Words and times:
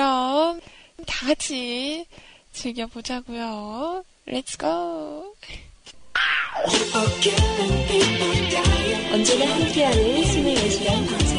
그럼 0.00 0.60
다 1.06 1.26
같이 1.26 2.06
즐겨보자고요. 2.52 4.02
Let's 4.28 4.58
go. 4.58 5.34
언제나 9.12 9.54
함께하는 9.54 10.24
신의 10.24 10.56
예술한 10.56 11.06
방송. 11.06 11.38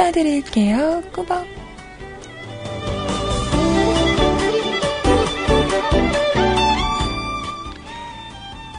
인사드릴게요. 0.00 1.02
꾸벅. 1.12 1.46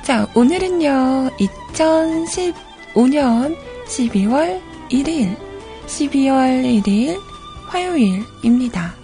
자, 0.04 0.28
오늘은요, 0.34 1.30
2015년 1.38 3.56
12월 3.86 4.60
1일, 4.90 5.38
12월 5.86 6.84
1일 6.84 7.22
화요일입니다. 7.68 8.96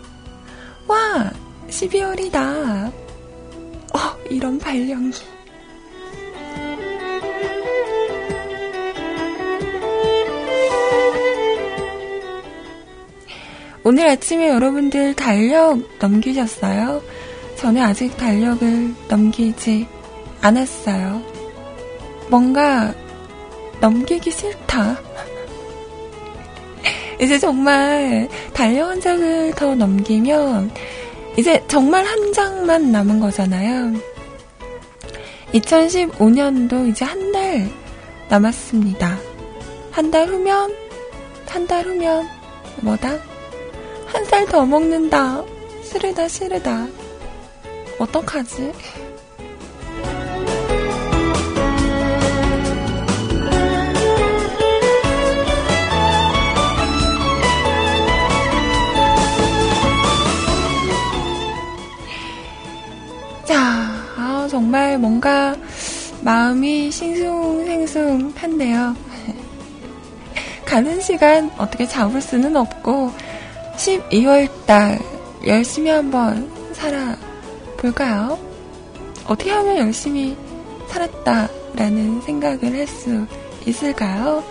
와, 0.88 1.32
12월이다. 1.70 2.67
오늘 14.08 14.16
아침에 14.16 14.48
여러분들 14.48 15.16
달력 15.16 15.82
넘기셨어요? 16.00 17.02
저는 17.58 17.82
아직 17.82 18.16
달력을 18.16 18.96
넘기지 19.10 19.86
않았어요. 20.40 21.22
뭔가 22.30 22.94
넘기기 23.82 24.32
싫다. 24.32 24.98
이제 27.20 27.38
정말 27.38 28.30
달력 28.54 28.88
한 28.88 29.02
장을 29.02 29.52
더 29.56 29.76
넘기면 29.76 30.72
이제 31.36 31.62
정말 31.68 32.06
한 32.06 32.32
장만 32.32 32.94
남은 32.94 33.20
거잖아요. 33.20 33.94
2015년도 35.52 36.88
이제 36.90 37.04
한 37.04 37.34
달 37.34 37.70
남았습니다. 38.30 39.18
한 39.92 40.12
달 40.12 40.28
후면, 40.30 40.74
한 41.50 41.68
달 41.68 41.84
후면, 41.86 42.26
뭐다? 42.78 43.37
한살더 44.38 44.66
먹는다. 44.68 45.44
싫으다, 45.84 46.28
싫으다. 46.28 46.86
어떡하지? 47.98 48.72
자, 63.46 63.58
아, 64.18 64.48
정말 64.52 65.00
뭔가 65.00 65.56
마음이 66.22 66.92
싱숭생숭한데요. 66.92 68.96
가는 70.64 71.02
시간 71.02 71.50
어떻게 71.58 71.88
잡을 71.88 72.22
수는 72.22 72.56
없고 72.56 73.26
12월 73.78 74.50
달 74.66 75.00
열심히 75.46 75.90
한번 75.92 76.52
살아볼까요? 76.74 78.38
어떻게 79.26 79.52
하면 79.52 79.78
열심히 79.78 80.36
살았다라는 80.88 82.22
생각을 82.22 82.76
할 82.76 82.88
수 82.88 83.26
있을까요? 83.66 84.44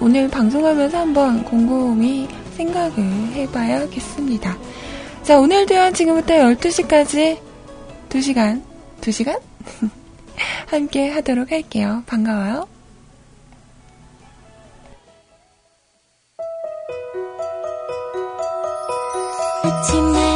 오늘 0.00 0.28
방송하면서 0.28 0.98
한번 0.98 1.44
곰곰이 1.44 2.28
생각을 2.56 2.98
해봐야겠습니다. 3.32 4.56
자, 5.22 5.38
오늘도요, 5.38 5.92
지금부터 5.92 6.34
12시까지 6.34 7.38
2시간, 8.08 8.62
2시간? 9.00 9.40
함께 10.66 11.10
하도록 11.10 11.50
할게요. 11.50 12.02
반가워요. 12.06 12.66
아침 19.80 20.29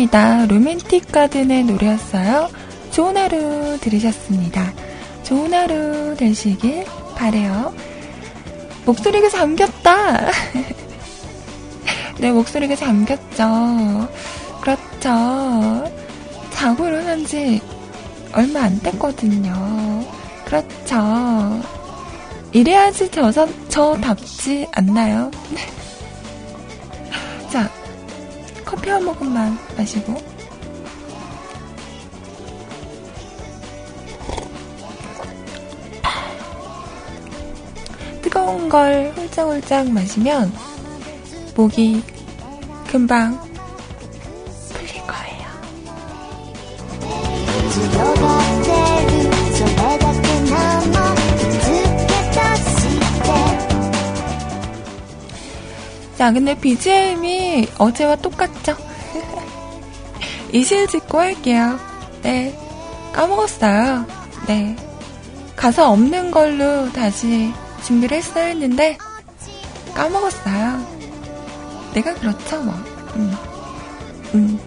곡이었습니다. 0.00 0.46
로맨틱 0.46 1.12
가든의 1.12 1.64
노래였어요. 1.64 2.48
좋은 2.90 3.16
하루 3.16 3.78
들으셨습니다. 3.80 4.72
좋은 5.24 5.52
하루 5.52 6.16
되시길 6.16 6.86
바래요. 7.14 7.74
목소리가 8.86 9.28
잠겼다. 9.28 10.30
네, 12.18 12.32
목소리가 12.32 12.76
잠겼죠. 12.76 14.08
그렇죠. 14.60 15.84
자고 16.50 16.86
일어난 16.86 17.26
지 17.26 17.60
얼마 18.32 18.62
안 18.62 18.78
됐거든요. 18.80 20.06
그렇죠. 20.46 21.60
이래야지 22.52 23.10
저, 23.10 23.30
저답지 23.68 24.66
않나요? 24.72 25.30
자, 27.50 27.70
커피 28.70 28.88
한 28.88 29.04
모금만 29.04 29.58
마시고. 29.76 30.14
뜨거운 38.22 38.68
걸 38.68 39.12
홀짝홀짝 39.16 39.90
마시면 39.90 40.52
목이 41.56 42.00
금방 42.86 43.49
자, 56.20 56.30
근데 56.30 56.54
BGM이 56.54 57.66
어제와 57.78 58.16
똑같죠? 58.16 58.76
이실 60.52 60.86
짓고 60.86 61.18
할게요. 61.18 61.78
네. 62.20 62.54
까먹었어요. 63.14 64.04
네. 64.46 64.76
가사 65.56 65.88
없는 65.88 66.30
걸로 66.30 66.92
다시 66.92 67.50
준비를 67.86 68.18
했어야 68.18 68.48
했는데, 68.48 68.98
까먹었어요. 69.94 70.84
내가 71.94 72.12
그렇죠, 72.16 72.60
뭐. 72.64 72.74
음. 73.16 73.34
음. 74.34 74.60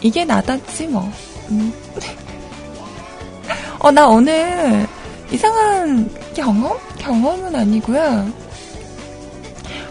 이게 0.00 0.24
나답지, 0.24 0.88
뭐. 0.88 1.08
음. 1.50 1.72
어, 3.78 3.92
나 3.92 4.08
오늘 4.08 4.88
이상한 5.30 6.10
경험? 6.34 6.76
경험은 6.98 7.54
아니고요. 7.54 8.45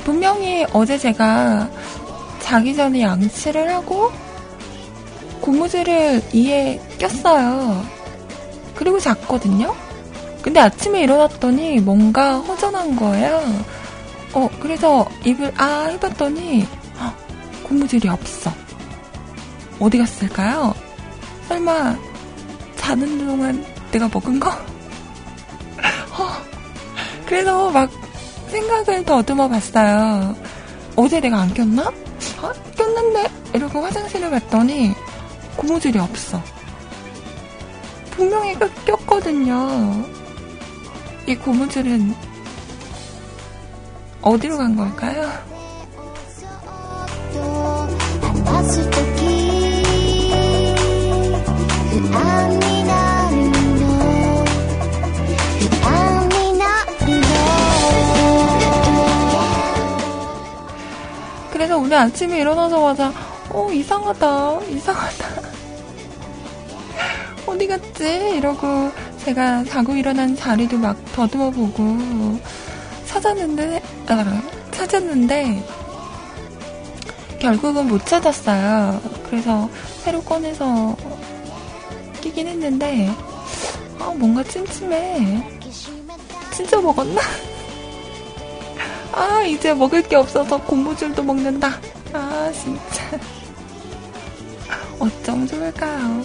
분명히 0.05 0.65
어제 0.71 0.97
제가 0.99 1.67
자기 2.39 2.75
전에 2.75 3.01
양치를 3.01 3.73
하고 3.73 4.11
고무줄을 5.41 6.21
이에 6.31 6.79
꼈어요. 6.99 7.83
그리고 8.75 8.99
잤거든요? 8.99 9.75
근데 10.43 10.59
아침에 10.59 11.01
일어났더니 11.01 11.79
뭔가 11.79 12.37
허전한 12.37 12.95
거예요. 12.95 13.41
어, 14.33 14.47
그래서 14.59 15.07
입을 15.25 15.51
아 15.57 15.87
해봤더니 15.89 16.67
헉, 16.99 17.13
고무줄이 17.63 18.07
없어. 18.07 18.51
어디 19.79 19.97
갔을까요? 19.97 20.73
설마 21.47 21.97
자는 22.75 23.25
동안 23.25 23.65
내가 23.91 24.07
먹은 24.13 24.39
거? 24.39 24.51
어, 26.13 26.29
그래서 27.25 27.71
막 27.71 27.89
생각을 28.49 29.03
더듬어 29.05 29.47
봤어요. 29.49 30.35
어제 30.95 31.19
내가 31.19 31.39
안 31.41 31.53
꼈나? 31.53 31.83
어? 31.87 32.51
꼈는데? 32.77 33.27
이러고 33.53 33.81
화장실을 33.81 34.29
갔더니 34.29 34.93
고무줄이 35.55 35.97
없어. 35.99 36.41
분명히 38.11 38.53
꼈- 38.57 38.85
꼈거든요. 38.85 40.05
이 41.27 41.35
고무줄은 41.35 42.15
어디로 44.21 44.57
간 44.57 44.75
걸까요? 44.75 45.29
話 52.11 53.14
그래서 61.65 61.79
오늘 61.79 61.97
아침에 61.97 62.41
일어나자마자 62.41 63.11
어 63.49 63.71
이상하다 63.71 64.61
이상하다. 64.65 65.25
어디 67.47 67.65
갔지? 67.65 68.35
이러고 68.37 68.91
제가 69.17 69.63
자고 69.63 69.95
일어난 69.95 70.35
자리도 70.35 70.77
막 70.77 70.95
더듬어 71.15 71.49
보고 71.49 71.97
찾았는데 73.07 73.81
아, 74.09 74.41
찾았는데 74.69 75.67
결국은 77.39 77.87
못 77.87 78.05
찾았어요. 78.05 79.01
그래서 79.27 79.67
새로 80.03 80.21
꺼내서 80.21 80.95
끼긴 82.21 82.45
했는데 82.45 83.09
아 83.97 84.13
뭔가 84.15 84.43
찜찜해. 84.43 85.59
진짜 86.51 86.79
먹었나? 86.79 87.21
아, 89.11 89.43
이제 89.43 89.73
먹을 89.73 90.01
게 90.01 90.15
없어서 90.15 90.57
곰보줄도 90.61 91.23
먹는다. 91.23 91.79
아, 92.13 92.51
진짜. 92.53 93.19
어쩜 94.99 95.45
좋을까요? 95.47 96.23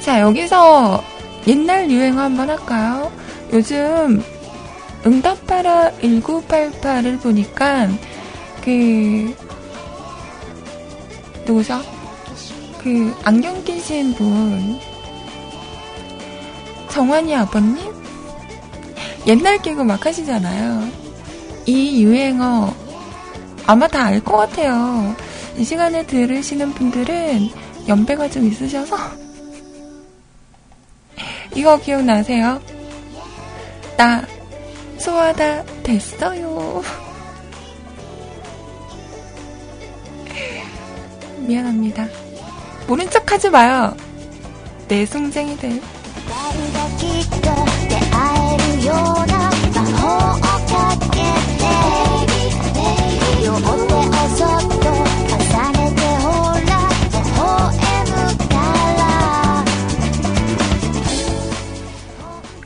자, 0.00 0.20
여기서 0.20 1.02
옛날 1.46 1.90
유행어 1.90 2.22
한번 2.22 2.48
할까요? 2.50 3.12
요즘 3.52 4.22
응답하라 5.06 5.92
1988을 6.02 7.20
보니까 7.20 7.88
그 8.64 9.34
누구죠? 11.46 11.80
그 12.82 13.14
안경 13.24 13.62
끼신 13.64 14.14
분 14.14 14.78
정환이 16.90 17.34
아버님? 17.34 17.92
옛날 19.26 19.58
개그 19.60 19.82
막 19.82 20.04
하시잖아요. 20.06 20.88
이 21.66 22.02
유행어 22.02 22.72
아마 23.66 23.86
다 23.86 24.06
알 24.06 24.20
것 24.20 24.36
같아요. 24.38 25.14
이 25.56 25.64
시간에 25.64 26.06
들으시는 26.06 26.72
분들은 26.72 27.50
연배가 27.88 28.30
좀 28.30 28.46
있으셔서 28.46 28.96
이거 31.54 31.78
기억나세요? 31.78 32.60
나 33.96 34.22
소화다 34.98 35.64
됐어요. 35.82 36.82
미안합니다. 41.46 42.06
모른 42.86 43.08
척 43.10 43.30
하지 43.30 43.50
마요. 43.50 43.94
내 44.86 45.04
숭쟁이 45.04 45.56
들. 45.56 45.80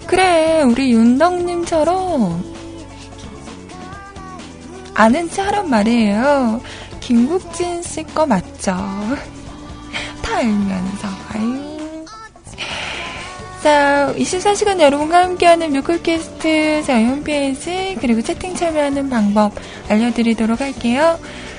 그래, 0.06 0.62
우리 0.62 0.92
윤덕님처럼 0.92 2.52
아는 4.94 5.28
사람 5.28 5.70
말이에요. 5.70 6.60
김국진 7.00 7.82
씨 7.82 8.04
거 8.04 8.26
맞죠? 8.26 8.72
다 10.22 10.36
알면서, 10.36 11.08
아유. 11.32 11.71
자, 13.62 14.12
24시간 14.16 14.80
여러분과 14.80 15.22
함께하는 15.22 15.72
뮤클캐스트 15.72 16.82
저희 16.84 17.04
홈페이지 17.04 17.96
그리고 18.00 18.20
채팅 18.20 18.56
참여하는 18.56 19.08
방법 19.08 19.52
알려드리도록 19.88 20.60
할게요. 20.60 21.16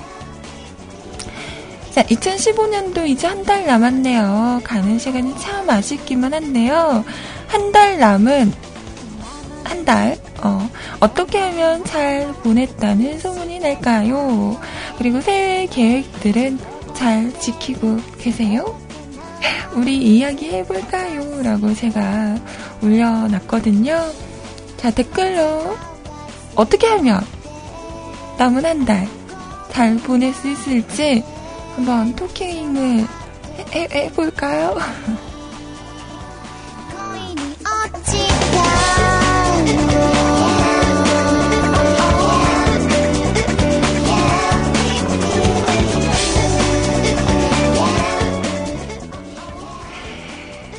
자, 1.90 2.02
2015년도 2.04 3.08
이제 3.08 3.26
한 3.26 3.42
달 3.44 3.66
남았네요. 3.66 4.60
가는 4.62 4.98
시간이 5.00 5.36
참 5.40 5.68
아쉽기만 5.68 6.32
한데요. 6.32 7.04
한 7.48 7.72
달 7.72 7.98
남은, 7.98 8.52
한 9.64 9.84
달, 9.84 10.16
어, 10.42 10.70
어떻게 11.00 11.40
하면 11.40 11.84
잘 11.84 12.32
보냈다는 12.44 13.18
소문이 13.18 13.58
날까요? 13.58 14.60
그리고 14.98 15.20
새해 15.20 15.66
계획들은 15.66 16.58
잘 16.94 17.32
지키고 17.40 17.98
계세요? 18.20 18.78
우리 19.74 19.96
이야기 19.98 20.50
해볼까요? 20.50 21.42
라고 21.42 21.74
제가 21.74 22.36
올려놨거든요. 22.82 24.00
자, 24.76 24.90
댓글로 24.90 25.76
어떻게 26.54 26.86
하면 26.86 27.20
남은 28.38 28.64
한 28.64 28.84
달 28.84 29.16
잘 29.76 29.94
보낼 29.98 30.32
수 30.32 30.48
있을지 30.48 31.22
한번 31.74 32.16
토킹을 32.16 33.06
해, 33.74 33.80
해, 33.82 33.88
해볼까요? 34.06 34.78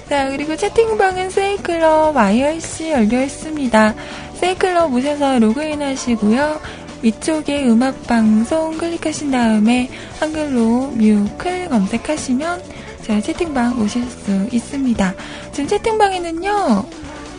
자, 0.09 0.29
그리고 0.29 0.55
채팅방은 0.55 1.29
세이클럽 1.29 2.15
IRC 2.15 2.91
열려 2.91 3.23
있습니다. 3.23 3.93
세이클럽 4.35 4.93
오셔서 4.93 5.39
로그인 5.39 5.81
하시고요. 5.81 6.61
위쪽에 7.01 7.67
음악방송 7.67 8.77
클릭하신 8.77 9.31
다음에 9.31 9.89
한글로 10.19 10.91
뮤클 10.95 11.67
검색하시면 11.67 12.63
저희 13.03 13.21
채팅방 13.21 13.81
오실 13.81 14.03
수 14.05 14.47
있습니다. 14.49 15.13
지금 15.51 15.67
채팅방에는요, 15.67 16.85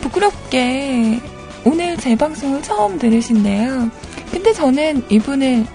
부끄럽게 0.01 1.19
오늘 1.65 1.97
제 1.97 2.15
방송을 2.15 2.61
처음 2.61 2.99
들으신대요. 2.99 3.89
근데 4.31 4.53
저는 4.53 5.03
이분을 5.09 5.65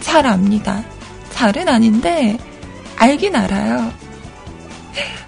잘 0.00 0.24
압니다. 0.24 0.84
잘은 1.30 1.68
아닌데, 1.68 2.38
알긴 2.96 3.34
알아요. 3.34 4.03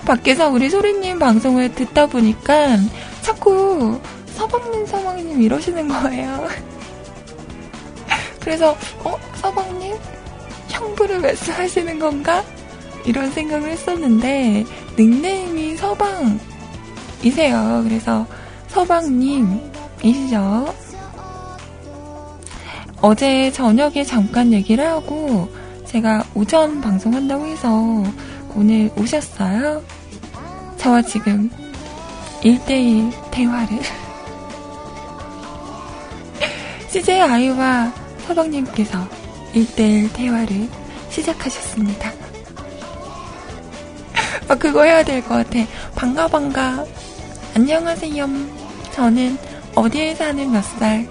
밖에서 0.07 0.49
우리 0.49 0.71
소리님 0.71 1.19
방송을 1.19 1.75
듣다 1.75 2.07
보니까 2.07 2.79
자꾸 3.23 4.01
서방님, 4.37 4.87
서방님 4.87 5.43
이러시는 5.43 5.89
거예요. 5.89 6.47
그래서, 8.41 8.77
어, 9.03 9.19
서방님? 9.37 9.97
형부를 10.69 11.21
말씀하시는 11.21 11.99
건가? 11.99 12.45
이런 13.07 13.31
생각을 13.31 13.71
했었는데 13.71 14.67
닉네임이 14.99 15.77
서방이세요. 15.77 16.41
그래서 17.85 18.27
서방님이시죠. 18.69 20.75
어제 23.01 23.51
저녁에 23.53 24.05
잠깐 24.05 24.53
얘기를 24.53 24.87
하고 24.87 25.49
제가 25.87 26.25
오전 26.35 26.81
방송한다고 26.81 27.47
해서 27.47 28.03
오늘 28.57 28.91
오셨어요. 28.97 29.83
저와 30.79 31.03
지금 31.03 31.51
1대1 32.43 33.31
대화를 33.31 33.79
CJ 36.89 37.21
아이와 37.21 37.93
서방님께서 38.27 39.07
1대1 39.55 40.13
대화를 40.15 40.69
시작하셨습니다. 41.11 42.13
아, 44.49 44.55
그거 44.55 44.85
해야 44.85 45.03
될 45.03 45.21
것 45.23 45.35
같아. 45.35 45.59
반가, 45.95 46.29
반가. 46.29 46.85
안녕하세요. 47.55 48.27
저는 48.93 49.37
어디에 49.75 50.15
사는 50.15 50.51
몇 50.51 50.63
살 50.79 51.07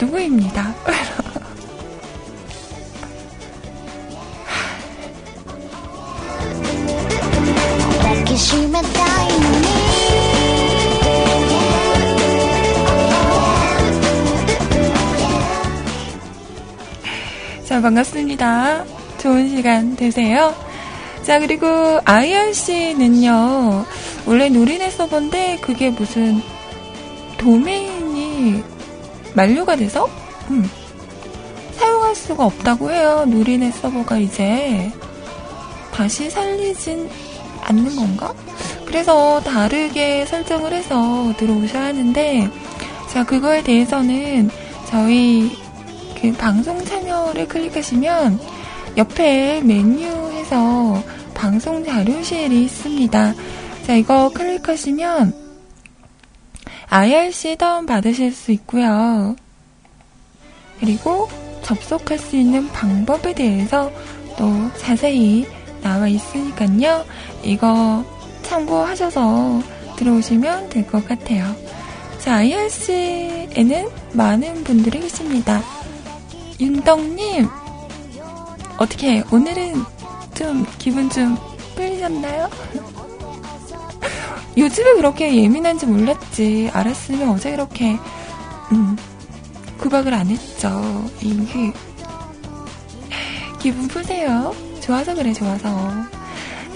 누구입니다. 0.00 0.72
자, 17.64 17.80
반갑습니다. 17.82 18.84
좋은 19.18 19.48
시간 19.50 19.94
되세요. 19.94 20.54
자, 21.22 21.38
그리고 21.38 21.66
IRC는요, 22.04 23.84
원래 24.26 24.48
노린의 24.48 24.90
서버인데 24.90 25.58
그게 25.60 25.90
무슨 25.90 26.40
도메인이 27.36 28.64
만료가 29.34 29.76
돼서 29.76 30.08
음, 30.48 30.68
사용할 31.76 32.14
수가 32.14 32.46
없다고 32.46 32.90
해요. 32.90 33.24
누린의 33.28 33.70
서버가 33.72 34.18
이제 34.18 34.90
다시 35.92 36.30
살리진 36.30 37.08
않는 37.62 37.96
건가? 37.96 38.34
그래서 38.86 39.40
다르게 39.40 40.26
설정을 40.26 40.72
해서 40.72 41.32
들어오셔야 41.36 41.86
하는데, 41.86 42.48
자, 43.08 43.24
그거에 43.24 43.62
대해서는 43.62 44.50
저희 44.86 45.56
그 46.20 46.32
방송 46.32 46.84
참여를 46.84 47.48
클릭하시면 47.48 48.40
옆에 48.96 49.62
메뉴에서 49.62 51.02
방송 51.34 51.84
자료실이 51.84 52.64
있습니다. 52.64 53.34
자, 53.86 53.94
이거 53.94 54.30
클릭하시면 54.34 55.32
IRC 56.88 57.56
다운 57.56 57.86
받으실 57.86 58.32
수 58.32 58.52
있고요. 58.52 59.36
그리고 60.80 61.28
접속할 61.62 62.18
수 62.18 62.36
있는 62.36 62.68
방법에 62.68 63.32
대해서 63.32 63.92
또 64.36 64.52
자세히 64.78 65.46
나와 65.82 66.08
있으니까요. 66.08 67.04
이거 67.42 68.04
참고하셔서 68.42 69.62
들어오시면 69.96 70.68
될 70.70 70.86
것 70.86 71.06
같아요. 71.06 71.54
자, 72.18 72.36
IRC에는 72.36 73.88
많은 74.12 74.64
분들이 74.64 75.00
계십니다. 75.00 75.62
윤덕님, 76.58 77.48
어떻게 78.78 79.22
오늘은 79.30 79.74
좀 80.34 80.66
기분 80.78 81.08
좀 81.10 81.36
풀리셨나요? 81.76 82.48
요즘에 84.56 84.94
그렇게 84.94 85.34
예민한지 85.34 85.86
몰랐지. 85.86 86.70
알았으면 86.72 87.30
어제 87.30 87.50
그렇게 87.52 87.96
음, 88.72 88.96
구박을 89.78 90.12
안 90.12 90.26
했죠. 90.28 91.04
이게 91.22 91.72
기분 93.60 93.88
푸세요. 93.88 94.54
좋아서 94.80 95.14
그래, 95.14 95.32
좋아서. 95.32 95.68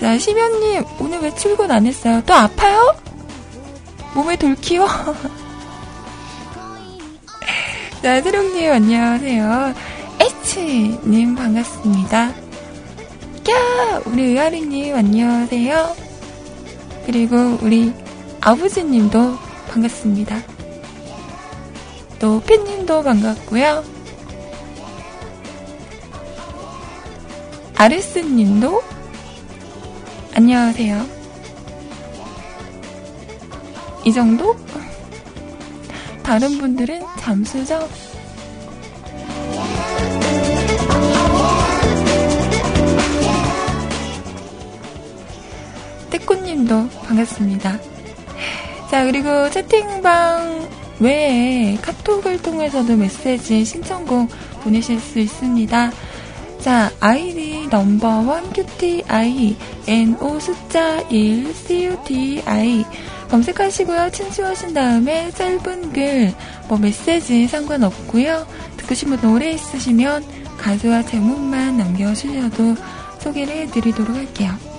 자, 0.00 0.18
심연님, 0.18 0.84
오늘 1.00 1.20
왜 1.20 1.34
출근 1.34 1.70
안 1.70 1.86
했어요? 1.86 2.22
또 2.26 2.34
아파요? 2.34 2.94
몸에 4.14 4.36
돌 4.36 4.54
키워? 4.56 4.86
자, 8.02 8.20
세롱님, 8.20 8.70
안녕하세요. 8.70 9.74
에치님, 10.20 11.34
반갑습니다. 11.34 12.18
야! 13.50 14.02
우리 14.04 14.22
의아리님, 14.24 14.94
안녕하세요. 14.94 15.96
그리고 17.06 17.58
우리 17.62 17.92
아버지님도 18.40 19.38
반갑습니다. 19.70 20.42
또 22.18 22.40
팬님도 22.40 23.02
반갑고요. 23.02 23.84
아레스님도 27.76 28.93
안녕하세요. 30.36 31.06
이 34.04 34.12
정도? 34.12 34.56
다른 36.24 36.58
분들은 36.58 37.02
잠수죠? 37.20 37.88
떼꾸님도 46.10 46.88
반갑습니다. 47.06 47.78
자, 48.90 49.04
그리고 49.04 49.48
채팅방 49.50 50.68
외에 50.98 51.76
카톡을 51.76 52.42
통해서도 52.42 52.96
메시지 52.96 53.64
신청곡 53.64 54.28
보내실 54.64 54.98
수 54.98 55.20
있습니다. 55.20 55.92
자, 56.64 56.90
아이디 56.98 57.68
넘버원 57.70 58.54
QTI 58.54 59.54
NO 59.86 60.40
숫자 60.40 60.98
1 61.10 61.52
CUTI 61.54 62.86
검색하시고요. 63.28 64.10
친추하신 64.10 64.72
다음에 64.72 65.30
짧은 65.32 65.92
글, 65.92 66.32
뭐 66.66 66.78
메시지 66.78 67.46
상관없고요. 67.48 68.46
듣고 68.78 68.94
싶은 68.94 69.20
노래 69.20 69.50
있으시면 69.50 70.24
가수와 70.56 71.02
제목만 71.02 71.76
남겨주셔도 71.76 72.76
소개를 73.18 73.54
해드리도록 73.56 74.16
할게요. 74.16 74.73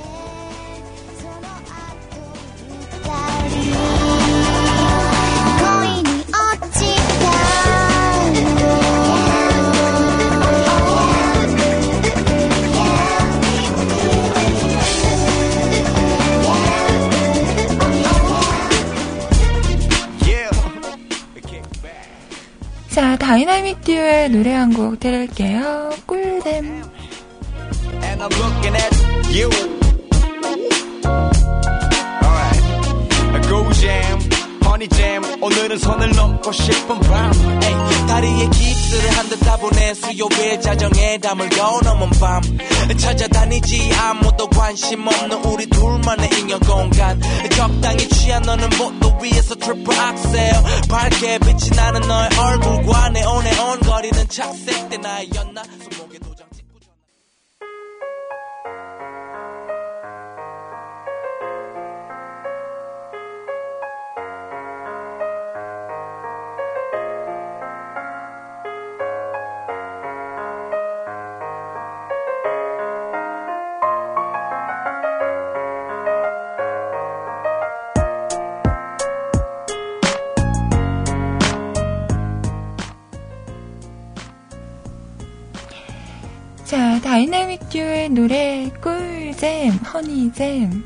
다이나믹 23.25 23.81
듀오의 23.81 24.29
노래 24.29 24.53
한 24.53 24.71
곡 24.71 24.99
들을게요. 24.99 25.89
꿀잼. 26.05 26.83
Jam. 34.89 35.23
오늘은 35.41 35.77
선을 35.77 36.11
넘고 36.11 36.51
싶은 36.51 36.99
밤. 36.99 37.31
에이, 37.63 38.07
다리에 38.07 38.49
깁스를 38.49 39.17
한 39.17 39.29
듯 39.29 39.39
따분해 39.39 39.93
수요일 39.93 40.59
자정에 40.61 41.17
담을 41.17 41.49
넘은 41.57 42.09
밤. 42.19 42.41
찾아다니지 42.99 43.93
아무도 43.95 44.47
관심 44.49 45.07
없는 45.07 45.43
우리 45.45 45.65
둘만의 45.67 46.29
인연 46.39 46.59
공간. 46.59 47.21
적당히 47.55 48.07
취한 48.09 48.41
너는 48.43 48.69
보도 48.71 49.17
위에서 49.21 49.55
트리플 49.55 49.97
악셀 49.97 50.51
밝게 50.89 51.39
빛이 51.39 51.69
나는 51.75 52.01
너의 52.01 52.29
얼굴과 52.37 53.09
네온네온 53.09 53.79
거리는 53.79 54.27
착색된 54.29 55.01
나였나 55.01 55.63
다이나믹 87.15 87.69
듀오의 87.69 88.09
노래 88.09 88.69
꿀잼, 88.81 89.71
honey 89.71 90.33
jam. 90.33 90.83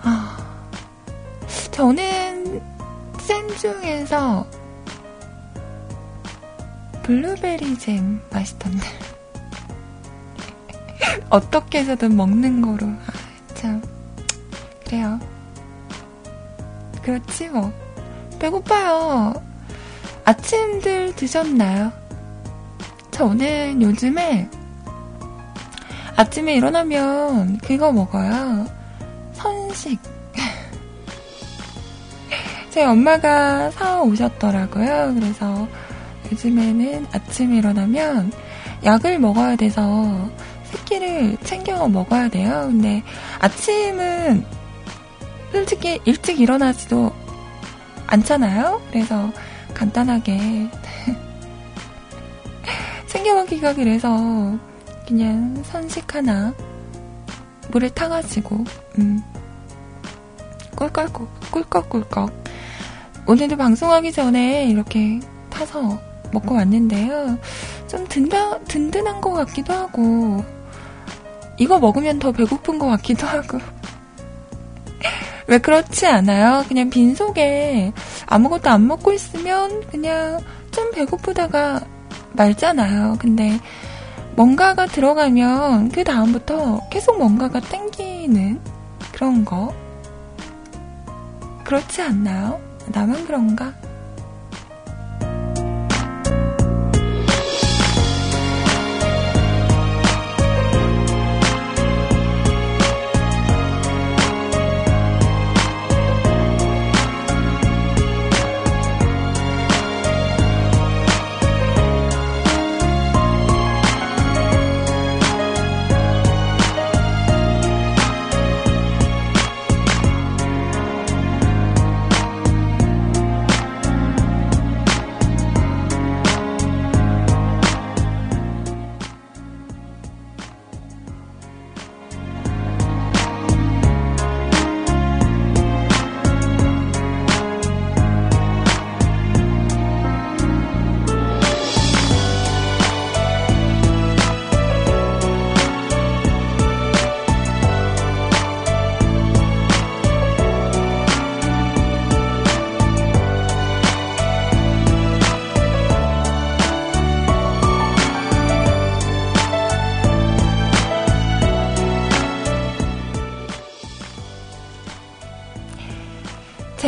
아, 0.00 0.38
저는 1.72 2.62
잼 3.26 3.48
중에서 3.56 4.46
블루베리 7.02 7.76
잼 7.80 8.20
맛있던데. 8.30 8.86
어떻게 11.28 11.80
해서든 11.80 12.16
먹는 12.16 12.62
거로. 12.62 12.86
아, 12.86 13.54
참. 13.54 13.82
그래요. 14.84 15.18
그렇지 17.02 17.48
뭐. 17.48 17.72
배고파요. 18.38 19.34
아침들 20.24 21.16
드셨나요? 21.16 22.05
저는 23.16 23.80
요즘에 23.80 24.46
아침에 26.16 26.54
일어나면 26.54 27.56
그거 27.64 27.90
먹어요. 27.90 28.66
선식. 29.32 29.98
제 32.68 32.84
엄마가 32.84 33.70
사 33.70 34.02
오셨더라고요. 34.02 35.14
그래서 35.14 35.66
요즘에는 36.30 37.06
아침에 37.10 37.56
일어나면 37.56 38.32
약을 38.84 39.18
먹어야 39.18 39.56
돼서 39.56 40.28
새끼를 40.64 41.38
챙겨 41.42 41.88
먹어야 41.88 42.28
돼요. 42.28 42.66
근데 42.68 43.02
아침은 43.38 44.44
솔직히 45.52 46.00
일찍 46.04 46.38
일어나지도 46.38 47.10
않잖아요. 48.08 48.82
그래서 48.90 49.32
간단하게 49.72 50.68
챙겨 53.16 53.34
먹기가 53.34 53.74
그래서 53.74 54.58
그냥 55.08 55.62
선식 55.64 56.14
하나 56.14 56.52
물에 57.70 57.88
타가지고 57.88 58.62
음 58.98 59.22
꿀꺽꿀꺽 60.76 61.50
꿀꺽꿀꺽 61.50 62.44
오늘도 63.26 63.56
방송하기 63.56 64.12
전에 64.12 64.66
이렇게 64.66 65.18
타서 65.48 65.98
먹고 66.30 66.56
왔는데요. 66.56 67.38
좀 67.88 68.06
든다, 68.06 68.58
든든한 68.64 69.22
것 69.22 69.32
같기도 69.32 69.72
하고 69.72 70.44
이거 71.56 71.78
먹으면 71.78 72.18
더 72.18 72.32
배고픈 72.32 72.78
것 72.78 72.86
같기도 72.88 73.26
하고 73.26 73.58
왜 75.48 75.56
그렇지 75.56 76.06
않아요? 76.06 76.66
그냥 76.68 76.90
빈속에 76.90 77.94
아무것도 78.26 78.68
안 78.68 78.86
먹고 78.86 79.12
있으면 79.12 79.80
그냥 79.90 80.38
좀 80.70 80.90
배고프다가 80.90 81.95
말잖아요. 82.36 83.16
근데 83.18 83.58
뭔가가 84.36 84.86
들어가면 84.86 85.90
그 85.90 86.04
다음부터 86.04 86.88
계속 86.90 87.18
뭔가가 87.18 87.60
땡기는 87.60 88.60
그런 89.12 89.44
거. 89.44 89.74
그렇지 91.64 92.02
않나요? 92.02 92.60
나만 92.92 93.24
그런가? 93.26 93.72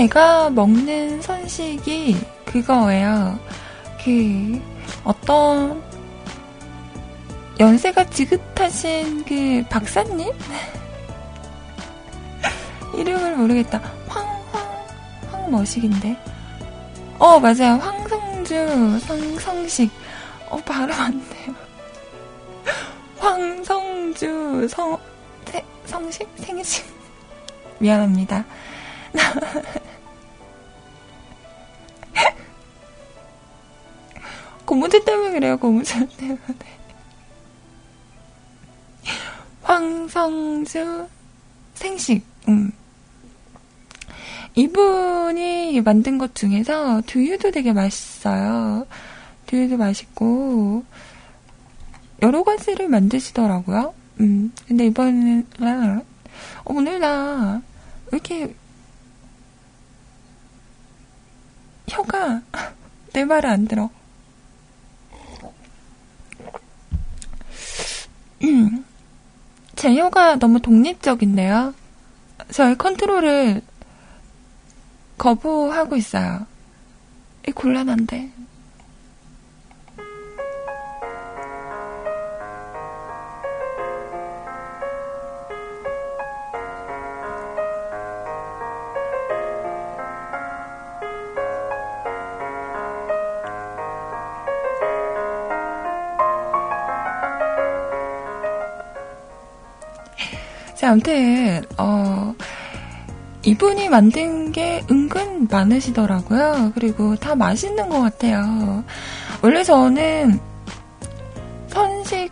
제가 0.08 0.48
먹는 0.50 1.20
선식이 1.20 2.16
그거예요. 2.46 3.38
그 4.02 4.58
어떤 5.04 5.82
연세가 7.60 8.08
지긋하신 8.08 9.26
그 9.26 9.62
박사님? 9.68 10.32
이름을 12.96 13.36
모르겠다. 13.36 13.82
황황 14.08 14.42
황머식인데. 15.30 16.16
어 17.18 17.38
맞아요. 17.38 17.74
황성주 17.74 19.00
성 19.00 19.38
성식. 19.38 19.90
어 20.48 20.56
바로 20.64 20.90
왔네요. 20.94 21.54
황성주 23.20 24.68
성 24.68 24.98
세, 25.44 25.62
성식 25.84 26.26
생식 26.38 26.86
미안합니다. 27.78 28.46
고무줄 34.68 35.02
때문에 35.02 35.30
그래요, 35.30 35.56
고무줄 35.58 36.06
때문에. 36.18 36.38
황성주 39.62 41.08
생식, 41.72 42.22
음. 42.48 42.70
이분이 44.54 45.80
만든 45.80 46.18
것 46.18 46.34
중에서 46.34 47.00
두유도 47.06 47.50
되게 47.50 47.72
맛있어요. 47.72 48.86
두유도 49.46 49.78
맛있고, 49.78 50.84
여러 52.20 52.42
가지를 52.42 52.88
만드시더라고요. 52.88 53.94
음, 54.20 54.52
근데 54.66 54.84
이번에는, 54.86 55.46
어, 55.60 56.02
오늘 56.66 57.00
나, 57.00 57.62
왜 58.12 58.18
이렇게, 58.18 58.54
혀가 61.88 62.42
내 63.14 63.24
말을 63.24 63.48
안 63.48 63.66
들어. 63.66 63.88
제 69.76 69.94
혀가 69.94 70.36
너무 70.36 70.60
독립적인데요. 70.60 71.74
저의 72.50 72.76
컨트롤을 72.76 73.62
거부하고 75.18 75.96
있어요. 75.96 76.46
이 77.46 77.52
곤란한데. 77.52 78.30
아무튼, 100.88 101.62
어, 101.76 102.34
이분이 103.44 103.88
만든 103.88 104.52
게 104.52 104.84
은근 104.90 105.48
많으시더라고요. 105.50 106.72
그리고 106.74 107.14
다 107.16 107.34
맛있는 107.34 107.88
것 107.88 108.00
같아요. 108.00 108.84
원래 109.42 109.62
저는 109.62 110.40
선식 111.68 112.30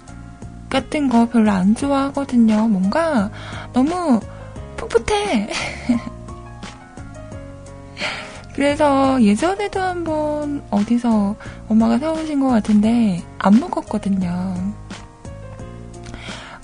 같은 0.69 1.09
거 1.09 1.29
별로 1.29 1.53
안 1.53 1.75
좋아하거든요. 1.75 2.69
뭔가 2.69 3.31
너무 3.73 4.21
풋풋해. 4.77 5.49
그래서 8.55 9.23
예전에도 9.23 9.81
한번 9.81 10.63
어디서 10.71 11.37
엄마가 11.69 11.99
사오신 11.99 12.41
것 12.41 12.49
같은데 12.49 13.23
안 13.39 13.61
먹었거든요. 13.61 14.55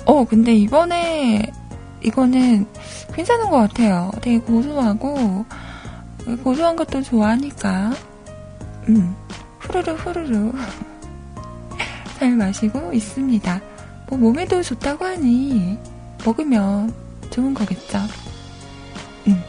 어, 0.05 0.25
근데 0.25 0.55
이번에 0.55 1.53
이거는 2.05 2.67
괜찮은 3.15 3.51
것 3.51 3.59
같아요. 3.59 4.11
되게 4.21 4.39
고소하고 4.39 5.45
고소한 6.43 6.77
것도 6.77 7.03
좋아하니까 7.03 7.93
음, 8.89 9.15
후루루 9.61 9.93
후루루 9.93 10.53
잘 12.19 12.37
마시고 12.37 12.93
있습니다. 12.93 13.61
뭐 14.09 14.19
몸에도 14.19 14.63
좋다고 14.63 15.05
하니 15.05 15.79
먹으면 16.25 16.93
좋은 17.31 17.55
거겠죠. 17.55 17.99
음. 19.27 19.43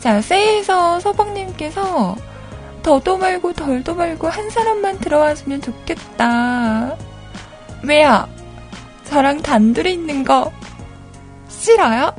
자, 0.00 0.20
세이에서 0.20 1.00
서방님께서 1.00 2.16
더도 2.88 3.18
말고 3.18 3.52
덜도 3.52 3.94
말고 3.94 4.28
한 4.28 4.48
사람만 4.48 5.00
들어왔으면 5.00 5.60
좋겠다. 5.60 6.96
왜요? 7.82 8.26
저랑 9.04 9.42
단둘이 9.42 9.92
있는 9.92 10.24
거 10.24 10.50
싫어요? 11.48 12.14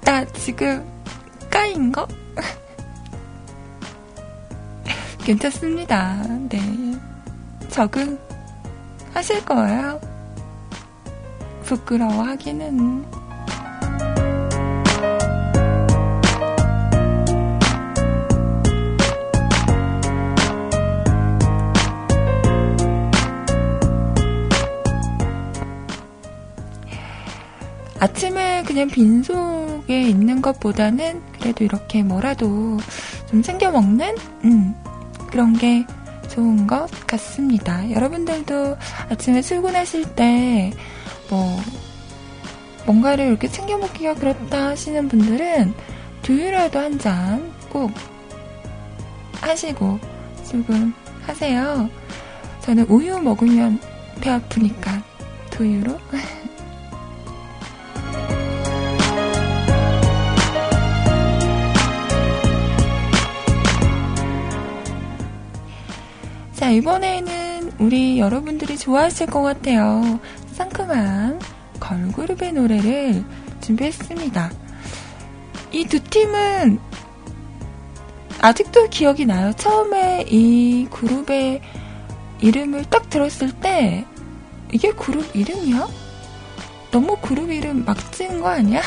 나 0.00 0.24
지금 0.24 0.84
까인 1.48 1.92
거? 1.92 2.04
괜찮습니다. 5.22 6.16
네. 6.48 6.58
적응 7.68 8.18
하실 9.14 9.44
거예요. 9.44 10.00
부끄러워하기는. 11.62 13.19
아침에 28.00 28.62
그냥 28.66 28.88
빈속에 28.88 30.02
있는 30.02 30.42
것보다는 30.42 31.22
그래도 31.38 31.64
이렇게 31.64 32.02
뭐라도 32.02 32.78
좀 33.28 33.42
챙겨 33.42 33.70
먹는 33.70 34.16
음, 34.44 34.74
그런 35.30 35.52
게 35.52 35.84
좋은 36.28 36.66
것 36.66 36.88
같습니다. 37.06 37.88
여러분들도 37.90 38.76
아침에 39.10 39.42
출근하실 39.42 40.14
때 40.14 40.72
뭐 41.30 41.60
뭔가를 42.86 43.26
이렇게 43.28 43.46
챙겨 43.48 43.78
먹기가 43.78 44.14
그렇다 44.14 44.68
하시는 44.70 45.08
분들은 45.08 45.72
두유라도 46.22 46.78
한 46.80 46.98
잔 46.98 47.52
꼭 47.70 47.92
하시고 49.40 49.98
출근하세요. 50.44 51.88
저는 52.62 52.84
우유 52.88 53.18
먹으면 53.20 53.80
배 54.20 54.30
아프니까 54.30 55.02
두유로 55.50 55.98
자, 66.70 66.74
이번에는 66.74 67.72
우리 67.80 68.20
여러분들이 68.20 68.78
좋아하실 68.78 69.26
것 69.26 69.42
같아요. 69.42 70.20
상큼한 70.52 71.40
걸그룹의 71.80 72.52
노래를 72.52 73.24
준비했습니다. 73.60 74.52
이 75.72 75.84
두 75.86 75.98
팀은 75.98 76.78
아직도 78.40 78.88
기억이 78.88 79.26
나요. 79.26 79.52
처음에 79.56 80.26
이 80.28 80.86
그룹의 80.92 81.60
이름을 82.38 82.84
딱 82.84 83.10
들었을 83.10 83.50
때 83.50 84.04
이게 84.70 84.92
그룹 84.92 85.34
이름이야? 85.34 85.88
너무 86.92 87.16
그룹 87.20 87.50
이름 87.50 87.84
막 87.84 88.12
지은 88.12 88.40
거 88.40 88.48
아니야? 88.48 88.80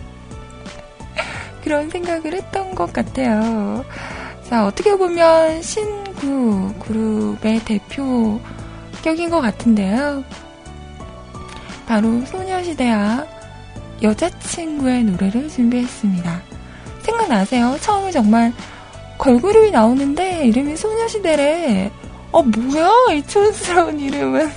그런 1.62 1.90
생각을 1.90 2.32
했던 2.32 2.74
것 2.74 2.90
같아요. 2.90 3.84
자, 4.48 4.66
어떻게 4.66 4.96
보면 4.96 5.62
신구 5.62 6.74
그룹의 6.80 7.64
대표격인 7.64 9.30
것 9.30 9.40
같은데요. 9.40 10.22
바로 11.86 12.20
소녀시대와 12.26 13.26
여자친구의 14.02 15.04
노래를 15.04 15.48
준비했습니다. 15.48 16.42
생각나세요? 17.02 17.76
처음에 17.80 18.10
정말 18.10 18.52
걸그룹이 19.18 19.70
나오는데 19.70 20.46
이름이 20.46 20.76
소녀시대래. 20.76 21.90
어, 22.32 22.42
뭐야? 22.42 22.90
이 23.14 23.22
촌스러운 23.26 24.00
이름은. 24.00 24.50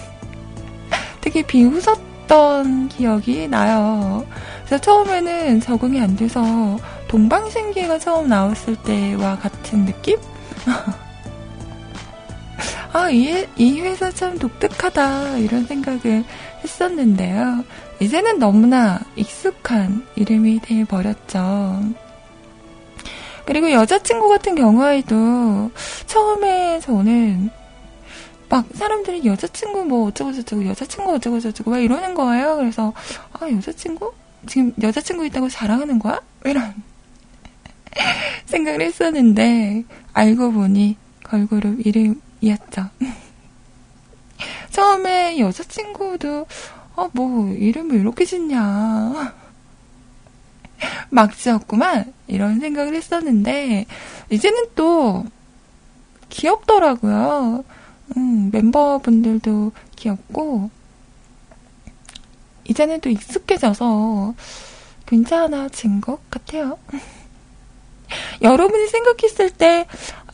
되게 1.21 1.41
비웃었던 1.43 2.89
기억이 2.89 3.47
나요. 3.47 4.25
그래서 4.65 4.81
처음에는 4.81 5.61
적응이 5.61 6.01
안 6.01 6.15
돼서 6.15 6.41
동방신기가 7.07 7.99
처음 7.99 8.27
나왔을 8.27 8.75
때와 8.75 9.37
같은 9.37 9.85
느낌? 9.85 10.17
아, 12.93 13.09
이, 13.09 13.45
이 13.57 13.81
회사 13.81 14.09
참 14.11 14.37
독특하다. 14.37 15.37
이런 15.37 15.65
생각을 15.65 16.23
했었는데요. 16.63 17.63
이제는 17.99 18.39
너무나 18.39 18.99
익숙한 19.15 20.05
이름이 20.15 20.61
되어버렸죠. 20.61 21.81
그리고 23.45 23.71
여자친구 23.71 24.27
같은 24.27 24.55
경우에도 24.55 25.71
처음에 26.05 26.79
저는 26.81 27.49
막 28.49 28.65
사람들이 28.73 29.25
여자친구 29.25 29.85
뭐 29.85 30.07
어쩌고저쩌고 30.07 30.65
여자친구 30.65 31.13
어쩌고저쩌고 31.13 31.71
막 31.71 31.79
이러는 31.79 32.13
거예요. 32.13 32.57
그래서 32.57 32.93
아 33.33 33.49
여자친구? 33.49 34.13
지금 34.47 34.73
여자친구 34.81 35.25
있다고 35.25 35.49
자랑하는 35.49 35.99
거야? 35.99 36.21
이런 36.45 36.73
생각을 38.45 38.81
했었는데 38.81 39.83
알고 40.13 40.51
보니 40.51 40.97
걸그룹 41.23 41.85
이름이었죠. 41.85 42.89
처음에 44.71 45.39
여자친구도 45.39 46.45
어, 46.95 47.09
뭐 47.13 47.53
이름을 47.53 47.99
이렇게 47.99 48.25
짓냐 48.25 49.33
막 51.09 51.35
지었구만 51.37 52.13
이런 52.27 52.59
생각을 52.59 52.95
했었는데 52.95 53.85
이제는 54.29 54.67
또 54.75 55.25
귀엽더라고요. 56.29 57.63
음, 58.15 58.49
멤버분들도 58.51 59.71
귀엽고 59.95 60.69
이제는 62.65 62.99
또 63.01 63.09
익숙해져서 63.09 64.33
괜찮아진 65.05 66.01
것 66.01 66.29
같아요. 66.29 66.77
여러분이 68.41 68.87
생각했을 68.87 69.51
때 69.51 69.85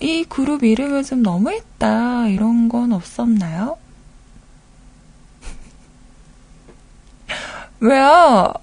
이 0.03 0.25
그룹 0.25 0.63
이름을 0.63 1.03
좀 1.05 1.23
너무했다 1.23 2.27
이런 2.27 2.67
건 2.67 2.91
없었나요? 2.91 3.77
왜요? 7.79 8.53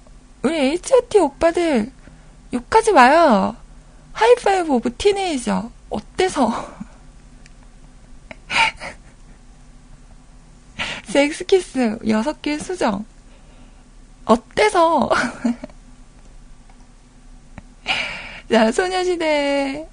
우리 0.43 0.55
H.O.T 0.55 1.17
오빠들 1.17 1.91
욕하지 2.53 2.91
마요. 2.91 3.55
High-five 4.13 4.71
of 4.71 4.95
Teenager 4.97 5.71
어때서? 5.89 6.71
섹스키스 11.05 11.97
여섯 12.07 12.39
개 12.43 12.59
수정 12.59 13.03
어때서? 14.25 15.09
자, 18.51 18.71
소녀시대 18.71 19.87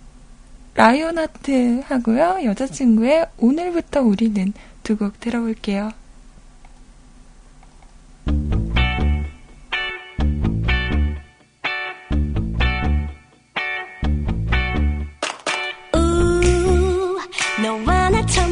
Lion 0.75 1.23
Heart 1.23 1.83
하고요. 1.85 2.41
여자친구의 2.45 3.27
오늘부터 3.39 4.03
우리는 4.03 4.53
두 4.83 4.97
곡 4.97 5.21
들어볼게요. 5.21 5.93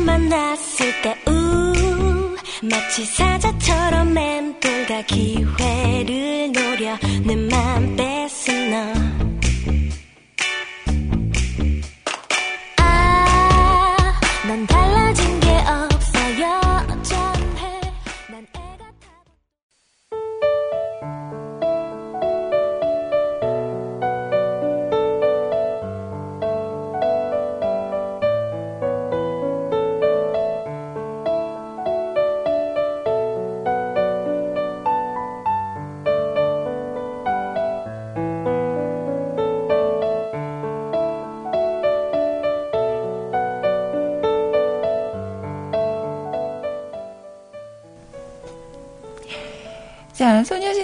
만났을 0.05 1.03
때 1.03 1.17
우 1.31 2.37
마치 2.63 3.05
사자처럼 3.05 4.13
맴돌다 4.15 5.03
기회를 5.03 6.53
노려 6.53 6.97
내 7.27 7.35
맘 7.37 7.97
뺏은 7.97 8.71
너 8.71 9.16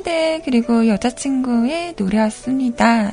소녀시대 0.02 0.42
그리고 0.44 0.86
여자친구의 0.86 1.94
노래였습니다. 1.96 3.12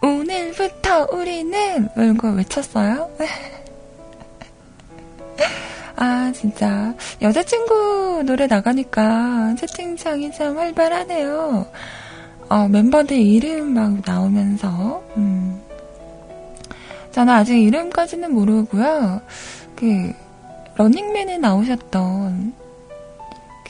오늘부터 0.00 1.08
우리는 1.12 1.88
이거 1.96 2.30
외쳤어요? 2.30 3.10
아, 5.96 6.32
진짜. 6.34 6.94
여자친구 7.20 8.22
노래 8.24 8.46
나가니까 8.46 9.54
채팅창이 9.56 10.32
참 10.32 10.56
활발하네요. 10.56 11.66
어, 12.48 12.68
멤버들 12.68 13.16
이름 13.16 13.74
막 13.74 14.00
나오면서, 14.04 15.02
음. 15.16 15.60
저는 17.12 17.32
아직 17.32 17.58
이름까지는 17.58 18.32
모르고요. 18.32 19.20
그, 19.76 20.12
러닝맨에 20.76 21.38
나오셨던, 21.38 22.54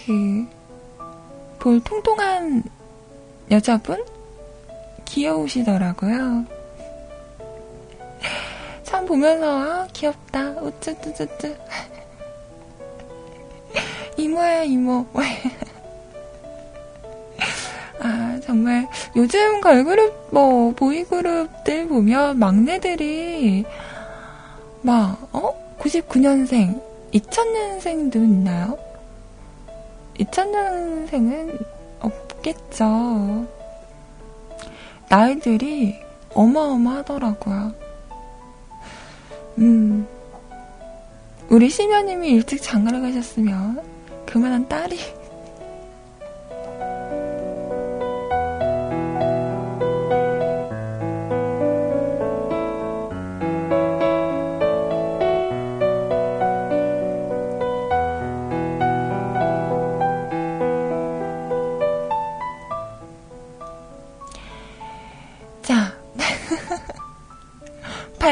그, 0.07 0.47
볼 1.63 1.79
통통한 1.85 2.65
여자분? 3.53 4.05
귀여우시더라고요. 5.05 6.45
참 8.83 9.07
보면서, 9.07 9.47
아, 9.47 9.87
귀엽다. 9.93 10.51
우쭈쭈쭈쭈. 10.61 11.55
이모야, 14.19 14.65
이모. 14.65 15.07
아, 18.01 18.41
정말, 18.45 18.89
요즘 19.15 19.61
걸그룹, 19.61 20.31
뭐, 20.33 20.73
보이그룹들 20.75 21.87
보면 21.87 22.41
막내들이, 22.41 23.65
막, 24.81 25.29
어? 25.33 25.77
99년생, 25.79 26.83
2000년생도 27.15 28.17
있나요? 28.17 28.92
2000년생은 30.19 31.65
없겠죠. 32.01 33.47
나이들이 35.09 35.97
어마어마하더라고요. 36.35 37.73
음. 39.59 40.07
우리 41.49 41.69
시녀님이 41.69 42.31
일찍 42.31 42.63
장가를 42.63 43.03
가셨으면 43.03 43.83
그만한 44.25 44.69
딸이 44.69 44.99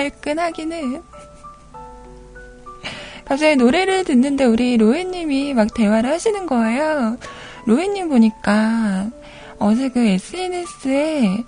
발끈하기는 0.00 1.02
갑자기 3.26 3.56
노래를 3.56 4.04
듣는데 4.04 4.44
우리 4.44 4.76
로에님이 4.76 5.54
막 5.54 5.74
대화를 5.74 6.10
하시는 6.10 6.46
거예요. 6.46 7.16
로에님 7.66 8.08
보니까 8.08 9.10
어제 9.58 9.88
그 9.90 10.00
SNS에 10.00 11.44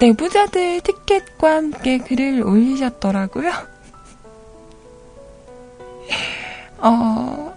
내부자들 0.00 0.80
티켓과 0.82 1.56
함께 1.56 1.98
글을 1.98 2.42
올리셨더라고요. 2.42 3.50
어, 6.78 7.54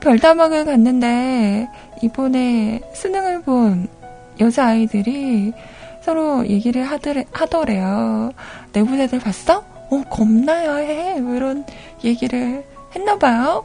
별다방을 0.00 0.64
갔는데 0.64 1.68
이번에 2.02 2.80
수능을 2.94 3.42
본 3.42 3.86
여자아이들이 4.40 5.52
서로 6.08 6.46
얘기를 6.48 6.84
하더래, 6.84 7.26
하더래요. 7.32 8.32
내부자들 8.72 9.18
봤어? 9.18 9.58
어, 9.90 10.02
겁나야 10.08 10.76
해. 10.76 11.20
뭐 11.20 11.34
이런 11.34 11.66
얘기를 12.02 12.64
했나봐요. 12.96 13.62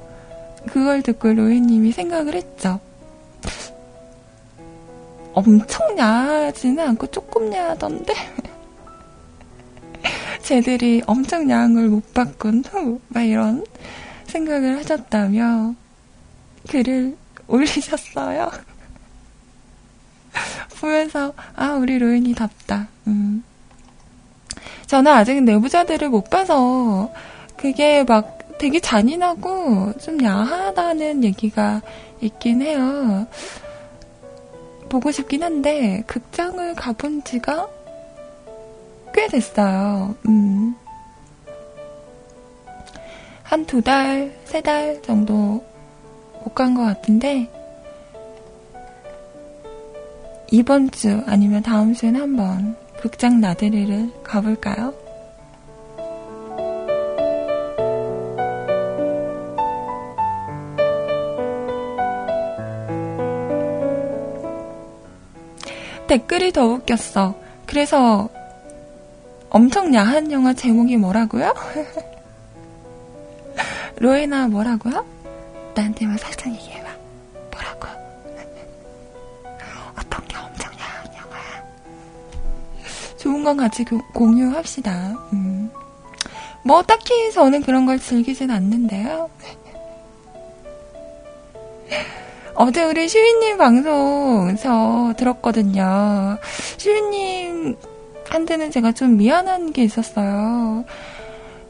그걸 0.68 1.02
듣고 1.04 1.32
로이님이 1.32 1.94
생각을 1.94 2.36
했죠. 2.36 2.82
엄청 5.34 5.98
야하지는 5.98 6.86
않고 6.86 7.08
조금 7.08 7.54
야하던데? 7.54 8.14
쟤들이 10.44 11.02
엄청 11.08 11.50
야한 11.50 11.76
걸못 11.76 12.14
바꾼 12.14 12.62
후, 12.66 13.00
막 13.08 13.22
이런 13.22 13.64
생각을 14.26 14.80
하셨다며 14.80 15.76
글을 16.70 17.16
올리셨어요. 17.48 18.52
보면서, 20.80 21.34
아, 21.56 21.74
우리 21.74 21.98
로인이 22.00 22.34
답다. 22.36 22.88
음. 23.08 23.44
저는 24.88 25.12
아직 25.12 25.42
내부자들을 25.44 26.10
못 26.10 26.30
봐서, 26.30 27.12
그게 27.58 28.04
막 28.04 28.40
되게 28.58 28.80
잔인하고 28.80 29.94
좀 30.00 30.24
야하다는 30.24 31.24
얘기가 31.24 31.82
있긴 32.22 32.62
해요. 32.62 33.28
보고 34.90 35.12
싶긴 35.12 35.44
한데, 35.44 36.04
극장을 36.08 36.76
가본 36.76 37.24
지가 37.24 37.68
꽤 39.14 39.28
됐어요. 39.28 40.16
음. 40.28 40.76
한두 43.44 43.82
달, 43.82 44.34
세 44.46 44.62
달 44.62 45.02
정도 45.02 45.64
못 46.44 46.54
간 46.56 46.74
것 46.76 46.84
같은데, 46.84 47.50
이번 50.54 50.92
주 50.92 51.24
아니면 51.26 51.64
다음 51.64 51.96
주엔 51.96 52.16
한번 52.16 52.76
극장 53.02 53.42
나들이를 53.42 54.22
가볼까요? 54.24 54.94
댓글이 66.08 66.52
더 66.52 66.68
웃겼어. 66.68 67.34
그래서 67.66 68.30
엄청 69.50 69.96
야한 69.96 70.32
영화 70.32 70.54
제목이 70.54 70.98
뭐라고요? 70.98 71.52
로에나 73.98 74.50
뭐라고요? 74.50 75.04
나한테만 75.74 76.20
살짝 76.20 76.54
얘기해봐. 76.54 76.90
뭐라고? 77.52 78.03
좋은 83.24 83.44
건 83.46 83.56
같이 83.56 83.86
교- 83.86 84.02
공유합시다. 84.14 84.92
음. 85.32 85.72
뭐 86.66 86.84
딱히 86.84 87.32
저는 87.32 87.62
그런 87.62 87.86
걸 87.86 87.98
즐기진 87.98 88.52
않는데요. 88.52 89.30
어제 92.56 92.84
우리 92.84 93.08
슈이님 93.08 93.58
방송 93.58 94.54
저 94.60 95.14
들었거든요. 95.16 96.38
슈이님한테는 96.78 98.72
제가 98.72 98.92
좀 98.92 99.16
미안한 99.16 99.72
게 99.72 99.86
있었어요. 99.86 100.84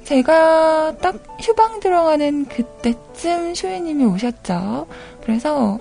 제가 0.05 0.95
딱 1.01 1.17
휴방 1.39 1.81
들어가는 1.81 2.45
그때쯤 2.45 3.53
슈이님이 3.53 4.05
오셨죠. 4.05 4.87
그래서 5.21 5.77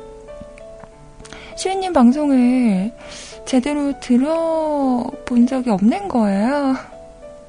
슈이님 1.56 1.94
방송을 1.94 2.92
제대로 3.44 3.98
들어본 4.00 5.46
적이 5.46 5.70
없는 5.70 6.08
거예요. 6.08 6.76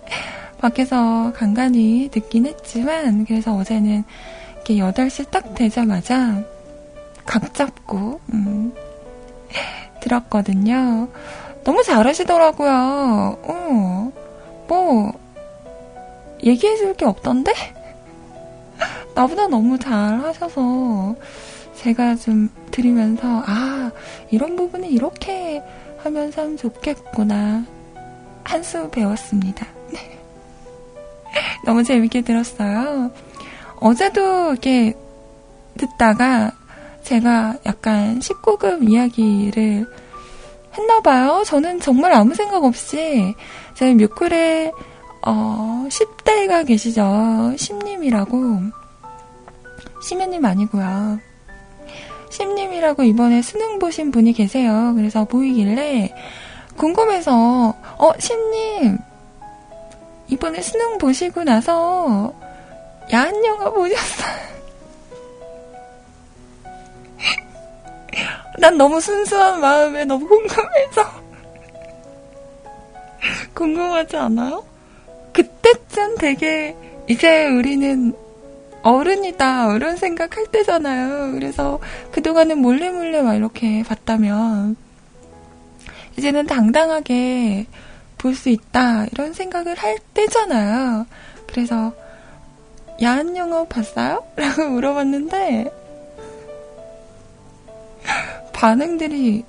밖에서 0.59 1.31
간간히 1.33 2.09
듣긴 2.11 2.45
했지만, 2.45 3.25
그래서 3.25 3.55
어제는 3.55 4.03
이렇게 4.55 4.75
8시 4.75 5.29
딱 5.29 5.55
되자마자 5.55 6.43
각 7.25 7.53
잡고, 7.53 8.19
음, 8.33 8.73
들었거든요. 10.01 11.07
너무 11.63 11.83
잘하시더라고요. 11.83 13.37
어, 13.43 14.11
뭐, 14.67 15.13
얘기해줄 16.43 16.95
게 16.95 17.05
없던데? 17.05 17.53
나보다 19.15 19.47
너무 19.47 19.79
잘하셔서, 19.79 21.15
제가 21.75 22.15
좀 22.15 22.49
들으면서, 22.71 23.43
아, 23.45 23.91
이런 24.31 24.55
부분이 24.55 24.89
이렇게 24.89 25.61
하면 26.03 26.31
참 26.31 26.57
좋겠구나. 26.57 27.65
한 28.43 28.61
수 28.63 28.89
배웠습니다. 28.89 29.65
너무 31.65 31.83
재밌게 31.83 32.21
들었어요. 32.21 33.11
어제도 33.79 34.51
이렇게 34.51 34.93
듣다가 35.77 36.51
제가 37.03 37.57
약간 37.65 38.19
19금 38.19 38.89
이야기를 38.89 39.85
했나봐요. 40.77 41.43
저는 41.45 41.79
정말 41.79 42.13
아무 42.13 42.33
생각 42.35 42.63
없이 42.63 43.33
저희 43.75 43.93
뮤클에 43.95 44.71
어, 45.25 45.85
10대가 45.89 46.65
계시죠. 46.67 47.53
심님이라고. 47.57 48.37
심연님 50.01 50.43
아니고요. 50.43 51.19
심님이라고 52.33 53.03
이번에 53.03 53.43
수능 53.43 53.77
보신 53.77 54.09
분이 54.09 54.33
계세요. 54.33 54.93
그래서 54.95 55.23
보이길래 55.23 56.15
궁금해서 56.75 57.75
어 57.99 58.11
심님 58.17 58.97
이번에 60.29 60.59
수능 60.61 60.97
보시고 60.97 61.43
나서 61.43 62.33
야한 63.13 63.45
영화 63.45 63.69
보셨어요? 63.69 64.33
난 68.57 68.77
너무 68.79 68.99
순수한 68.99 69.61
마음에 69.61 70.03
너무 70.03 70.27
궁금해서 70.27 71.23
궁금하지 73.53 74.17
않아요? 74.17 74.65
그때쯤 75.33 76.17
되게 76.17 76.75
이제 77.07 77.45
우리는 77.45 78.22
어른이다 78.83 79.67
어른 79.69 79.95
생각할 79.97 80.47
때잖아요. 80.47 81.31
그래서 81.33 81.79
그동안은 82.11 82.59
몰래 82.59 82.89
몰래 82.89 83.21
막 83.21 83.35
이렇게 83.35 83.83
봤다면 83.83 84.75
이제는 86.17 86.45
당당하게 86.45 87.65
볼 88.17 88.35
수 88.35 88.49
있다 88.49 89.05
이런 89.11 89.33
생각을 89.33 89.75
할 89.75 89.97
때잖아요. 90.13 91.05
그래서 91.47 91.93
야한 93.01 93.35
영화 93.35 93.65
봤어요? 93.65 94.23
라고 94.37 94.69
물어봤는데 94.69 95.71
반응들이 98.53 99.43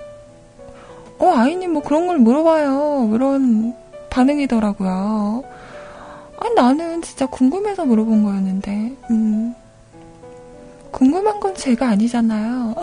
어 1.18 1.32
아이님 1.36 1.72
뭐 1.72 1.82
그런 1.82 2.06
걸 2.06 2.18
물어봐요 2.18 3.10
이런 3.14 3.74
반응이더라고요. 4.10 5.44
아 6.44 6.48
나는 6.54 7.00
진짜 7.00 7.24
궁금해서 7.24 7.86
물어본 7.86 8.22
거였는데 8.22 8.94
음, 9.10 9.54
궁금한 10.90 11.40
건 11.40 11.54
제가 11.54 11.88
아니잖아요. 11.88 12.74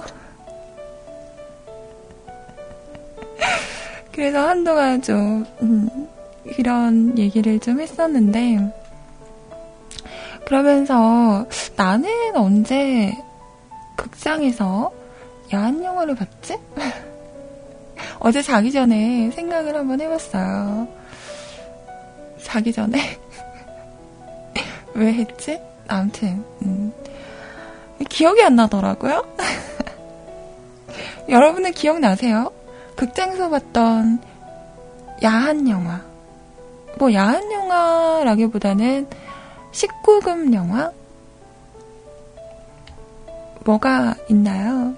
그래서 4.11 4.47
한동안 4.47 4.99
좀 5.03 5.45
음, 5.61 6.07
이런 6.57 7.15
얘기를 7.19 7.59
좀 7.59 7.79
했었는데 7.79 8.73
그러면서 10.43 11.45
나는 11.75 12.09
언제 12.35 13.15
극장에서 13.95 14.91
야한 15.53 15.83
영화를 15.83 16.15
봤지? 16.15 16.57
어제 18.17 18.41
자기 18.41 18.71
전에 18.71 19.29
생각을 19.29 19.75
한번 19.75 20.01
해봤어요. 20.01 20.87
자기 22.41 22.73
전에 22.73 23.20
왜 24.93 25.13
했지? 25.13 25.59
아무튼 25.87 26.43
음, 26.61 26.93
기억이 28.09 28.43
안 28.43 28.55
나더라고요. 28.55 29.25
여러분은 31.29 31.71
기억나세요? 31.73 32.51
극장에서 32.95 33.49
봤던 33.49 34.19
야한 35.23 35.69
영화. 35.69 36.01
뭐 36.97 37.13
야한 37.13 37.51
영화라기보다는 37.51 39.07
19금 39.71 40.53
영화? 40.53 40.91
뭐가 43.63 44.15
있나요? 44.29 44.95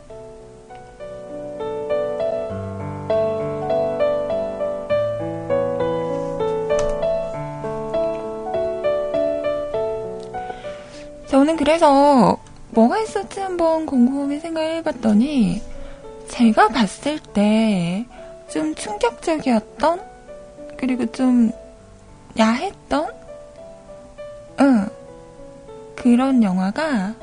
저는 11.34 11.55
그래서 11.55 12.38
뭐가 12.69 12.99
있었지 12.99 13.39
한번 13.39 13.88
곰곰이 13.88 14.39
생각을 14.39 14.75
해봤더니 14.75 15.63
제가 16.27 16.67
봤을 16.67 17.17
때 17.17 18.05
좀 18.53 18.75
충격적이었던 18.75 19.99
그리고 20.77 21.11
좀 21.11 21.51
야했던 22.38 23.11
응 24.59 24.88
그런 25.95 26.43
영화가 26.43 27.15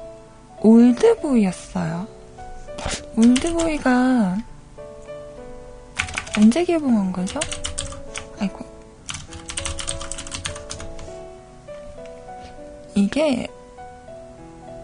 올드보이였어요. 0.61 2.09
올드보이가 3.17 4.39
언제 6.37 6.65
개봉한 6.65 7.13
거죠? 7.13 7.39
아이고 8.41 8.65
이게 12.97 13.47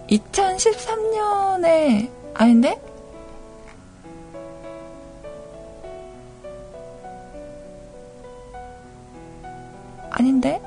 2013년에 0.09 2.11
아닌데? 2.35 2.81
아닌데? 10.11 10.61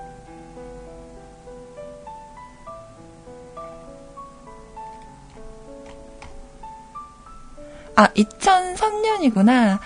아, 7.96 8.08
2003년이구나. 8.14 9.80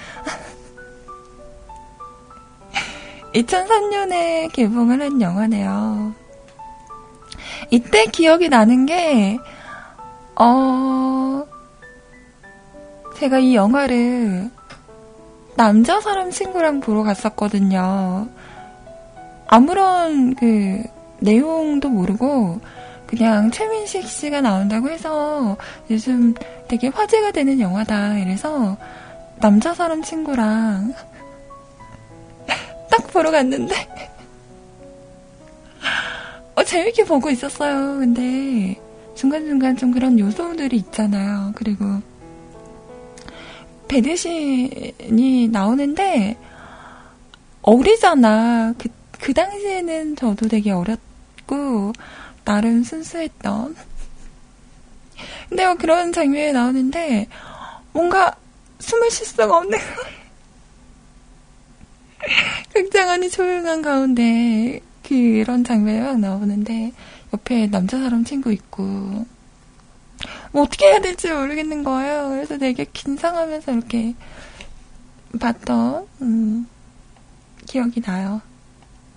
2003년에 3.34 4.52
개봉을 4.54 5.02
한 5.02 5.22
영화네요. 5.22 6.23
이때 7.70 8.06
기억이 8.06 8.50
나는 8.50 8.86
게, 8.86 9.38
어, 10.36 11.46
제가 13.18 13.40
이 13.40 13.56
영화를 13.56 14.50
남자 15.56 16.02
사람 16.02 16.32
친구랑 16.32 16.80
보러 16.80 17.04
갔었거든요. 17.04 18.28
아무런 19.48 20.36
그 20.36 20.82
내용도 21.20 21.90
모르고 21.90 22.60
그냥 23.06 23.52
최민식 23.52 24.08
씨가 24.08 24.42
나온다고 24.42 24.90
해서 24.90 25.56
요즘 25.92 26.34
되게 26.68 26.88
화제가 26.88 27.32
되는 27.32 27.60
영화다. 27.60 28.18
이래서 28.18 28.76
남자 29.40 29.74
사람 29.74 30.02
친구랑 30.02 30.94
딱 32.90 33.08
보러 33.12 33.30
갔는데 33.30 33.76
어, 36.56 36.64
재밌게 36.64 37.06
보고 37.06 37.30
있었어요. 37.30 38.00
근데 38.00 38.80
중간중간 39.16 39.78
좀 39.78 39.92
그런 39.92 40.20
요소들이 40.20 40.78
있잖아요. 40.78 41.52
그리고 41.56 42.02
배드신이 43.88 45.50
나오는데 45.52 46.38
어리잖아. 47.62 48.74
그, 48.78 48.90
그 49.20 49.34
당시에는 49.34 50.16
저도 50.16 50.48
되게 50.48 50.72
어렸고 50.72 51.94
나름 52.44 52.84
순수했던 52.84 53.76
근데 55.50 55.66
뭐 55.66 55.76
그런 55.76 56.12
장면이 56.12 56.52
나오는데 56.52 57.28
뭔가 57.94 58.36
숨을 58.80 59.10
쉴 59.12 59.26
수가 59.26 59.58
없는 59.58 59.78
극장 62.74 63.10
안이 63.12 63.30
조용한 63.30 63.82
가운데 63.82 64.82
그런 65.08 65.64
장면이 65.64 66.00
막 66.00 66.20
나오는데 66.20 66.92
옆에 67.34 67.68
남자 67.68 68.00
사람 68.00 68.24
친구 68.24 68.52
있고 68.52 68.84
뭐 70.52 70.64
어떻게 70.64 70.86
해야 70.86 71.00
될지 71.00 71.32
모르겠는 71.32 71.84
거예요. 71.84 72.30
그래서 72.30 72.58
되게 72.58 72.86
긴장하면서 72.86 73.72
이렇게 73.72 74.16
봤던 75.40 76.08
음, 76.22 76.68
기억이 77.66 78.02
나요. 78.02 78.42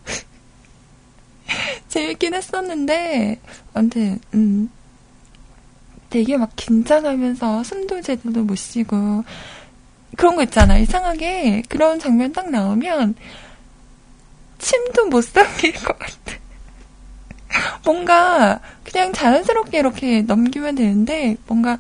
재밌긴 1.89 2.35
했었는데 2.35 3.41
아무튼 3.75 4.19
음, 4.35 4.71
되게 6.11 6.37
막 6.37 6.51
긴장하면서 6.57 7.63
숨도 7.65 8.01
제대로 8.01 8.43
못 8.45 8.57
쉬고 8.57 9.25
그런 10.17 10.37
거 10.37 10.43
있잖아. 10.43 10.79
이상하게 10.79 11.63
그런 11.69 11.99
장면 11.99 12.33
딱 12.33 12.51
나오면 12.51 13.15
침도 14.59 15.07
못 15.07 15.23
삼킬 15.23 15.75
것 15.75 15.99
같아. 15.99 16.37
뭔가 17.85 18.61
그냥 18.85 19.13
자연스럽게 19.13 19.79
이렇게 19.79 20.23
넘기면 20.23 20.75
되는데 20.75 21.37
뭔가 21.47 21.79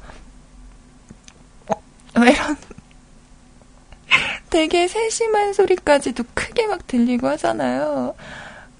어, 1.68 1.82
이런 2.14 2.56
되게 4.50 4.88
세심한 4.88 5.52
소리까지도 5.52 6.24
크게 6.34 6.66
막 6.66 6.86
들리고 6.86 7.28
하잖아요. 7.28 8.14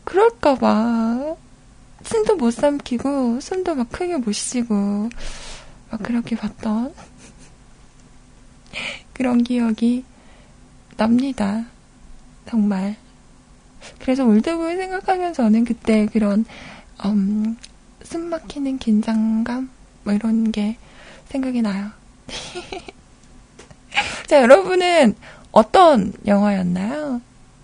그럴까봐 0.04 1.36
침도 2.04 2.36
못 2.36 2.52
삼키고 2.52 3.40
숨도 3.40 3.74
막 3.74 3.90
크게 3.90 4.16
못 4.16 4.32
쉬고 4.32 5.10
막 5.90 6.02
그렇게 6.02 6.36
봤던 6.36 6.94
그런 9.12 9.42
기억이 9.42 10.04
납니다. 10.96 11.64
정말. 12.48 12.96
그래서 13.98 14.24
올드보이 14.24 14.76
생각하면 14.76 15.32
저는 15.32 15.64
그때 15.64 16.06
그런 16.06 16.44
음, 17.04 17.56
숨 18.02 18.30
막히는 18.30 18.78
긴장감 18.78 19.70
뭐 20.04 20.12
이런 20.12 20.52
게 20.52 20.76
생각이 21.28 21.62
나요. 21.62 21.90
자, 24.26 24.42
여러분은 24.42 25.14
어떤 25.52 26.12
영화였나요? 26.26 27.20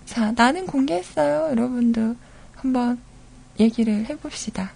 자, 0.06 0.32
나는 0.32 0.66
공개했어요. 0.66 1.50
여러분도 1.50 2.16
한번 2.56 2.98
얘기를 3.58 4.08
해봅시다. 4.08 4.72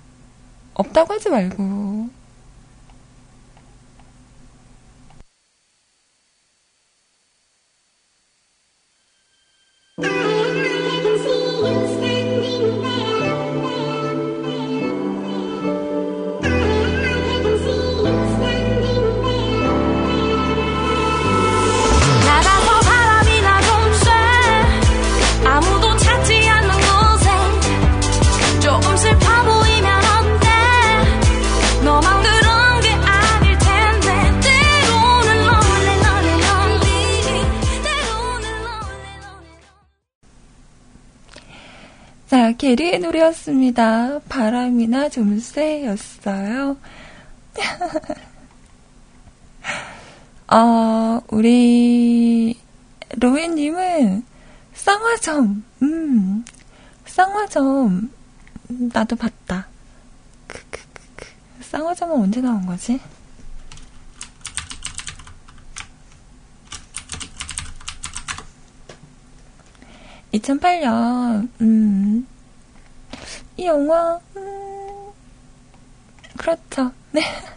없다고 0.74 1.14
하지 1.14 1.30
말고. 1.30 2.08
자, 42.56 42.58
게리의 42.58 43.00
노래였습니다. 43.00 44.18
바람이나 44.30 45.10
좀 45.10 45.38
쎄였어요. 45.38 46.78
어, 50.48 51.20
우리, 51.28 52.58
로에님은 53.16 54.24
쌍화점, 54.72 55.64
음, 55.82 56.44
쌍화점, 57.04 58.10
음, 58.70 58.90
나도 58.92 59.16
봤다. 59.16 59.66
그, 60.46 60.58
그, 60.70 60.80
그, 60.94 61.02
그. 61.14 61.26
쌍화점은 61.62 62.22
언제 62.22 62.40
나온 62.40 62.64
거지? 62.64 62.98
(2008년) 70.32 71.48
음, 71.60 72.26
이 73.56 73.66
영화 73.66 74.20
음, 74.36 75.12
그렇죠. 76.38 76.92
네. 77.12 77.22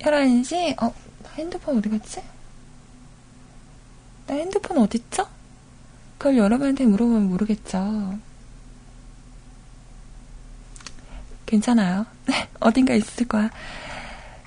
11시? 0.00 0.74
어 0.82 0.92
나 1.22 1.30
핸드폰 1.36 1.78
어디 1.78 1.88
갔지? 1.88 2.22
나 4.26 4.34
핸드폰 4.34 4.78
어딨죠? 4.78 5.26
그걸 6.18 6.36
여러분한테 6.36 6.84
물어보면 6.84 7.28
모르겠죠. 7.28 8.18
괜찮아요? 11.46 12.06
네 12.26 12.48
어딘가 12.60 12.94
있을 12.94 13.26
거야. 13.28 13.50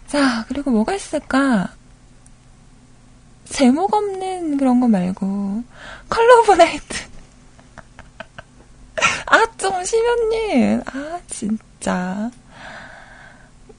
자 0.08 0.46
그리고 0.48 0.72
뭐가 0.72 0.94
있을까 0.94 1.70
제목 3.52 3.94
없는 3.94 4.58
그런 4.58 4.80
거 4.80 4.88
말고 4.88 5.64
Color 6.10 6.40
of 6.42 6.54
Night. 6.54 7.12
아 9.28 9.46
좀 9.58 9.84
심연님. 9.84 10.82
아 10.88 11.20
진짜. 11.28 12.32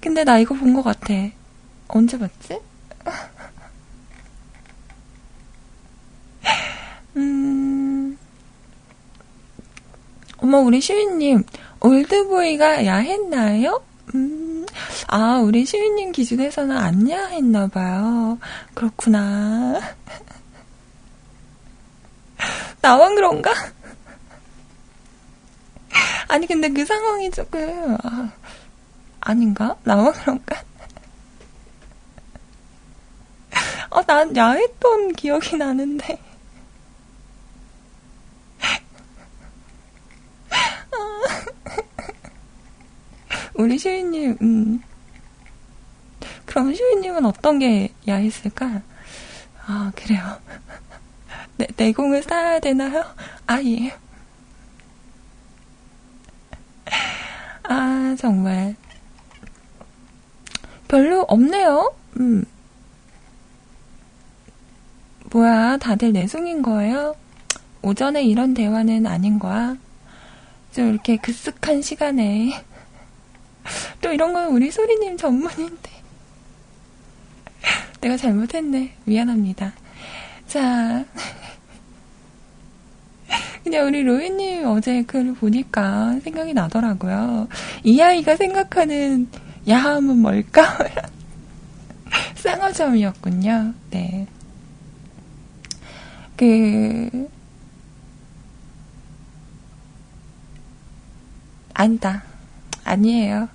근데 0.00 0.24
나 0.24 0.38
이거 0.38 0.54
본거 0.54 0.82
같아. 0.82 1.12
언제 1.88 2.18
봤지? 2.18 2.58
음. 7.16 8.16
어머 10.38 10.58
우리 10.58 10.80
시윤님. 10.80 11.44
올드보이가 11.80 12.86
야했나요? 12.86 13.82
음, 14.14 14.51
아, 15.08 15.38
우리 15.38 15.64
시윤님 15.64 16.12
기준에서는 16.12 16.76
안 16.76 17.08
야했나 17.08 17.66
봐요. 17.68 18.38
그렇구나. 18.74 19.80
나만 22.80 23.14
그런가? 23.14 23.52
아니, 26.28 26.46
근데 26.46 26.68
그 26.70 26.84
상황이 26.84 27.30
조금, 27.30 27.96
아, 28.02 28.32
아닌가? 29.20 29.76
나만 29.84 30.12
그런가? 30.12 30.62
어, 33.90 34.02
난 34.04 34.34
야했던 34.34 35.12
기억이 35.12 35.56
나는데. 35.56 36.18
우리 43.54 43.78
시윤님, 43.78 44.38
음. 44.40 44.82
그럼 46.46 46.74
시윤님은 46.74 47.24
어떤 47.24 47.58
게 47.58 47.92
야했을까? 48.06 48.82
아, 49.66 49.92
그래요. 49.94 50.22
내, 51.56 51.66
내공을 51.76 52.22
쌓아야 52.22 52.60
되나요? 52.60 53.04
아, 53.46 53.62
예. 53.62 53.96
아, 57.64 58.16
정말. 58.18 58.76
별로 60.88 61.22
없네요? 61.22 61.94
음. 62.20 62.44
뭐야, 65.30 65.78
다들 65.78 66.12
내숭인 66.12 66.62
거예요? 66.62 67.16
오전에 67.80 68.22
이런 68.22 68.52
대화는 68.52 69.06
아닌 69.06 69.38
거야? 69.38 69.76
좀 70.72 70.90
이렇게 70.90 71.16
급습한 71.16 71.82
시간에. 71.82 72.62
또 74.00 74.12
이런 74.12 74.32
건 74.32 74.48
우리 74.48 74.70
소리님 74.70 75.16
전문인데. 75.16 75.90
내가 78.00 78.16
잘못했네. 78.16 78.94
미안합니다. 79.04 79.72
자. 80.46 81.04
그냥 83.62 83.86
우리 83.86 84.02
로이님 84.02 84.66
어제 84.66 85.02
글을 85.04 85.34
보니까 85.34 86.18
생각이 86.20 86.52
나더라고요. 86.52 87.48
이 87.84 88.00
아이가 88.00 88.36
생각하는 88.36 89.28
야함은 89.68 90.18
뭘까? 90.18 90.78
쌍화점이었군요. 92.34 93.74
네. 93.90 94.26
그, 96.36 97.28
아니다. 101.72 102.24
아니에요. 102.84 103.48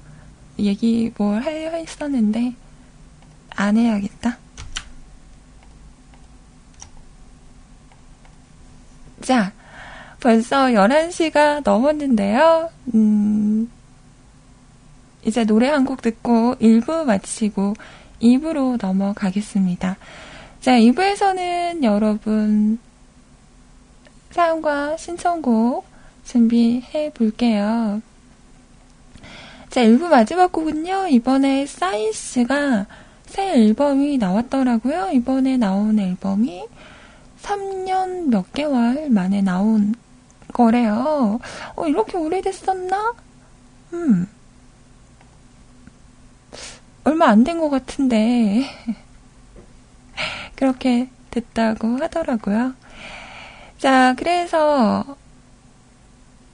얘기 0.60 1.12
뭘 1.18 1.42
하려 1.44 1.72
했었는데, 1.72 2.54
안 3.56 3.78
해야겠다. 3.78 4.38
자, 9.22 9.52
벌써 10.20 10.68
11시가 10.68 11.62
넘었는데요. 11.64 12.70
음, 12.96 13.70
이제 15.26 15.44
노래 15.44 15.68
한 15.70 15.86
곡 15.86 16.02
듣고 16.02 16.56
1부 16.56 17.04
마치고 17.06 17.74
2부로 18.22 18.78
넘어가겠습니다. 18.82 19.98
자, 20.62 20.72
2부에서는 20.80 21.84
여러분 21.84 22.80
사연과 24.32 24.98
신청곡 24.98 25.86
준비해 26.24 27.12
볼게요. 27.14 28.02
자, 29.78 29.84
1부 29.84 30.08
마지막 30.08 30.52
곡은요, 30.52 31.10
이번에 31.10 31.68
사이스가 31.68 32.88
새 33.28 33.54
앨범이 33.54 34.18
나왔더라고요. 34.18 35.12
이번에 35.14 35.58
나온 35.58 36.00
앨범이 36.00 36.66
3년 37.44 38.30
몇 38.30 38.52
개월 38.54 39.12
만에 39.12 39.44
나온 39.44 39.94
거래요. 40.52 41.40
어, 41.76 41.86
이렇게 41.88 42.18
오래됐었나? 42.18 43.14
음. 43.94 44.28
얼마 47.04 47.28
안 47.28 47.44
된 47.44 47.60
것 47.60 47.70
같은데. 47.70 48.66
그렇게 50.56 51.08
됐다고 51.30 51.98
하더라고요. 51.98 52.74
자, 53.78 54.16
그래서, 54.18 55.16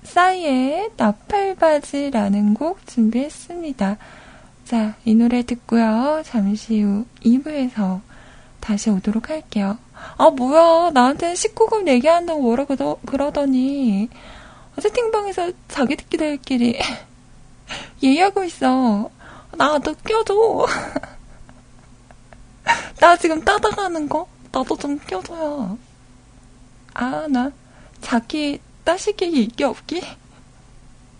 싸이의 0.03 0.91
나팔바지라는 0.97 2.53
곡 2.53 2.85
준비했습니다. 2.87 3.97
자, 4.65 4.95
이 5.05 5.15
노래 5.15 5.43
듣고요. 5.43 6.21
잠시 6.25 6.81
후 6.81 7.05
2부에서 7.25 8.01
다시 8.59 8.89
오도록 8.89 9.29
할게요. 9.29 9.77
아, 10.17 10.29
뭐야. 10.29 10.91
나한테 10.91 11.33
19금 11.33 11.87
얘기한다고 11.87 12.41
뭐라 12.41 12.65
그러, 12.65 12.97
그러더니, 13.05 14.09
채팅방에서 14.81 15.51
자기들끼리 15.67 16.79
얘기하고 18.01 18.43
있어. 18.45 19.09
나도 19.57 19.93
껴줘. 20.03 20.33
나 22.99 23.17
지금 23.17 23.41
따다가는 23.41 24.09
거? 24.09 24.27
나도 24.51 24.75
좀 24.77 24.97
껴줘요. 24.99 25.77
아, 26.93 27.27
나 27.29 27.51
자기 28.01 28.59
따시기 28.83 29.25
이게 29.25 29.63
없기? 29.63 30.01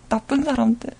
나쁜 0.08 0.44
사람들. 0.44 0.90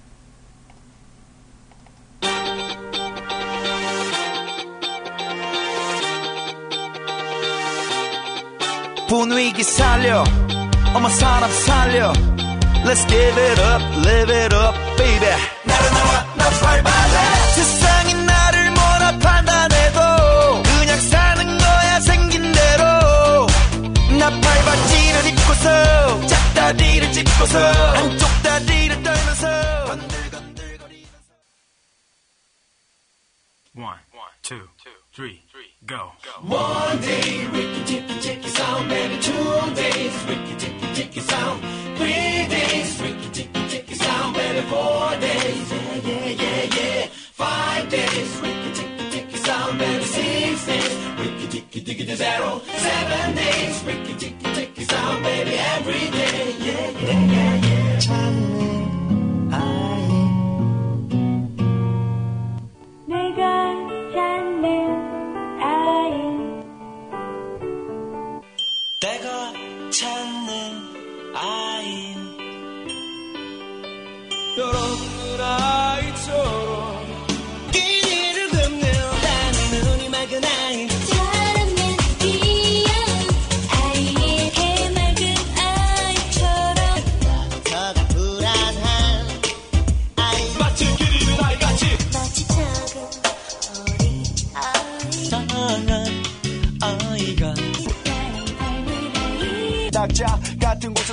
분위기 9.09 9.63
살려 9.63 10.25
어머 10.95 11.09
사람 11.09 11.49
살려 11.51 12.13
Let's 12.85 13.07
give 13.07 13.41
it 13.41 13.61
up, 13.61 13.83
live 13.99 14.31
it 14.35 14.55
up, 14.55 14.75
baby 14.97 15.37
나른나와 15.65 16.35
나 16.37 16.51
발발해 16.51 17.55
짝다리를 27.14 27.14
짚고서 27.14 27.60
한쪽 27.94 28.28
다리를 28.44 29.04
떨면서 29.04 29.86
건들건들거리면서 29.86 31.34
One, 33.76 34.00
two, 34.42 34.68
three, 35.14 35.42
go. 35.88 36.12
내가 57.08 58.00
찾는 58.00 59.54
아이 59.54 60.10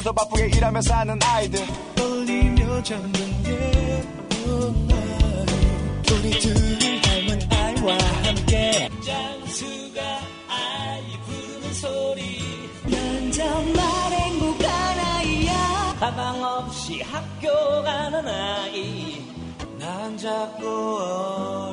곳에서 0.02 0.12
바쁘게 0.12 0.48
일하며 0.58 0.82
사는 0.82 1.20
아이들. 1.24 1.66
떨리며 1.96 2.84
잡는 2.84 3.46
예쁜 3.46 4.88
아이 4.92 6.12
우리 6.12 6.40
둘 6.40 7.02
닮은 7.02 7.40
아이와 7.52 7.98
함께. 8.24 8.90
장수가 9.06 10.02
아이 10.50 11.04
부르는 11.26 11.74
소리. 11.74 12.70
난 12.84 13.32
정말 13.32 14.12
행복한 14.12 15.00
아이야. 15.00 15.96
가방 16.00 16.44
없이 16.44 17.02
학교 17.04 17.84
가는 17.84 18.28
아이. 18.28 19.24
난 19.80 20.18
작고 20.18 20.68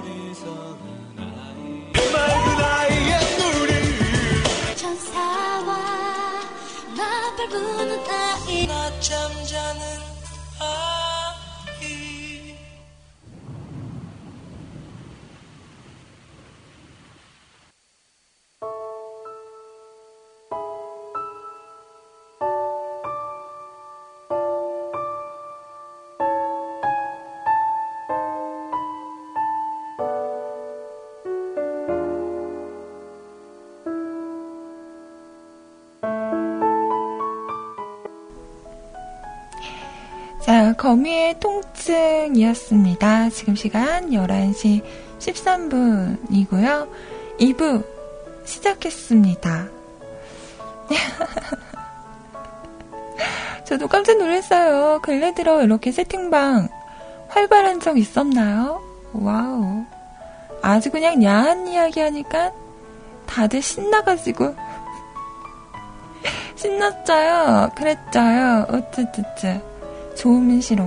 어리석은 0.04 0.78
아이. 1.18 1.92
해맑은 1.96 2.64
아이의 2.64 3.20
눈이 3.38 4.76
천사와 4.76 6.27
나팔 6.98 7.48
부는 7.48 8.04
아이 8.04 8.66
낮잠 8.66 9.46
자는 9.46 9.82
아이 10.58 11.07
거미의 40.88 41.38
통증이었습니다. 41.38 43.28
지금 43.28 43.54
시간 43.54 44.08
11시 44.08 44.82
13분이고요. 45.18 46.88
2부 47.38 47.84
시작했습니다. 48.46 49.68
저도 53.66 53.86
깜짝 53.86 54.16
놀랐어요. 54.16 55.00
근래 55.02 55.34
들어 55.34 55.62
이렇게 55.62 55.92
세팅방 55.92 56.70
활발한 57.28 57.80
적 57.80 57.98
있었나요? 57.98 58.80
와우. 59.12 59.84
아주 60.62 60.90
그냥 60.90 61.22
야한 61.22 61.68
이야기 61.68 62.00
하니까 62.00 62.50
다들 63.26 63.60
신나가지고. 63.60 64.56
신났죠요? 66.56 67.72
그랬죠요? 67.76 68.64
어쩌쩌쩌. 68.70 69.67
좋으면 70.18 70.60
싫어. 70.60 70.84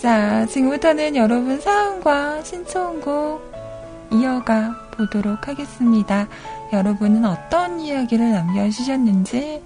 자, 0.00 0.46
지금부터는 0.46 1.16
여러분 1.16 1.60
사연과 1.60 2.42
신청곡 2.42 3.42
이어가 4.12 4.88
보도록 4.92 5.48
하겠습니다. 5.48 6.28
여러분은 6.72 7.24
어떤 7.24 7.80
이야기를 7.80 8.30
남겨주셨는지 8.30 9.62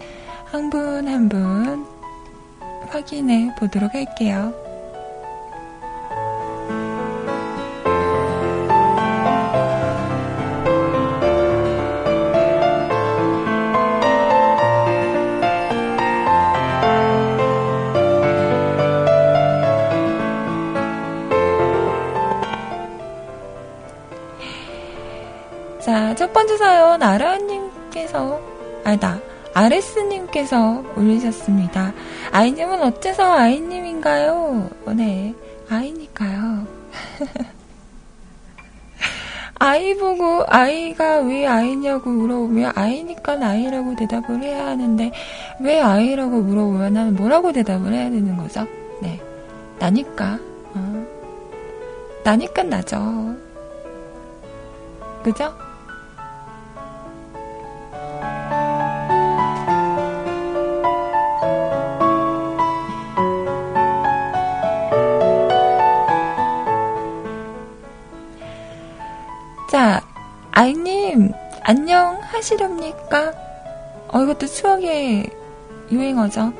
한 0.46 0.70
분 0.70 1.06
한분 1.06 1.86
확인해 2.88 3.54
보도록 3.59 3.92
할게요. 3.94 4.67
아라님께서 27.09 28.40
아니다 28.84 29.18
아레스님께서 29.54 30.84
올리셨습니다. 30.96 31.92
아이님은 32.30 32.80
어째서 32.82 33.24
아이님인가요? 33.24 34.70
어, 34.86 34.92
네, 34.92 35.34
아이니까요. 35.68 36.66
아이 39.59 39.96
보고 39.96 40.44
아이가 40.46 41.18
왜 41.20 41.44
아이냐고 41.44 42.11
물어보면 42.11 42.72
아이니까 42.76 43.36
아이라고 43.42 43.96
대답을 43.96 44.40
해야 44.42 44.66
하는데 44.66 45.11
왜 45.61 45.80
아이라고 45.80 46.40
물어보면 46.40 46.92
나는 46.92 47.16
뭐라고 47.16 47.52
대답을 47.52 47.92
해야 47.92 48.09
되는 48.11 48.36
거죠? 48.36 48.64
네, 49.02 49.20
나니까. 49.80 50.38
어. 50.74 51.06
나니까 52.22 52.62
나죠. 52.62 53.34
그죠? 55.24 55.52
아이님, 70.61 71.30
안녕 71.62 72.18
하시렵니까? 72.20 73.32
어, 74.09 74.22
이것도 74.22 74.48
추억의 74.48 75.30
유행어죠. 75.88 76.52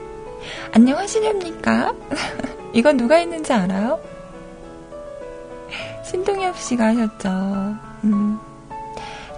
안녕 0.73 0.99
하시렵니까? 0.99 1.93
이건 2.73 2.97
누가 2.97 3.17
했는지 3.17 3.53
알아요? 3.53 3.99
신동엽 6.05 6.57
씨가 6.61 6.87
하셨죠. 6.87 7.29
음, 8.05 8.39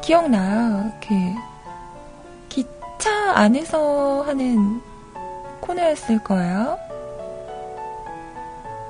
기억나요. 0.02 0.92
그, 1.00 1.14
기차 2.50 3.32
안에서 3.36 4.24
하는 4.26 4.82
코너였을 5.62 6.22
거예요. 6.22 6.78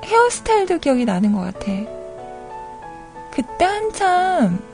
헤어스타일도 0.02 0.78
기억이 0.78 1.04
나는 1.04 1.30
것 1.30 1.42
같아. 1.42 1.66
그때 3.30 3.64
한참, 3.64 4.69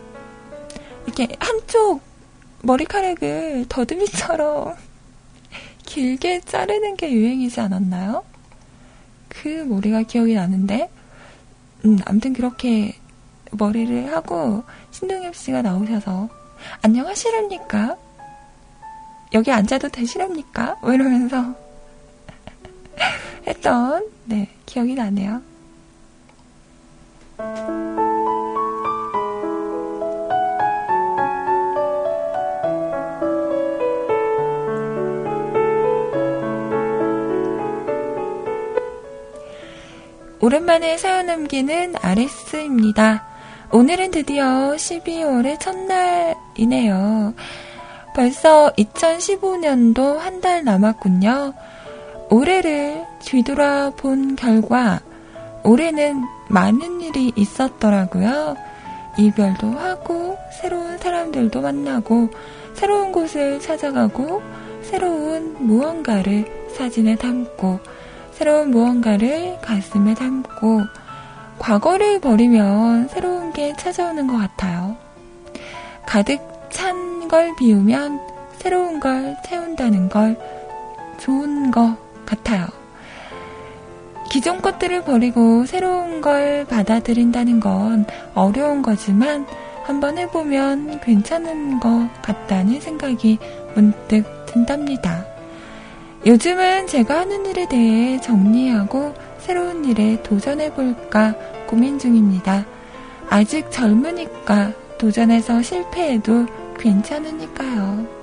이렇게 1.16 1.34
한쪽 1.40 2.02
머리카락을 2.62 3.64
더듬이처럼 3.68 4.76
길게 5.86 6.40
자르는 6.40 6.96
게 6.96 7.10
유행이지 7.10 7.58
않았나요? 7.58 8.22
그 9.28 9.48
머리가 9.48 10.02
기억이 10.02 10.34
나는데, 10.34 10.90
음, 11.84 11.98
아무튼 12.04 12.34
그렇게 12.34 12.96
머리를 13.52 14.12
하고 14.12 14.62
신동엽 14.90 15.34
씨가 15.34 15.62
나오셔서 15.62 16.28
안녕하시렵니까? 16.82 17.96
여기 19.32 19.50
앉아도 19.50 19.88
되시렵니까? 19.88 20.78
뭐 20.82 20.92
이러면서 20.92 21.54
했던 23.46 24.06
네 24.26 24.50
기억이 24.66 24.94
나네요. 24.94 25.40
오랜만에 40.40 40.98
사연 40.98 41.26
남기는 41.26 41.94
아레스입니다. 42.00 43.24
오늘은 43.72 44.10
드디어 44.10 44.44
12월의 44.76 45.58
첫날이네요. 45.58 47.34
벌써 48.14 48.72
2015년도 48.76 50.18
한 50.18 50.40
달 50.40 50.62
남았군요. 50.64 51.54
올해를 52.30 53.04
뒤돌아본 53.24 54.36
결과 54.36 55.00
올해는 55.64 56.22
많은 56.48 57.00
일이 57.00 57.32
있었더라고요. 57.34 58.56
이별도 59.18 59.68
하고 59.72 60.36
새로운 60.60 60.98
사람들도 60.98 61.60
만나고 61.62 62.28
새로운 62.74 63.10
곳을 63.12 63.58
찾아가고 63.60 64.42
새로운 64.82 65.56
무언가를 65.58 66.68
사진에 66.76 67.16
담고 67.16 67.80
새로운 68.36 68.70
무언가를 68.70 69.58
가슴에 69.62 70.14
담고 70.14 70.82
과거를 71.58 72.20
버리면 72.20 73.08
새로운 73.08 73.52
게 73.52 73.74
찾아오는 73.76 74.26
것 74.26 74.36
같아요. 74.36 74.96
가득 76.06 76.40
찬 76.70 77.16
걸 77.28 77.54
비우면 77.56 78.20
새로운 78.58 79.00
걸 79.00 79.36
채운다는 79.44 80.08
걸 80.08 80.38
좋은 81.18 81.70
것 81.70 81.96
같아요. 82.24 82.66
기존 84.30 84.60
것들을 84.60 85.04
버리고 85.04 85.66
새로운 85.66 86.20
걸 86.20 86.64
받아들인다는 86.66 87.60
건 87.60 88.06
어려운 88.34 88.82
거지만 88.82 89.46
한번 89.84 90.18
해보면 90.18 91.00
괜찮은 91.00 91.80
것 91.80 92.08
같다는 92.22 92.80
생각이 92.80 93.38
문득 93.74 94.46
든답니다. 94.46 95.24
요즘은 96.26 96.88
제가 96.88 97.20
하는 97.20 97.46
일에 97.46 97.68
대해 97.68 98.20
정리하고 98.20 99.14
새로운 99.38 99.84
일에 99.84 100.20
도전해볼까 100.24 101.36
고민 101.68 102.00
중입니다. 102.00 102.66
아직 103.30 103.70
젊으니까 103.70 104.72
도전해서 104.98 105.62
실패해도 105.62 106.46
괜찮으니까요. 106.80 108.15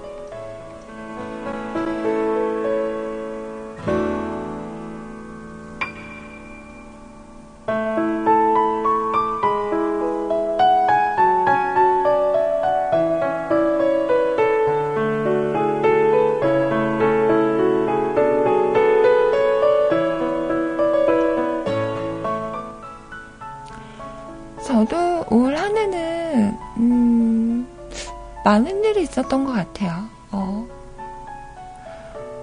많은 28.54 28.84
일이 28.84 29.02
있었던 29.02 29.46
것 29.46 29.52
같아요. 29.52 30.08
어, 30.30 30.68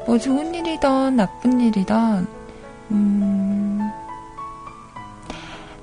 뭐 0.07 0.19
좋은 0.19 0.53
일이던 0.53 1.15
나쁜 1.15 1.61
일이던 1.61 2.27
음, 2.91 3.81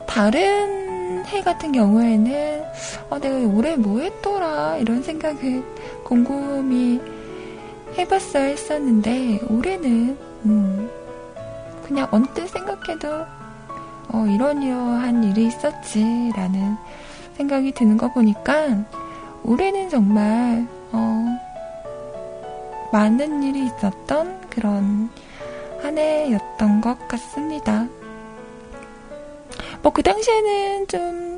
다른 0.06 1.26
해 1.28 1.42
같은 1.42 1.72
경우에는 1.72 2.62
어, 3.10 3.20
내가 3.20 3.38
올해 3.38 3.78
뭐 3.78 4.02
했더라 4.02 4.76
이런 4.80 5.02
생각을 5.02 5.64
곰곰이 6.04 7.00
해봤어야 7.98 8.44
했었는데 8.44 9.40
올해는 9.50 10.18
음, 10.44 10.90
그냥 11.86 12.06
언뜻 12.12 12.50
생각해도 12.50 13.08
어, 14.10 14.26
이런 14.28 14.62
이러한 14.62 15.24
일이 15.24 15.48
있었지라는 15.48 16.76
생각이 17.38 17.72
드는 17.72 17.96
거 17.96 18.12
보니까 18.12 18.84
올해는 19.48 19.90
정말 19.90 20.68
어, 20.92 21.26
많은 22.94 23.42
일이 23.44 23.66
있었던 23.66 24.42
그런 24.50 25.10
한 25.82 25.98
해였던 25.98 26.82
것 26.82 27.08
같습니다. 27.08 27.88
뭐 29.82 29.92
그 29.92 30.04
당시에는 30.04 30.88
좀 30.88 31.38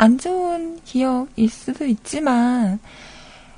안 0.00 0.16
좋은 0.16 0.80
기억일 0.86 1.50
수도 1.50 1.84
있지만 1.84 2.78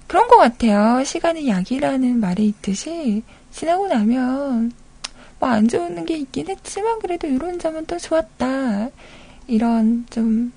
그런 0.08 0.26
것 0.26 0.38
같아요. 0.38 1.04
시간이 1.04 1.46
약이라는 1.46 2.18
말이 2.18 2.48
있듯이 2.48 3.22
지나고 3.52 3.86
나면 3.86 4.72
뭐 5.38 5.50
안 5.50 5.68
좋은 5.68 6.04
게 6.04 6.16
있긴 6.16 6.48
했지만 6.48 6.98
그래도 6.98 7.28
이런 7.28 7.60
점은 7.60 7.86
또 7.86 7.96
좋았다. 7.96 8.88
이런 9.46 10.04
좀 10.10 10.52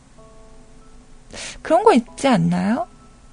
그런 1.61 1.83
거 1.83 1.93
있지 1.93 2.27
않나요? 2.27 2.87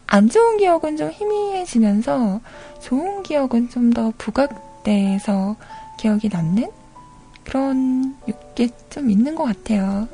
안 0.07 0.28
좋은 0.28 0.59
기억은 0.59 0.96
좀 0.96 1.11
희미해지면서 1.11 2.40
좋은 2.80 3.22
기억은 3.22 3.68
좀 3.70 3.92
더 3.92 4.12
부각돼서 4.18 5.57
기억이 5.98 6.28
남는 6.28 6.70
그런 7.44 8.16
게 8.55 8.68
좀 8.90 9.09
있는 9.11 9.34
것 9.34 9.44
같아요. 9.44 10.07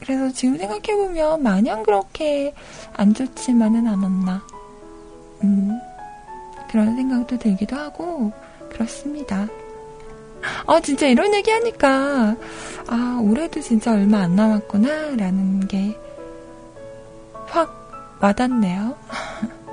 그래서 0.00 0.30
지금 0.32 0.56
생각해보면 0.58 1.42
마냥 1.42 1.82
그렇게 1.82 2.54
안 2.94 3.12
좋지만은 3.14 3.86
않았나. 3.86 4.42
음, 5.42 5.78
그런 6.70 6.96
생각도 6.96 7.38
들기도 7.38 7.76
하고, 7.76 8.32
그렇습니다. 8.70 9.46
아, 10.66 10.80
진짜 10.80 11.06
이런 11.06 11.32
얘기 11.34 11.50
하니까, 11.50 12.36
아, 12.86 13.20
올해도 13.22 13.60
진짜 13.60 13.92
얼마 13.92 14.20
안 14.20 14.36
남았구나, 14.36 15.16
라는 15.16 15.66
게 15.68 15.96
확 17.46 17.70
와닿네요. 18.20 18.94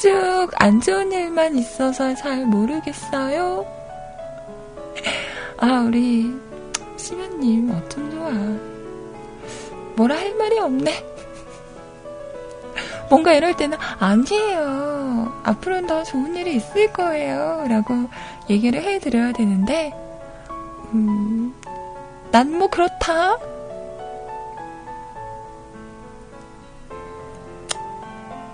쭉 0.00 0.50
안 0.60 0.80
좋은 0.80 1.10
일만 1.12 1.56
있어서 1.56 2.14
잘 2.14 2.44
모르겠어요. 2.46 3.66
아, 5.58 5.84
우리 5.86 6.30
시면님 6.96 7.70
어쩜 7.70 8.10
좋아. 8.10 8.30
뭐라 9.96 10.16
할 10.16 10.34
말이 10.34 10.58
없네. 10.58 11.13
뭔가 13.10 13.32
이럴 13.32 13.56
때는 13.56 13.76
아니에요. 14.00 15.40
앞으로는 15.44 15.86
더 15.86 16.02
좋은 16.02 16.34
일이 16.36 16.56
있을 16.56 16.92
거예요. 16.92 17.64
라고 17.68 17.94
얘기를 18.50 18.82
해드려야 18.82 19.32
되는데, 19.32 19.92
음, 20.92 21.54
난 22.30 22.50
뭐 22.58 22.68
그렇다. 22.68 23.36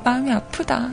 마음이 0.04 0.32
아프다. 0.32 0.90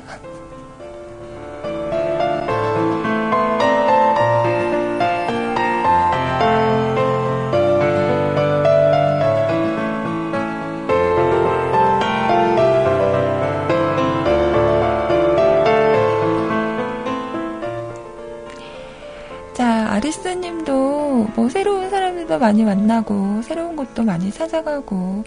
옥수님도 20.05 21.27
뭐 21.35 21.49
새로운 21.49 21.89
사람들도 21.89 22.39
많이 22.39 22.63
만나고 22.63 23.41
새로운 23.41 23.75
곳도 23.75 24.03
많이 24.03 24.31
찾아가고 24.31 25.23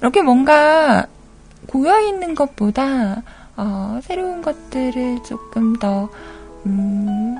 이렇게 0.00 0.22
뭔가 0.22 1.06
고여 1.66 2.00
있는 2.00 2.34
것보다 2.34 3.22
어, 3.56 4.00
새로운 4.02 4.42
것들을 4.42 5.22
조금 5.22 5.76
더 5.76 6.08
음, 6.66 7.36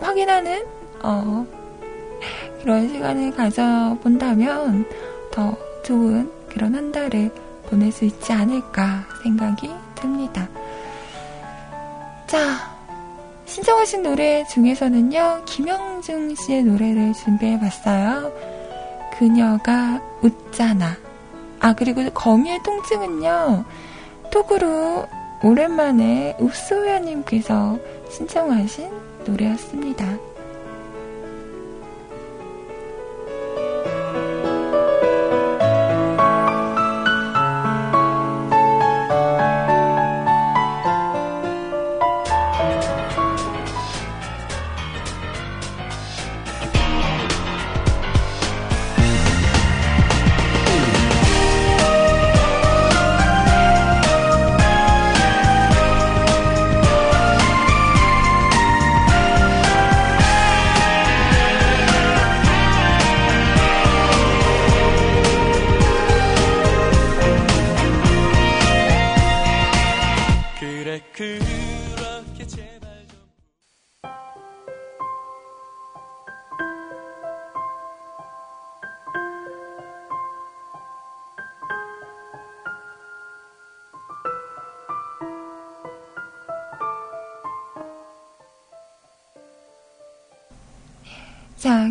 확인하는 0.00 0.64
어, 1.02 1.46
그런 2.62 2.88
시간을 2.88 3.32
가져본다면 3.32 4.84
더 5.32 5.56
좋은 5.84 6.30
그런 6.48 6.74
한 6.74 6.92
달을 6.92 7.30
보낼 7.68 7.90
수 7.92 8.04
있지 8.04 8.32
않을까 8.32 9.04
생각이 9.22 9.70
듭니다. 9.94 10.48
자, 12.26 12.79
신청하신 13.50 14.04
노래 14.04 14.44
중에서는요, 14.46 15.42
김영중 15.44 16.36
씨의 16.36 16.62
노래를 16.62 17.12
준비해봤어요. 17.14 18.32
그녀가 19.18 20.00
웃잖아. 20.22 20.96
아, 21.58 21.74
그리고 21.74 22.08
거미의 22.10 22.62
통증은요, 22.62 23.64
톡으로 24.30 25.08
오랜만에 25.42 26.36
읍소야님께서 26.40 27.76
신청하신 28.08 28.88
노래였습니다. 29.26 30.29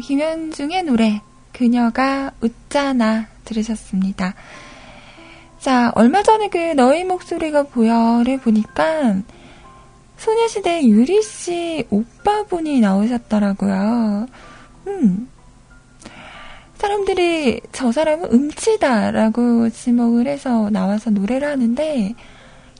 김현중의 0.09 0.85
노래, 0.85 1.21
그녀가 1.53 2.31
웃잖아 2.41 3.27
들으셨습니다. 3.45 4.33
자, 5.59 5.91
얼마 5.93 6.23
전에 6.23 6.49
그 6.49 6.57
너의 6.57 7.03
목소리가 7.03 7.61
보여를 7.61 8.39
보니까 8.39 9.21
소녀시대 10.17 10.87
유리 10.87 11.21
씨 11.21 11.85
오빠분이 11.91 12.79
나오셨더라고요. 12.79 14.25
음. 14.87 15.29
사람들이 16.79 17.61
저 17.71 17.91
사람은 17.91 18.33
음치다라고 18.33 19.69
지목을 19.69 20.25
해서 20.25 20.71
나와서 20.71 21.11
노래를 21.11 21.47
하는데 21.47 22.15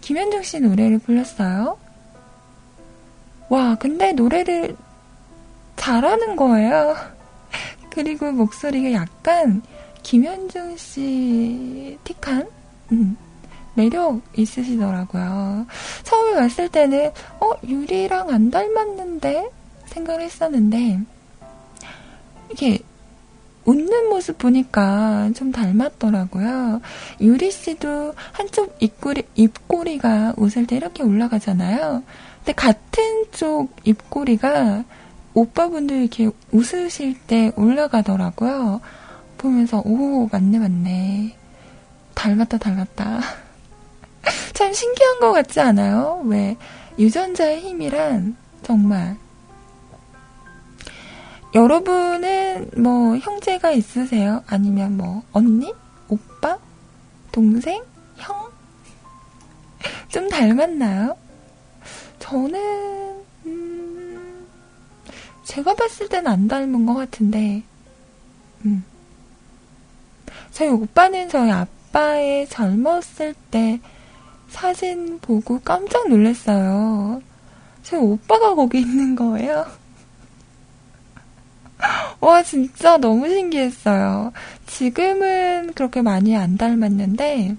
김현중 0.02 0.42
씨 0.42 0.60
노래를 0.62 0.98
불렀어요. 0.98 1.78
와, 3.50 3.76
근데 3.76 4.14
노래를 4.14 4.76
잘하는 5.76 6.36
거예요. 6.36 7.19
그리고 8.00 8.32
목소리가 8.32 8.94
약간 8.94 9.62
김현중 10.04 10.78
씨 10.78 11.98
틱한 12.06 12.48
음, 12.94 13.18
매력 13.74 14.22
있으시더라고요. 14.38 15.68
처음에 16.04 16.36
봤을 16.36 16.70
때는 16.70 17.12
어 17.42 17.52
유리랑 17.68 18.30
안 18.30 18.52
닮았는데 18.52 19.50
생각을 19.88 20.22
했었는데 20.22 21.02
이게 22.54 22.80
웃는 23.66 24.08
모습 24.08 24.38
보니까 24.38 25.32
좀 25.36 25.52
닮았더라고요. 25.52 26.80
유리 27.20 27.52
씨도 27.52 28.14
한쪽 28.32 28.78
입꼬리, 28.80 29.24
입꼬리가 29.36 30.36
웃을 30.38 30.66
때 30.68 30.78
이렇게 30.78 31.04
올라가잖아요. 31.04 32.02
근데 32.38 32.54
같은 32.54 33.26
쪽 33.34 33.76
입꼬리가 33.84 34.86
오빠분들 35.34 35.98
이렇게 35.98 36.30
웃으실 36.52 37.20
때 37.28 37.52
올라가더라고요. 37.56 38.82
보면서, 39.38 39.82
오, 39.86 40.28
맞네, 40.32 40.60
맞네. 40.60 41.36
닮았다, 42.16 42.58
닮았다. 42.58 43.22
참 44.54 44.74
신기한 44.74 45.20
것 45.20 45.32
같지 45.32 45.60
않아요? 45.62 46.22
왜, 46.26 46.58
유전자의 46.98 47.62
힘이란 47.62 48.36
정말. 48.64 49.18
여러분은 51.56 52.72
뭐 52.78 53.18
형제가 53.18 53.72
있으세요? 53.72 54.44
아니면 54.48 54.98
뭐 54.98 55.24
언니? 55.32 55.74
오빠? 56.10 56.58
동생? 57.32 57.84
형? 58.18 58.50
좀 60.10 60.30
닮았나요? 60.30 61.16
저는, 62.20 62.56
음, 62.56 63.09
제가 65.50 65.74
봤을 65.74 66.08
땐 66.10 66.28
안 66.28 66.48
닮은 66.48 66.86
것 66.86 66.94
같은데, 66.94 67.64
음. 68.66 68.84
저희 70.52 70.70
오빠는 70.70 71.28
저희 71.28 71.50
아빠의 71.50 72.48
젊었을 72.48 73.34
때 73.50 73.80
사진 74.50 75.18
보고 75.20 75.60
깜짝 75.60 76.08
놀랐어요. 76.08 77.24
저희 77.82 78.00
오빠가 78.00 78.54
거기 78.54 78.82
있는 78.82 79.16
거예요. 79.16 79.66
와, 82.22 82.44
진짜 82.44 82.98
너무 82.98 83.28
신기했어요. 83.28 84.32
지금은 84.68 85.74
그렇게 85.74 86.04
많이 86.04 86.38
안 86.38 86.58
닮았는데, 86.58 87.58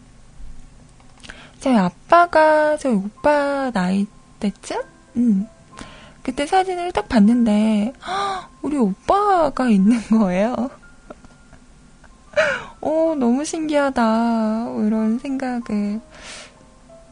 저희 1.58 1.76
아빠가 1.76 2.76
저희 2.76 2.94
오빠 2.94 3.72
나이 3.72 4.06
때쯤? 4.38 4.80
음. 5.16 5.48
그때 6.22 6.46
사진을 6.46 6.92
딱 6.92 7.08
봤는데, 7.08 7.92
헉, 8.06 8.50
우리 8.62 8.76
오빠가 8.76 9.68
있는 9.68 9.98
거예요. 10.08 10.70
오, 12.80 13.14
너무 13.18 13.44
신기하다. 13.44 14.70
이런 14.86 15.18
생각을 15.18 16.00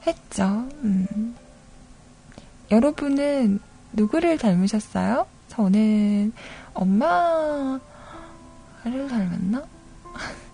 했죠. 0.07 0.69
음. 0.83 1.35
여러분은 2.71 3.61
누구를 3.93 4.37
닮으셨어요? 4.37 5.27
저는 5.49 6.33
엄마를 6.75 7.81
닮았나? 9.09 9.63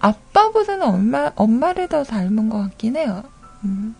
아빠보다는 0.00 0.86
엄마, 0.86 1.30
엄마를 1.36 1.88
더 1.88 2.02
닮은 2.02 2.48
것 2.48 2.58
같긴 2.62 2.96
해요. 2.96 3.22
음. 3.64 3.94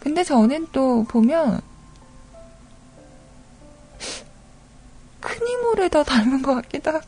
근데 0.00 0.24
저는 0.24 0.68
또 0.72 1.04
보면, 1.04 1.60
큰 5.20 5.46
이모를 5.46 5.90
더 5.90 6.02
닮은 6.02 6.42
것 6.42 6.54
같기도 6.54 6.90
하고. 6.90 7.06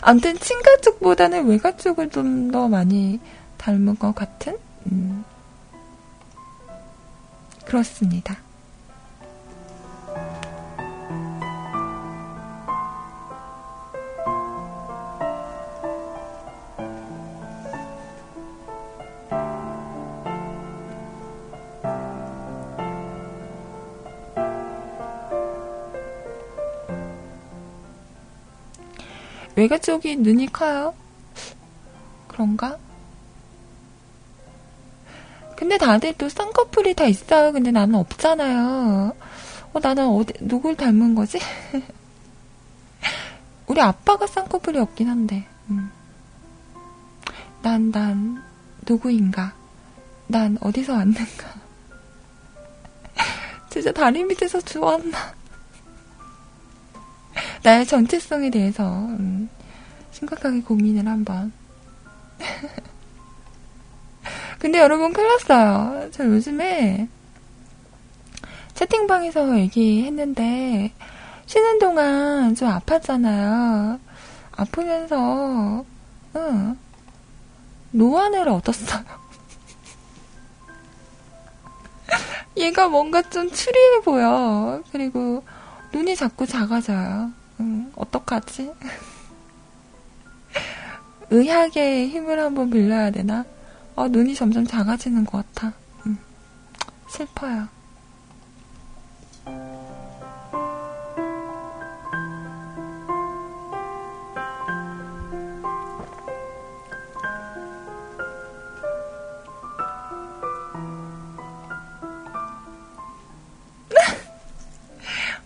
아무튼 0.00 0.38
친가 0.38 0.78
쪽보다는 0.78 1.46
외가 1.46 1.76
쪽을 1.76 2.10
좀 2.10 2.50
더 2.52 2.68
많이 2.68 3.20
닮은 3.58 3.96
것 3.98 4.14
같은? 4.14 4.58
음. 4.90 5.24
그렇습니다. 7.64 8.36
외가 29.62 29.78
쪽이 29.78 30.16
눈이 30.16 30.48
커요? 30.48 30.92
그런가? 32.26 32.78
근데 35.56 35.78
다들 35.78 36.14
또 36.14 36.28
쌍꺼풀이 36.28 36.94
다 36.94 37.04
있어요. 37.04 37.52
근데 37.52 37.70
나는 37.70 37.94
없잖아요. 37.94 39.14
어, 39.72 39.80
나는 39.80 40.08
어디, 40.08 40.32
누굴 40.40 40.76
닮은 40.76 41.14
거지? 41.14 41.38
우리 43.68 43.80
아빠가 43.80 44.26
쌍꺼풀이 44.26 44.80
없긴 44.80 45.08
한데, 45.08 45.46
음. 45.70 45.92
난, 47.62 47.92
난, 47.92 48.42
누구인가? 48.88 49.54
난 50.26 50.58
어디서 50.60 50.94
왔는가? 50.94 51.54
진짜 53.70 53.92
다리 53.92 54.24
밑에서 54.24 54.60
주웠나? 54.60 55.34
나의 57.62 57.86
정체성에 57.86 58.50
대해서, 58.50 58.88
음, 58.88 59.48
심각하게 60.10 60.62
고민을 60.62 61.06
한번. 61.06 61.52
근데 64.58 64.78
여러분 64.78 65.12
큰일 65.12 65.28
났어요. 65.28 66.08
저 66.12 66.24
요즘에 66.24 67.08
채팅방에서 68.74 69.58
얘기했는데 69.58 70.92
쉬는 71.46 71.78
동안 71.78 72.54
좀 72.54 72.68
아팠잖아요. 72.68 73.98
아프면서 74.52 75.84
응, 76.36 76.78
노안을 77.90 78.48
얻었어요. 78.48 79.04
얘가 82.56 82.88
뭔가 82.88 83.22
좀 83.22 83.50
추리해 83.50 84.00
보여. 84.00 84.82
그리고 84.92 85.42
눈이 85.92 86.16
자꾸 86.16 86.46
작아져요. 86.46 87.30
응, 87.60 87.92
어떡하지? 87.96 88.72
의학의 91.30 92.08
힘을 92.08 92.38
한번 92.38 92.70
빌려야 92.70 93.10
되나? 93.10 93.44
어, 93.94 94.08
눈이 94.08 94.34
점점 94.34 94.66
작아지는 94.66 95.24
것 95.24 95.44
같아. 95.54 95.72
음, 96.06 96.18
슬퍼요. 97.08 97.68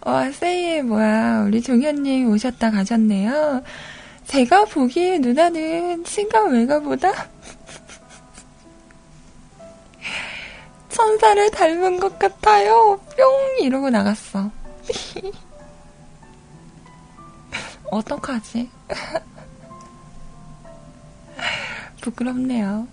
와, 0.07 0.31
세이, 0.31 0.83
뭐야. 0.83 1.43
우리 1.49 1.61
종현님 1.61 2.31
오셨다 2.31 2.71
가셨네요. 2.71 3.65
제가 4.25 4.65
보기에 4.67 5.19
누나는 5.19 6.05
친감 6.05 6.53
외가보다 6.53 7.11
천사를 10.89 11.51
닮은 11.51 11.99
것 11.99 12.21
같아요. 12.21 13.01
뿅! 13.17 13.59
이러고 13.59 13.91
나갔어. 13.91 14.49
어떡하지? 17.91 18.71
부끄럽네요. 22.01 22.87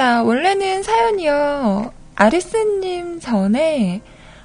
자, 0.00 0.22
원래는 0.22 0.82
사연이요. 0.82 1.92
아리스님 2.14 3.20
전에 3.20 4.00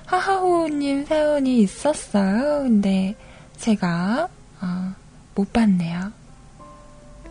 하하호님 0.06 1.06
사연이 1.06 1.60
있었어요. 1.60 2.64
근데 2.64 3.16
제가 3.56 4.28
어, 4.62 4.94
못 5.34 5.54
봤네요. 5.54 6.12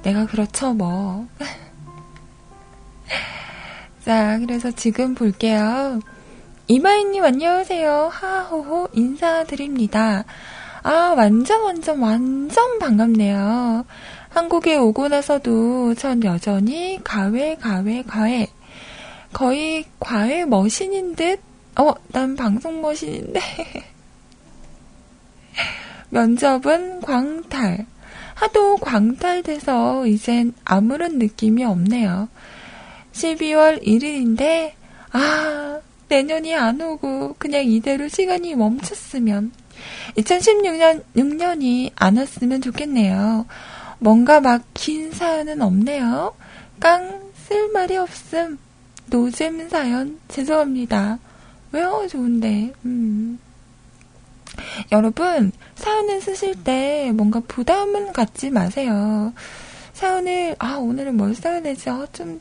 내가 0.03 0.25
그렇죠 0.25 0.72
뭐. 0.72 1.29
자, 4.07 4.39
그래서 4.39 4.70
지금 4.70 5.14
볼게요. 5.14 6.01
이마이님 6.66 7.22
안녕하세요. 7.22 8.09
하하호호 8.11 8.89
인사드립니다. 8.95 10.25
아, 10.83 11.14
완전 11.14 11.62
완전 11.62 11.99
완전 11.99 12.79
반갑네요. 12.79 13.85
한국에 14.35 14.74
오고 14.74 15.07
나서도 15.07 15.95
전 15.95 16.24
여전히 16.24 16.99
가외 17.05 17.55
가외 17.55 18.03
가외 18.03 18.49
거의 19.32 19.85
과외 20.01 20.45
머신인 20.45 21.14
듯? 21.14 21.39
어, 21.76 21.95
난 22.09 22.35
방송 22.35 22.82
머신인데. 22.82 23.41
면접은 26.11 27.01
광탈. 27.01 27.87
하도 28.35 28.76
광탈돼서 28.76 30.07
이젠 30.09 30.53
아무런 30.64 31.18
느낌이 31.18 31.64
없네요. 31.64 32.28
12월 33.12 33.85
1일인데, 33.85 34.72
아, 35.12 35.80
내년이 36.09 36.55
안 36.57 36.80
오고 36.80 37.37
그냥 37.39 37.64
이대로 37.64 38.09
시간이 38.09 38.57
멈췄으면. 38.57 39.53
2016년, 40.16 41.05
6년이 41.16 41.93
안 41.95 42.16
왔으면 42.16 42.61
좋겠네요. 42.61 43.47
뭔가 44.05 44.39
막 44.39 44.63
긴 44.75 45.11
사연은 45.13 45.63
없네요. 45.63 46.35
깡, 46.79 47.23
쓸 47.49 47.73
말이 47.73 47.97
없음. 47.97 48.59
노잼 49.07 49.71
사연 49.71 50.21
죄송합니다. 50.29 51.19
왜요? 51.73 52.07
좋은데. 52.11 52.75
음. 52.85 53.39
여러분 54.93 55.53
사연을 55.77 56.21
쓰실 56.21 56.63
때 56.63 57.13
뭔가 57.15 57.41
부담은 57.49 58.13
갖지 58.13 58.51
마세요. 58.51 59.33
사연을 59.95 60.57
아 60.59 60.75
오늘은 60.75 61.17
뭘 61.17 61.35
써야 61.35 61.63
되지? 61.63 61.89
어, 61.89 62.07
좀 62.13 62.39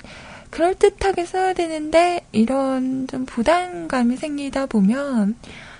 그럴듯하게 0.50 1.26
써야 1.26 1.54
되는데 1.54 2.26
이런 2.34 3.08
좀 3.08 3.26
부담감이 3.26 4.18
생기다 4.18 4.66
보면 4.66 5.38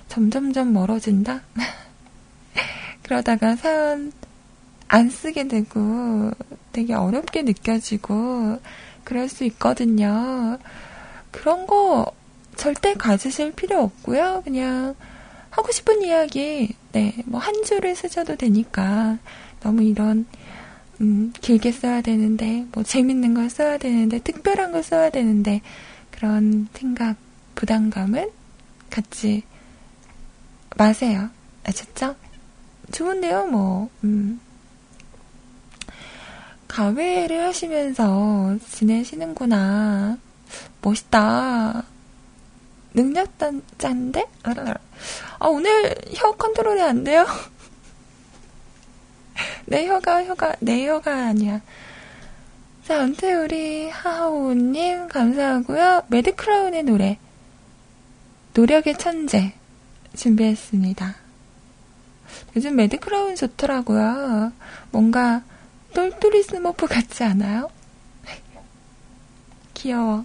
점점점 0.08 0.72
멀어진다. 0.72 1.42
그러다가 3.04 3.58
사연 3.58 4.14
안 4.88 5.10
쓰게 5.10 5.48
되고 5.48 6.32
되게 6.72 6.94
어렵게 6.94 7.44
느껴지고 7.44 8.60
그럴 9.04 9.28
수 9.30 9.44
있거든요. 9.46 10.58
그런 11.32 11.68
거 11.68 12.12
절대 12.56 12.94
가지실 12.94 13.54
필요 13.54 13.82
없고요. 13.82 14.42
그냥 14.44 14.96
하고 15.50 15.72
싶은 15.72 16.02
이야기, 16.04 16.76
네, 16.92 17.14
뭐 17.26 17.40
한 17.40 17.64
줄을 17.64 17.96
쓰셔도 17.96 18.36
되니까 18.36 19.18
너무 19.62 19.84
이런 19.84 20.26
음, 21.02 21.34
길게 21.42 21.72
써야 21.72 22.02
되는데, 22.02 22.66
뭐 22.72 22.84
재밌는 22.84 23.34
걸 23.34 23.50
써야 23.50 23.78
되는데, 23.78 24.20
특별한 24.20 24.72
걸 24.72 24.84
써야 24.84 25.10
되는데 25.10 25.62
그런 26.12 26.68
생각, 26.74 27.18
부담감은 27.56 28.30
갖지 28.90 29.44
마세요. 30.78 31.30
아셨죠? 31.66 32.16
좋은데요, 32.92 33.48
뭐. 33.48 33.90
음. 34.04 34.40
가회를 36.74 37.44
하시면서 37.44 38.58
지내시는구나. 38.68 40.18
멋있다. 40.82 41.84
능력단 42.96 43.62
짠데? 43.78 44.26
아, 44.42 45.48
오늘 45.48 45.96
혀 46.16 46.32
컨트롤이 46.32 46.82
안 46.82 47.04
돼요? 47.04 47.28
내 49.68 49.86
혀가, 49.88 50.26
혀가, 50.26 50.56
내 50.62 50.88
혀가 50.88 51.28
아니야. 51.28 51.62
자, 52.88 53.04
은퇴우리 53.04 53.90
하하오님, 53.90 55.10
감사하고요. 55.10 56.06
매드클라운의 56.08 56.84
노래. 56.84 57.20
노력의 58.56 58.98
천재. 58.98 59.54
준비했습니다. 60.16 61.16
요즘 62.56 62.76
매드클라운 62.76 63.36
좋더라고요. 63.36 64.52
뭔가 64.90 65.44
똘똘이 65.94 66.44
스머프 66.44 66.88
같지 66.88 67.24
않아요? 67.24 67.70
귀여워. 69.74 70.24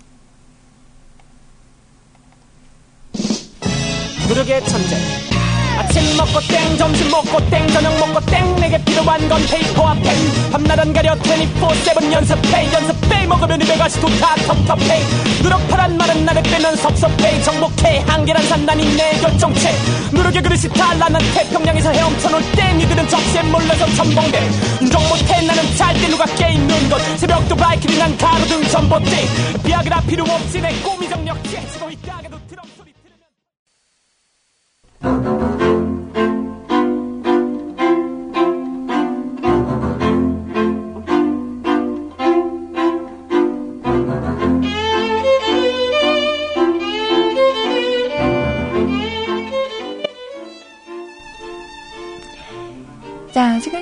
노력의 4.29 4.65
천재 4.67 5.38
아침 5.79 6.17
먹고 6.17 6.41
땡 6.41 6.77
점심 6.77 7.09
먹고 7.09 7.39
땡 7.51 7.69
저녁 7.69 7.97
먹고 8.01 8.21
땡 8.27 8.57
내게 8.57 8.83
필요한 8.85 9.29
건 9.29 9.41
페이퍼와 9.47 9.95
펜. 9.95 10.51
밤낮 10.51 10.81
안 10.81 10.93
가려 10.93 11.15
24-7 11.15 12.13
연습해 12.13 12.73
연습해. 12.73 13.27
먹으면 13.27 13.61
입에 13.63 13.77
가시도 13.77 14.09
다 14.19 14.35
텁텁해. 14.35 15.03
누럭파란 15.43 15.97
말은 15.97 16.25
나를 16.25 16.43
빼면 16.43 16.77
섭섭해. 16.77 17.41
정복해 17.43 18.03
한계란 18.07 18.43
산단이 18.49 18.97
내 18.97 19.11
결정체. 19.21 19.73
누력의 20.13 20.43
그릇이 20.43 20.63
달라난 20.75 21.23
태평양에서 21.35 21.93
헤엄쳐 21.93 22.29
놀때 22.31 22.73
니들은 22.75 23.09
적시에 23.09 23.43
몰려서 23.43 23.87
첨벙대. 23.95 24.51
인정 24.81 25.01
못해 25.09 25.41
나는 25.47 25.77
잘때 25.77 26.09
누가 26.09 26.25
깨있는 26.25 26.91
것. 26.91 27.01
새벽도 27.19 27.55
발길이 27.55 27.99
난 27.99 28.17
가로등 28.19 28.65
전봇대. 28.65 29.29
비아그라 29.65 30.01
필요 30.01 30.25
없지 30.25 30.61
내 30.61 30.73
꿈이 30.81 31.09
정력 31.09 31.39
이가 31.47 32.28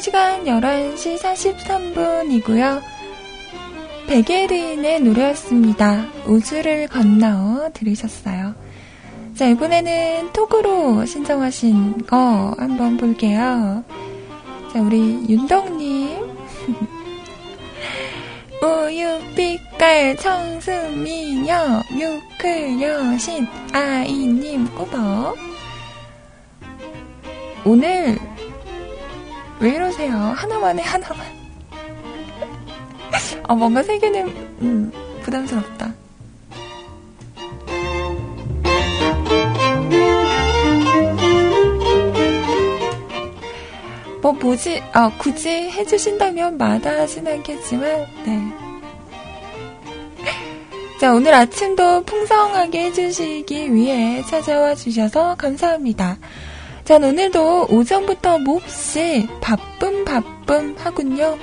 시간 0.07 0.45
11시 0.45 1.19
43분이고요. 1.19 2.81
백예린의 4.07 5.01
노래였습니다. 5.01 6.07
우주를 6.27 6.87
건너 6.87 7.69
들으셨어요. 7.75 8.55
자, 9.35 9.49
이번에는 9.49 10.33
톡으로 10.33 11.05
신청하신 11.05 12.07
거 12.07 12.55
한번 12.57 12.97
볼게요. 12.97 13.83
자, 14.73 14.81
우리 14.81 15.27
윤덕님. 15.29 16.37
우유빛깔 18.63 20.19
청수미녀 20.19 21.83
뮤클 21.91 22.81
여신 22.81 23.45
아이님 23.73 24.73
꾸벅 24.77 25.37
오늘 27.65 28.17
왜 29.59 29.71
이러세요? 29.71 30.15
하나만 30.15 30.79
해, 30.79 30.83
하나만. 30.83 31.27
아, 33.45 33.55
뭔가 33.55 33.83
세 33.83 33.99
개는, 33.99 34.27
음, 34.61 34.93
부담스럽다. 35.23 35.95
뭐, 44.21 44.33
뭐지, 44.33 44.83
아, 44.93 45.11
굳이 45.19 45.49
해주신다면 45.49 46.59
마다하진 46.59 47.27
않겠지만, 47.27 48.07
네. 48.25 48.67
자, 51.01 51.15
오늘 51.15 51.33
아침도 51.33 52.03
풍성하게 52.05 52.87
해주시기 52.87 53.73
위해 53.73 54.23
찾아와 54.23 54.75
주셔서 54.75 55.37
감사합니다. 55.37 56.19
전 56.87 57.03
오늘도 57.03 57.67
오전부터 57.69 58.39
몹시 58.39 59.29
바쁨 59.41 60.05
바쁨 60.05 60.77
하군요. 60.79 61.37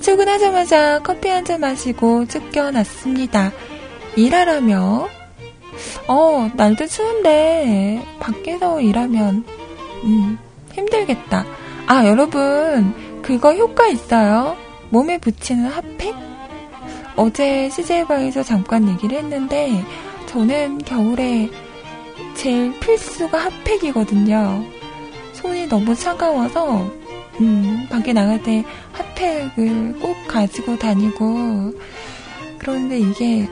출근하자마자 0.00 1.00
커피 1.02 1.28
한 1.28 1.44
잔 1.44 1.60
마시고 1.60 2.26
쫓겨났습니다. 2.26 3.52
일하라며? 4.16 5.08
어, 6.08 6.50
날도 6.54 6.86
추운데 6.86 8.02
밖에서 8.20 8.80
일하면 8.80 9.44
음, 10.04 10.38
힘들겠다. 10.72 11.44
아, 11.86 12.06
여러분, 12.06 13.20
그거 13.22 13.54
효과 13.54 13.86
있어요. 13.86 14.56
몸에 14.88 15.18
붙이는 15.18 15.66
핫팩? 15.66 16.14
어제 17.16 17.68
CJ방에서 17.68 18.42
잠깐 18.42 18.88
얘기를 18.88 19.18
했는데 19.18 19.84
저는 20.26 20.78
겨울에 20.78 21.50
제일 22.34 22.78
필수가 22.80 23.36
핫팩이거든요. 23.36 24.64
손이 25.34 25.66
너무 25.66 25.94
차가워서 25.94 26.90
음, 27.40 27.86
밖에 27.90 28.12
나갈 28.12 28.42
때 28.42 28.64
핫팩을 28.92 29.98
꼭 30.00 30.16
가지고 30.28 30.78
다니고 30.78 31.72
그런데 32.58 32.98
이게 32.98 33.48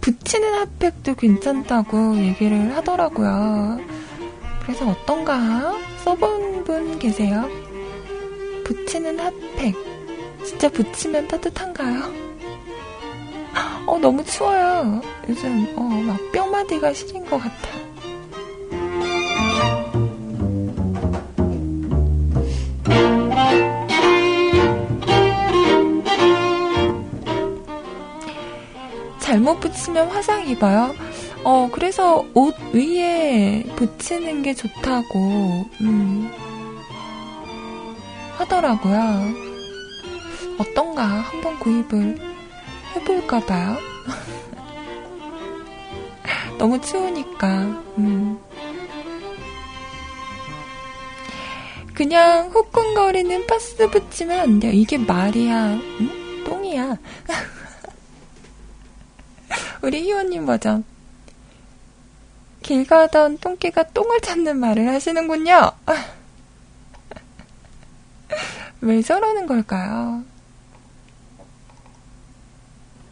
붙이는 0.00 0.54
핫팩도 0.54 1.14
괜찮다고 1.14 2.16
얘기를 2.18 2.74
하더라고요. 2.76 3.80
그래서 4.62 4.88
어떤가 4.88 5.74
써본 6.04 6.64
분 6.64 6.98
계세요? 6.98 7.48
붙이는 8.64 9.18
핫팩 9.18 9.74
진짜 10.44 10.68
붙이면 10.68 11.28
따뜻한가요? 11.28 12.31
어, 13.86 13.98
너무 13.98 14.24
추워요. 14.24 15.00
요즘, 15.28 15.66
어, 15.76 15.82
막 15.82 16.18
뼈마디가 16.32 16.92
시린 16.92 17.24
것 17.26 17.38
같아. 17.38 17.52
잘못 29.18 29.60
붙이면 29.60 30.08
화상 30.08 30.46
입어요. 30.46 30.94
어, 31.44 31.68
그래서 31.72 32.24
옷 32.34 32.54
위에 32.72 33.64
붙이는 33.76 34.42
게 34.42 34.54
좋다고, 34.54 35.64
음, 35.80 36.30
하더라고요. 38.36 39.32
어떤가 40.58 41.02
한번 41.04 41.58
구입을 41.58 42.31
해볼까봐요. 42.94 43.78
너무 46.58 46.80
추우니까, 46.80 47.62
음. 47.98 48.38
그냥 51.94 52.48
후끈거리는 52.50 53.46
파스 53.46 53.88
붙이면 53.88 54.40
안 54.40 54.60
돼요. 54.60 54.72
이게 54.72 54.98
말이야. 54.98 55.74
응? 55.74 56.44
똥이야. 56.44 56.96
우리 59.82 60.02
희원님 60.02 60.46
버전. 60.46 60.84
길 62.62 62.86
가던 62.86 63.38
똥개가 63.38 63.90
똥을 63.90 64.20
찾는 64.20 64.58
말을 64.58 64.88
하시는군요. 64.88 65.72
왜 68.80 69.02
저러는 69.02 69.46
걸까요? 69.46 70.24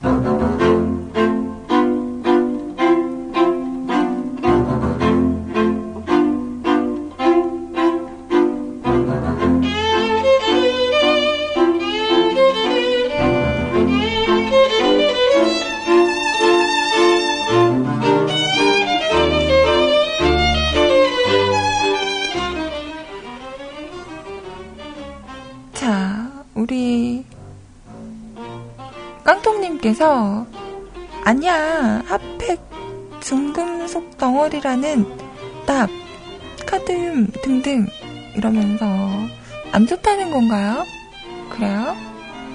자, 0.03 0.70
깡통님께서 30.01 30.47
아니야 31.25 32.03
핫팩 32.07 32.59
중금속 33.21 34.17
덩어리라는 34.17 35.07
납 35.67 35.91
카드뮴 36.67 37.27
등등 37.43 37.87
이러면서 38.35 38.87
안 39.73 39.87
좋다는 39.87 40.31
건가요? 40.31 40.87
그래요? 41.51 41.95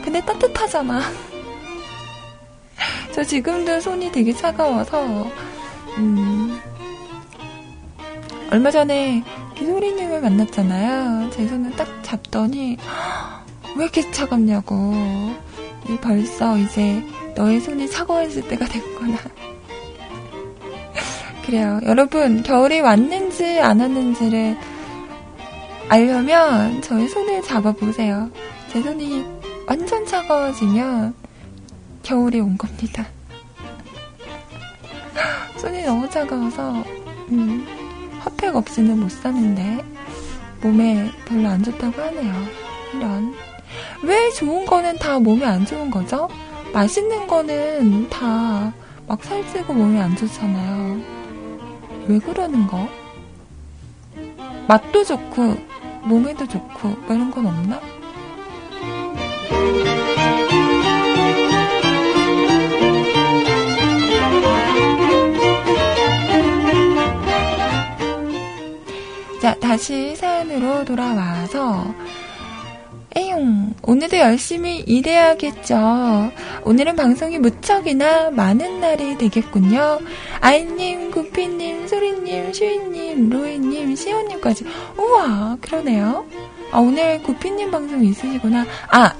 근데 0.03 0.19
따뜻하잖아. 0.21 1.01
저 3.13 3.23
지금도 3.23 3.79
손이 3.79 4.11
되게 4.11 4.33
차가워서 4.33 5.29
음, 5.97 6.59
얼마 8.51 8.71
전에 8.71 9.23
기소리님을 9.55 10.21
만났잖아요. 10.21 11.29
제 11.29 11.47
손을 11.47 11.71
딱 11.71 11.87
잡더니 12.03 12.77
왜 13.77 13.83
이렇게 13.83 14.09
차갑냐고. 14.11 14.93
이 15.87 15.97
벌써 15.97 16.57
이제 16.57 17.03
너의 17.35 17.59
손이 17.59 17.89
차가워질 17.89 18.47
때가 18.47 18.65
됐구나. 18.65 19.17
그래요. 21.45 21.79
여러분, 21.83 22.41
겨울이 22.41 22.79
왔는지 22.79 23.59
안 23.59 23.79
왔는지를 23.79 24.57
알려면 25.89 26.81
저의 26.81 27.07
손을 27.09 27.41
잡아보세요. 27.43 28.31
제 28.71 28.81
손이 28.81 29.25
완전 29.67 30.05
차가워지면 30.05 31.13
겨울이 32.03 32.39
온 32.39 32.57
겁니다. 32.57 33.05
손이 35.57 35.83
너무 35.83 36.09
차가워서, 36.09 36.83
음, 37.29 37.65
핫팩 38.19 38.55
없이는 38.55 38.99
못 38.99 39.11
사는데, 39.11 39.83
몸에 40.61 41.11
별로 41.25 41.49
안 41.49 41.63
좋다고 41.63 42.01
하네요. 42.01 42.33
이런. 42.95 43.33
왜 44.03 44.31
좋은 44.31 44.65
거는 44.65 44.97
다 44.97 45.19
몸에 45.19 45.45
안 45.45 45.65
좋은 45.65 45.91
거죠? 45.91 46.27
맛있는 46.75 47.25
거는 47.25 48.09
다 48.09 48.85
막 49.07 49.23
살찌고 49.23 49.73
몸에 49.73 50.01
안 50.01 50.15
좋잖아요. 50.15 50.99
왜 52.07 52.19
그러는 52.19 52.65
거? 52.65 52.87
맛도 54.67 55.03
좋고, 55.03 55.55
몸에도 56.03 56.47
좋고, 56.47 56.89
뭐 56.89 57.15
이런 57.15 57.29
건 57.29 57.45
없나? 57.45 57.79
자, 69.39 69.53
다시 69.59 70.15
사연으로 70.15 70.83
돌아와서 70.85 71.93
에용, 73.35 73.73
오늘도 73.83 74.17
열심히 74.17 74.79
일해야겠죠. 74.79 76.31
오늘은 76.63 76.95
방송이 76.95 77.37
무척이나 77.37 78.31
많은 78.31 78.79
날이 78.79 79.17
되겠군요. 79.17 79.99
아이님, 80.39 81.11
구피님, 81.11 81.87
소리님, 81.87 82.53
슈이님, 82.53 83.29
로이님, 83.29 83.95
시오님까지. 83.95 84.65
우와, 84.97 85.57
그러네요. 85.59 86.25
아, 86.71 86.79
오늘 86.79 87.21
구피님 87.23 87.71
방송 87.71 88.03
있으시구나. 88.03 88.65
아, 88.89 89.13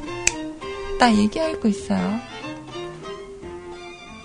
나 0.97 1.13
얘기할 1.13 1.59
거 1.59 1.67
있어요. 1.67 2.19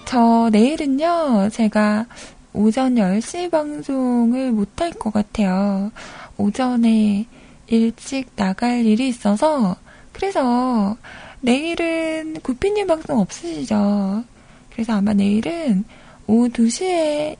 저 0.04 0.50
내일은요, 0.52 1.48
제가 1.52 2.06
오전 2.52 2.94
10시 2.94 3.50
방송을 3.50 4.52
못할 4.52 4.92
것 4.92 5.12
같아요. 5.12 5.90
오전에 6.36 7.26
일찍 7.70 8.34
나갈 8.36 8.84
일이 8.84 9.09
있어서, 9.09 9.76
그래서 10.12 10.97
내일은 11.40 12.34
구피님 12.42 12.86
방송 12.86 13.18
없으시죠? 13.20 14.24
그래서 14.70 14.94
아마 14.94 15.12
내일은 15.14 15.84
오후 16.26 16.48
2시에 16.48 17.36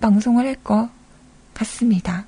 방송을 0.00 0.46
할 0.46 0.56
것 0.62 0.88
같습니다. 1.54 2.26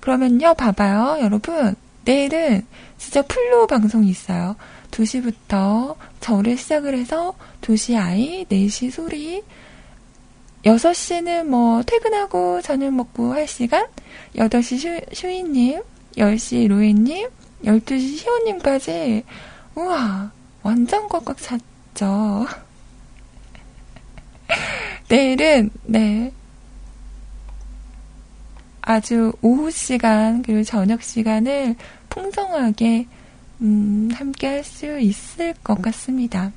그러면요, 0.00 0.54
봐봐요, 0.54 1.18
여러분. 1.22 1.74
내일은 2.04 2.64
진짜 2.96 3.22
풀로 3.22 3.66
방송이 3.66 4.08
있어요. 4.08 4.54
2시부터 4.92 5.96
저를 6.20 6.56
시작을 6.56 6.96
해서 6.96 7.34
2시 7.62 7.98
아이, 7.98 8.44
4시 8.44 8.90
소리, 8.92 9.42
6시는 10.64 11.46
뭐 11.46 11.82
퇴근하고 11.82 12.62
저녁 12.62 12.92
먹고 12.94 13.34
할 13.34 13.48
시간, 13.48 13.86
8시 14.36 14.78
슈, 14.78 15.00
슈이님, 15.12 15.82
10시 16.16 16.68
로이님, 16.68 17.28
12시 17.64 18.18
시호님까지, 18.18 19.24
우와, 19.74 20.30
완전 20.62 21.08
꽉꽉 21.08 21.36
찼죠. 21.38 22.46
내일은, 25.08 25.70
네. 25.84 26.32
아주 28.82 29.32
오후 29.42 29.70
시간, 29.70 30.42
그리고 30.42 30.62
저녁 30.62 31.02
시간을 31.02 31.76
풍성하게, 32.08 33.06
음, 33.62 34.10
함께 34.14 34.46
할 34.48 34.64
수 34.64 34.98
있을 34.98 35.54
것 35.64 35.80
같습니다. 35.82 36.52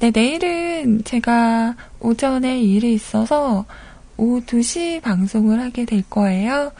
네, 0.00 0.10
내일은 0.10 1.04
제가 1.04 1.76
오전에 2.00 2.60
일이 2.60 2.94
있어서 2.94 3.64
오후 4.16 4.40
2시 4.44 5.00
방송을 5.00 5.60
하게 5.60 5.84
될 5.84 6.02
거예요. 6.10 6.72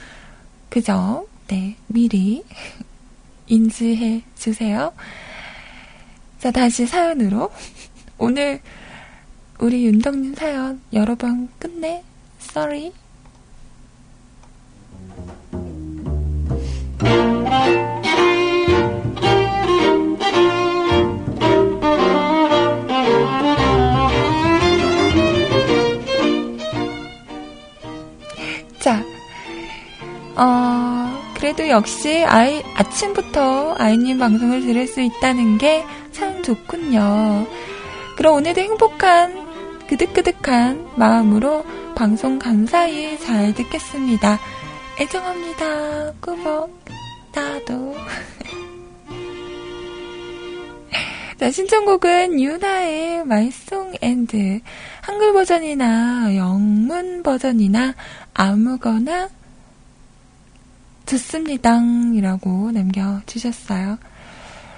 그죠? 0.75 1.29
네, 1.47 1.77
미리 1.87 2.43
인지해 3.47 4.25
주세요. 4.35 4.93
자, 6.41 6.51
다시 6.51 6.85
사연으로. 6.85 7.53
오늘 8.19 8.61
우리 9.61 9.87
윤덕님 9.87 10.35
사연 10.35 10.81
여러 10.93 11.15
번 11.15 11.49
끝내. 11.61 12.03
Sorry. 12.41 12.93
어, 30.37 31.23
그래도 31.35 31.69
역시 31.69 32.25
아이, 32.25 32.63
아침부터 32.75 33.75
아이님 33.79 34.19
방송을 34.19 34.63
들을 34.63 34.87
수 34.87 35.01
있다는 35.01 35.59
게 35.59 35.85
참 36.15 36.43
좋군요. 36.43 37.47
그럼 38.17 38.37
오늘도 38.37 38.61
행복한, 38.61 39.45
그득그득한 39.89 40.93
마음으로 40.97 41.65
방송 41.97 42.39
감사히 42.39 43.19
잘 43.19 43.53
듣겠습니다. 43.53 44.39
애정합니다. 45.01 46.13
꾸벅. 46.21 46.71
나도. 47.35 47.97
자, 51.41 51.51
신청곡은 51.51 52.41
유나의 52.41 53.25
Song 53.49 53.99
and 54.03 54.63
한글 55.03 55.33
버전이나 55.33 56.37
영문 56.37 57.25
버전이나 57.25 57.95
아무거나 58.33 59.29
좋습니다. 61.07 61.79
이라고 62.15 62.71
남겨주셨어요. 62.73 63.99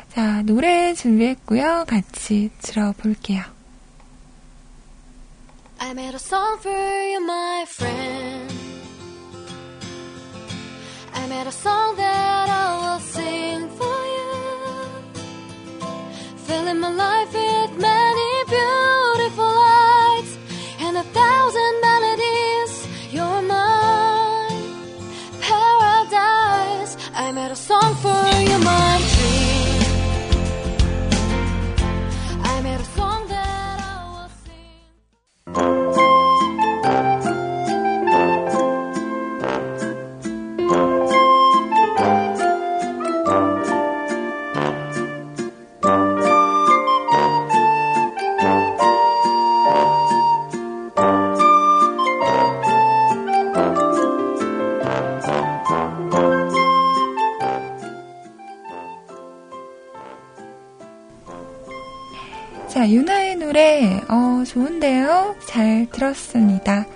자, 0.09 0.43
노래 0.43 0.95
준비했고요. 0.95 1.85
같이 1.87 2.51
들어볼게요. 2.63 3.43
I 5.79 5.91
made 5.91 6.15
a 6.15 6.19
song 6.19 6.59
for 6.59 6.73
you, 6.73 7.21
my 7.21 7.67
friend. 7.69 8.55
I 11.15 11.27
made 11.29 11.47
a 11.47 11.53
song 11.53 11.97
that 11.97 12.49
I 12.49 12.79
will 12.81 13.01
sing 13.01 13.69
for 13.77 13.87
you. 13.87 14.33
Filling 16.47 16.81
my 16.81 16.91
life 16.91 17.33
with 17.35 17.79
many 17.79 18.45
beautiful 18.49 19.53
lights 19.53 20.39
and 20.81 20.97
a 20.97 21.03
thousand 21.13 21.66
a 27.57 27.59
song 27.59 27.95
for 28.03 28.25
you, 28.49 28.59
my 28.71 29.01
dream. 29.13 29.81
I 32.53 32.61
made 32.63 32.81
a 32.81 32.89
song 32.97 33.29
that 33.29 33.79
I 33.81 33.95
will 34.13 34.31
sing. 34.45 35.86
자, 62.87 62.93
유나의 62.93 63.35
노래, 63.35 64.01
어, 64.07 64.45
좋은데요? 64.47 65.35
잘 65.45 65.89
들었습니다. 65.91 66.87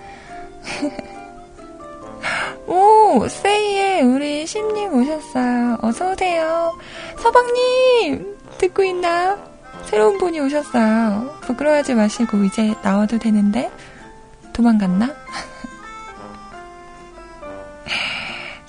오, 2.69 3.27
세이에 3.27 4.03
우리 4.03 4.47
심님 4.47 4.95
오셨어요. 4.95 5.79
어서오세요. 5.83 6.79
서방님! 7.19 8.39
듣고 8.59 8.85
있나? 8.85 9.37
새로운 9.87 10.19
분이 10.19 10.39
오셨어요. 10.39 11.41
부끄러워하지 11.41 11.97
마시고 11.97 12.45
이제 12.45 12.73
나와도 12.85 13.19
되는데? 13.19 13.69
도망갔나? 14.53 15.09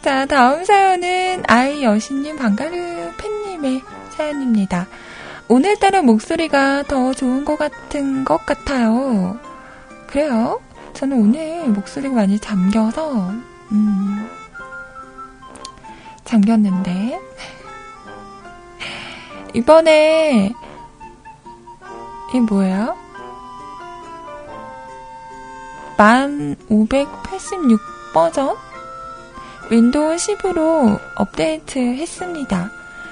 자, 0.01 0.25
다음 0.25 0.65
사연은 0.65 1.43
아이 1.47 1.83
여신님 1.83 2.37
방가르 2.37 3.11
팬님의 3.15 3.83
사연입니다. 4.09 4.87
오늘따라 5.51 6.01
목소리가 6.01 6.83
더 6.83 7.13
좋은 7.13 7.43
것 7.43 7.57
같은 7.57 8.23
것 8.23 8.45
같아요. 8.45 9.37
그래요? 10.07 10.61
저는 10.93 11.21
오늘 11.21 11.67
목소리가 11.67 12.15
많이 12.15 12.39
잠겨서, 12.39 13.33
음, 13.73 14.29
잠겼는데. 16.23 17.19
이번에, 19.53 20.53
이 22.33 22.39
뭐예요? 22.39 22.95
1586 25.97 27.77
버전? 28.13 28.55
윈도우 29.69 30.15
10으로 30.15 30.97
업데이트 31.15 31.77
했습니다. 31.77 32.71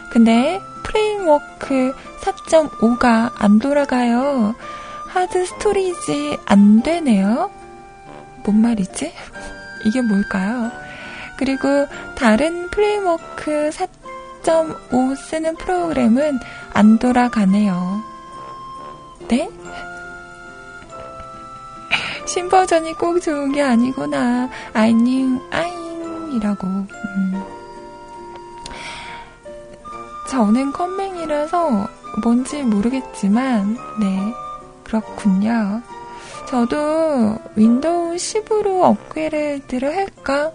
근데 0.09 0.61
framework 0.83 1.93
4.5가 2.21 3.31
안 3.35 3.59
돌아가요. 3.59 4.55
hard 5.07 5.45
storage 5.45 6.37
안 6.45 6.81
되네요. 6.83 7.49
뭔 8.43 8.61
말이지? 8.61 9.13
이게 9.85 10.01
뭘까요? 10.01 10.71
그리고 11.37 11.87
다른 12.17 12.69
framework 12.69 13.69
4.5 14.43 15.15
쓰는 15.15 15.55
프로그램은 15.55 16.39
안 16.73 16.99
돌아가네요. 16.99 18.03
네? 19.27 19.49
신버전이 22.27 22.93
꼭 22.93 23.19
좋은 23.21 23.51
게 23.51 23.61
아니구나. 23.61 24.49
아이님, 24.73 25.39
아잉. 25.51 25.79
컴맹이라고. 26.29 26.67
음. 26.67 27.48
저는 30.29 30.71
컴맹이라서 30.73 31.87
뭔지 32.23 32.61
모르겠지만, 32.61 33.75
네, 33.99 34.33
그렇군요. 34.83 35.81
저도 36.47 37.37
윈도우 37.55 38.15
10으로 38.15 38.83
업그레이드를 38.83 39.95
할까 39.95 40.51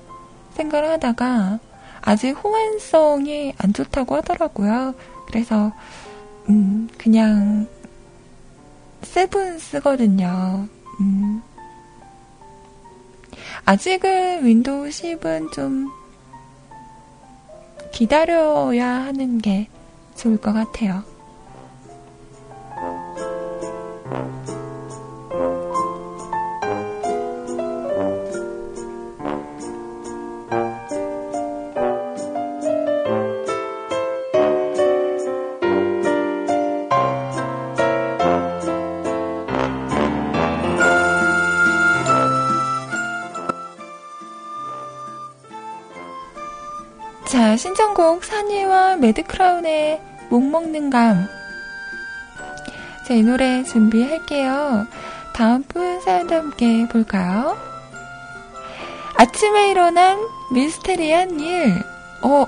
생각을 0.54 0.90
하다가 0.90 1.58
아직 2.02 2.32
호환성이 2.32 3.54
안 3.58 3.72
좋다고 3.72 4.16
하더라고요. 4.16 4.94
그래서 5.26 5.72
음, 6.48 6.88
그냥 6.98 7.66
세븐 9.02 9.58
쓰거든요. 9.58 10.68
음. 11.00 11.42
아직은 13.64 14.44
윈도우 14.44 14.88
10은 14.88 15.52
좀 15.52 15.90
기다려야 17.94 19.04
하는 19.04 19.38
게 19.38 19.68
좋을 20.16 20.36
것 20.36 20.52
같아요. 20.52 21.04
자, 47.54 47.58
신청곡 47.58 48.24
산이와 48.24 48.96
매드크라운의 48.96 50.00
못 50.28 50.40
먹는 50.40 50.90
감. 50.90 51.28
자, 53.06 53.14
이 53.14 53.22
노래 53.22 53.62
준비할게요. 53.62 54.88
다음 55.32 55.62
분 55.62 56.00
사연도 56.00 56.34
함께 56.34 56.88
볼까요? 56.88 57.56
아침에 59.14 59.70
일어난 59.70 60.18
미스테리한 60.50 61.38
일. 61.38 61.80
어, 62.22 62.44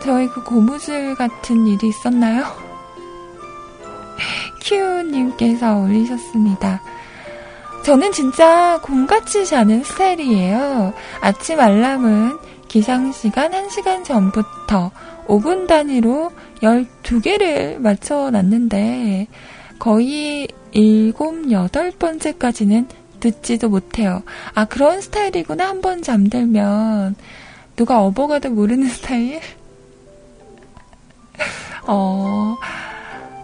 저희 0.00 0.26
그 0.28 0.42
고무줄 0.42 1.14
같은 1.16 1.66
일이 1.66 1.88
있었나요? 1.88 2.46
큐님께서 4.64 5.76
올리셨습니다. 5.80 6.80
저는 7.84 8.12
진짜 8.12 8.80
곰같이 8.82 9.44
자는 9.44 9.84
스타일이에요. 9.84 10.94
아침 11.20 11.60
알람은 11.60 12.49
기상시간 12.70 13.50
1시간 13.50 14.04
전부터 14.04 14.92
5분 15.26 15.66
단위로 15.66 16.30
12개를 16.62 17.80
맞춰놨는데 17.80 19.26
거의 19.80 20.46
7, 20.72 21.12
8번째까지는 21.14 22.86
듣지도 23.18 23.68
못해요. 23.68 24.22
아, 24.54 24.66
그런 24.66 25.00
스타일이구나. 25.00 25.68
한 25.68 25.80
번 25.80 26.00
잠들면 26.02 27.16
누가 27.74 28.04
업어가도 28.04 28.50
모르는 28.50 28.86
스타일? 28.88 29.40
어, 31.88 32.56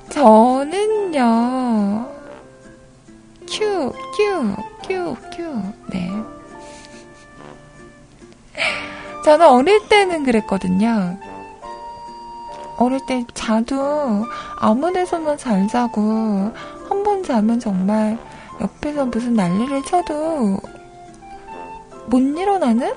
저는요, 0.09 2.09
큐, 3.51 3.91
큐, 3.91 4.55
큐, 4.87 5.17
큐, 5.37 5.63
네. 5.91 6.13
저는 9.27 9.45
어릴 9.45 9.89
때는 9.89 10.23
그랬거든요. 10.23 11.19
어릴 12.77 13.01
때 13.07 13.25
자도 13.35 14.25
아무 14.61 14.93
데서나 14.93 15.37
잘 15.37 15.67
자고 15.67 16.01
한 16.89 17.03
번 17.03 17.25
자면 17.25 17.59
정말 17.59 18.17
옆에서 18.61 19.07
무슨 19.07 19.35
난리를 19.35 19.83
쳐도 19.83 20.59
못 22.07 22.19
일어나는? 22.21 22.93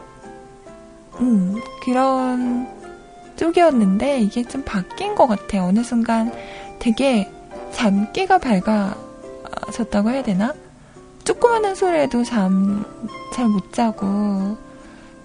음, 1.19 1.55
그런 1.83 2.67
쪽이었는데 3.35 4.19
이게 4.19 4.43
좀 4.43 4.61
바뀐 4.63 5.15
것 5.15 5.25
같아요. 5.25 5.63
어느 5.63 5.83
순간 5.83 6.31
되게 6.77 7.27
잠기가 7.71 8.37
밝아졌다고 8.37 10.11
해야 10.11 10.21
되나? 10.21 10.53
조그마한 11.23 11.73
소리에도 11.73 12.23
잠 12.23 12.85
잘 13.33 13.47
못 13.47 13.73
자고 13.73 14.57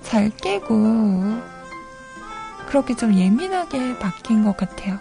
잘 0.05 0.31
깨고 0.31 1.55
그렇게 2.67 2.95
좀 2.95 3.15
예민하게 3.15 3.99
바뀐 3.99 4.45
것 4.45 4.57
같아요. 4.57 4.99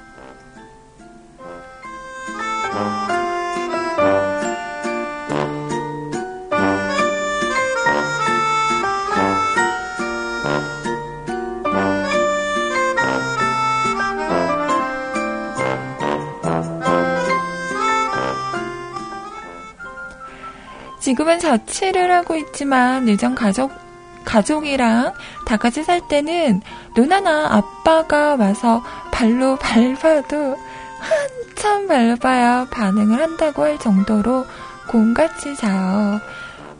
지금은 20.99 21.37
자취를 21.37 22.11
하고 22.11 22.35
있지만 22.37 23.07
예전 23.09 23.35
가족 23.35 23.82
가족이랑 24.23 25.13
다 25.45 25.57
같이 25.57 25.83
살 25.83 26.07
때는 26.07 26.61
누나나 26.95 27.47
아빠가 27.51 28.35
와서 28.35 28.83
발로 29.11 29.55
밟아도 29.57 30.57
한참 30.99 31.87
밟아야 31.87 32.67
반응을 32.71 33.21
한다고 33.21 33.63
할 33.63 33.77
정도로 33.77 34.45
곰같이 34.87 35.55
자요. 35.55 36.19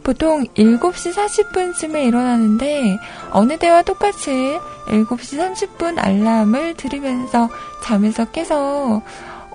보통 0.02 0.44
7시 0.54 1.14
40분쯤에 1.14 2.06
일어나는데 2.06 2.98
어느 3.30 3.56
때와 3.56 3.82
똑같이 3.82 4.60
7시 4.86 5.78
30분 5.78 5.98
알람을 5.98 6.74
들으면서 6.74 7.48
잠에서 7.82 8.26
깨서 8.26 9.02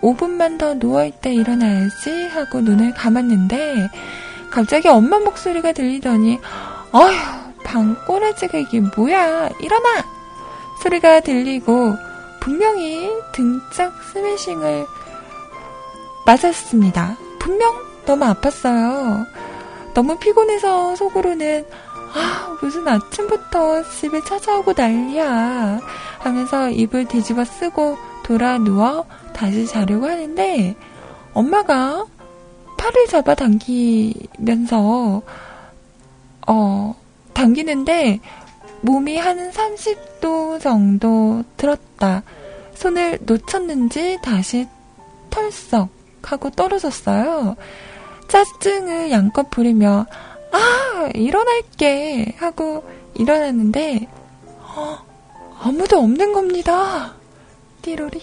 5분만 0.01 0.57
더 0.57 0.73
누워있다 0.73 1.29
일어나야지 1.29 2.27
하고 2.33 2.61
눈을 2.61 2.93
감았는데 2.93 3.89
갑자기 4.49 4.87
엄마 4.87 5.19
목소리가 5.19 5.71
들리더니 5.73 6.39
어휴 6.91 7.48
방 7.63 7.95
꼬라지가 8.05 8.57
이게 8.57 8.79
뭐야 8.79 9.49
일어나 9.59 10.03
소리가 10.81 11.19
들리고 11.21 11.95
분명히 12.39 13.11
등짝 13.33 13.93
스매싱을 14.11 14.85
맞았습니다. 16.25 17.17
분명 17.39 17.73
너무 18.05 18.25
아팠어요. 18.25 19.25
너무 19.93 20.17
피곤해서 20.17 20.95
속으로는 20.95 21.65
아 22.13 22.57
무슨 22.61 22.87
아침부터 22.87 23.83
집에 23.89 24.21
찾아오고 24.23 24.73
난리야 24.75 25.79
하면서 26.19 26.69
입을 26.69 27.05
뒤집어 27.05 27.43
쓰고 27.45 27.97
돌아 28.23 28.57
누워 28.57 29.05
다시 29.33 29.65
자려고 29.65 30.07
하는데 30.07 30.75
엄마가 31.33 32.05
팔을 32.77 33.07
잡아 33.07 33.35
당기면서 33.35 35.21
어 36.47 36.95
당기는데 37.39 38.19
몸이 38.81 39.17
한 39.17 39.51
30도 39.51 40.59
정도 40.59 41.43
들었다. 41.55 42.23
손을 42.73 43.19
놓쳤는지 43.21 44.19
다시 44.21 44.67
털썩 45.29 45.89
하고 46.21 46.49
떨어졌어요. 46.49 47.55
짜증을 48.27 49.11
양껏 49.11 49.49
부리며 49.49 50.05
아 50.51 51.09
일어날게 51.13 52.35
하고 52.37 52.83
일어났는데 53.15 54.07
어, 54.59 54.97
아무도 55.61 55.99
없는 55.99 56.33
겁니다. 56.33 57.15
띠로리. 57.81 58.19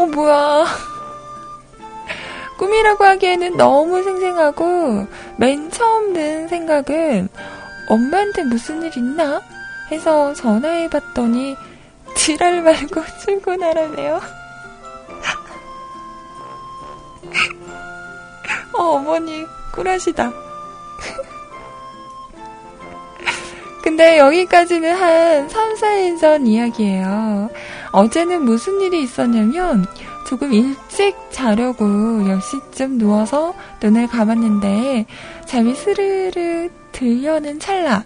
어, 0.00 0.06
뭐야. 0.06 0.64
꿈이라고 2.56 3.04
하기에는 3.04 3.56
너무 3.58 4.02
생생하고, 4.02 5.06
맨 5.36 5.70
처음 5.70 6.14
든 6.14 6.48
생각은, 6.48 7.28
엄마한테 7.86 8.44
무슨 8.44 8.82
일 8.82 8.96
있나? 8.96 9.42
해서 9.90 10.32
전화해 10.32 10.88
봤더니, 10.88 11.54
지랄 12.16 12.62
말고 12.62 13.02
출근하라네요. 13.24 14.20
어, 18.72 18.82
어머니, 18.82 19.44
쿨하시다. 19.74 20.32
네, 23.98 24.16
여기까지는 24.16 24.94
한 24.94 25.48
3, 25.50 25.74
4일 25.74 26.18
전 26.18 26.46
이야기예요. 26.46 27.50
어제는 27.92 28.44
무슨 28.44 28.80
일이 28.80 29.02
있었냐면, 29.02 29.84
조금 30.26 30.52
일찍 30.52 31.16
자려고 31.30 31.84
10시쯤 31.84 32.98
누워서 32.98 33.54
눈을 33.82 34.06
감았는데, 34.06 35.06
잠이 35.46 35.74
스르르 35.74 36.68
들려는 36.92 37.58
찰나, 37.58 38.04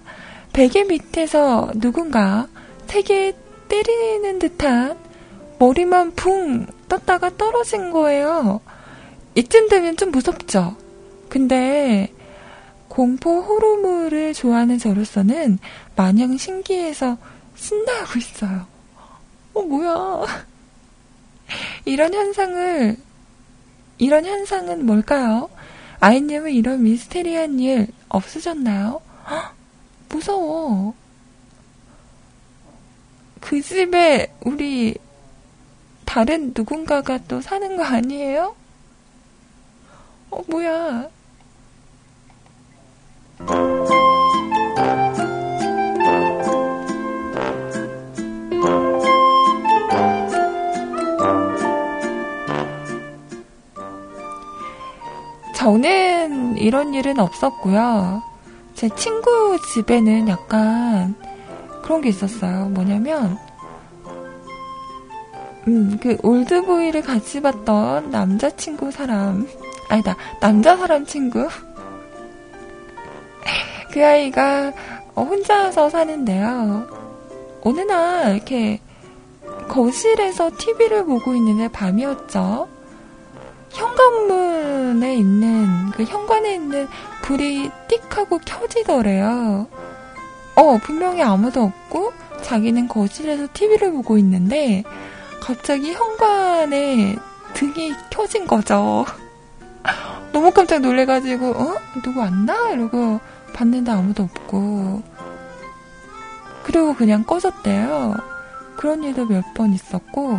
베개 0.52 0.85
밑에서 0.85 1.70
누군가 1.74 2.47
세게 2.86 3.36
때리는 3.69 4.39
듯한 4.39 4.97
머리만 5.59 6.12
붕 6.15 6.66
떴다가 6.89 7.31
떨어진 7.36 7.90
거예요. 7.90 8.61
이쯤 9.35 9.69
되면 9.69 9.97
좀 9.97 10.11
무섭죠? 10.11 10.77
근데, 11.28 12.12
공포 12.89 13.40
호러물을 13.40 14.35
좋아하는 14.35 14.78
저로서는 14.78 15.59
마냥 15.97 16.36
신기해서 16.36 17.19
신나고 17.56 18.19
있어요. 18.19 18.73
어, 19.55 19.62
뭐야. 19.62 20.44
이런 21.85 22.12
현상을, 22.12 22.97
이런 23.98 24.24
현상은 24.24 24.85
뭘까요? 24.86 25.48
아이님은 26.01 26.52
이런 26.52 26.82
미스테리한 26.82 27.60
일 27.60 27.89
없으셨나요? 28.09 29.01
헉, 29.31 29.55
무서워. 30.09 30.94
그 33.40 33.60
집에 33.60 34.32
우리 34.40 34.97
다른 36.05 36.52
누군가가 36.55 37.18
또 37.28 37.40
사는 37.40 37.76
거 37.76 37.85
아니에요? 37.85 38.55
어, 40.31 40.43
뭐야. 40.48 41.09
저는 55.65 56.59
이런 56.59 56.93
일은 56.93 57.19
없었고요. 57.19 58.23
제 58.74 58.86
친구 58.91 59.57
집에는 59.73 60.28
약간 60.28 61.15
그런 61.82 62.03
게 62.03 62.11
있었어요. 62.11 62.66
뭐냐면, 62.66 63.39
음, 65.66 65.99
그 66.03 66.19
올드보이를 66.23 67.01
같이 67.01 67.41
봤던 67.41 68.11
남자친구 68.11 68.91
사람, 68.91 69.49
아니다, 69.89 70.15
남자 70.39 70.77
사람 70.77 71.07
친구. 71.07 71.49
그 73.91 74.05
아이가 74.05 74.70
어, 75.15 75.23
혼자서 75.23 75.89
사는데요. 75.89 76.86
어느 77.62 77.81
날 77.81 78.35
이렇게 78.35 78.81
거실에서 79.69 80.51
TV를 80.59 81.07
보고 81.07 81.35
있는데 81.35 81.69
밤이었죠. 81.69 82.73
현관문에 83.74 85.16
있는 85.16 85.90
그 85.90 86.05
현관에 86.05 86.55
있는 86.55 86.88
불이 87.22 87.70
띡 87.88 88.10
하고 88.10 88.38
켜지더래요. 88.44 89.66
어 90.56 90.78
분명히 90.78 91.22
아무도 91.22 91.62
없고 91.64 92.12
자기는 92.42 92.88
거실에서 92.88 93.48
TV를 93.52 93.90
보고 93.92 94.16
있는데 94.18 94.84
갑자기 95.40 95.92
현관에 95.92 97.16
등이 97.55 97.92
켜진 98.10 98.46
거죠. 98.46 99.05
너무 100.32 100.51
깜짝 100.52 100.80
놀래가지고 100.80 101.46
어 101.51 101.74
누구 102.02 102.20
왔나 102.20 102.70
이러고 102.70 103.20
봤는데 103.52 103.90
아무도 103.90 104.24
없고 104.24 105.02
그리고 106.62 106.94
그냥 106.94 107.24
꺼졌대요. 107.24 108.14
그런 108.76 109.02
일도 109.02 109.26
몇 109.26 109.42
번 109.55 109.72
있었고 109.72 110.38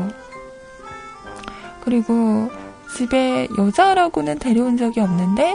그리고 1.83 2.49
집에 2.95 3.49
여자라고는 3.57 4.39
데려온 4.39 4.77
적이 4.77 5.01
없는데 5.01 5.53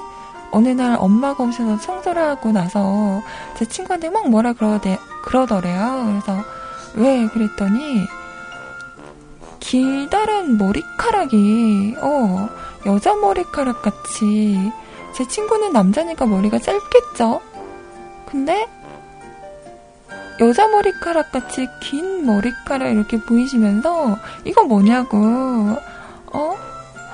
어느 0.51 0.69
날 0.69 0.97
엄마가 0.99 1.45
오셔서 1.45 1.79
청소를 1.81 2.23
하고 2.23 2.53
나서 2.53 3.23
제 3.57 3.65
친구한테 3.65 4.11
막 4.11 4.29
뭐라 4.29 4.53
그러대, 4.53 4.99
그러더래요. 5.23 6.21
그래서 6.23 6.45
왜 6.95 7.27
그랬더니 7.29 8.07
길다란 9.59 10.59
머리카락이 10.59 11.97
어 12.03 12.49
여자 12.85 13.15
머리카락 13.15 13.81
같이 13.81 14.73
제 15.15 15.27
친구는 15.27 15.73
남자니까 15.73 16.27
머리가 16.27 16.59
짧겠죠. 16.59 17.41
근데 18.27 18.67
여자 20.41 20.69
머리카락 20.69 21.33
같이 21.33 21.67
긴 21.81 22.27
머리카락 22.27 22.91
이렇게 22.91 23.19
보이시면서 23.19 24.19
이거 24.45 24.65
뭐냐고 24.65 25.17
어 26.33 26.70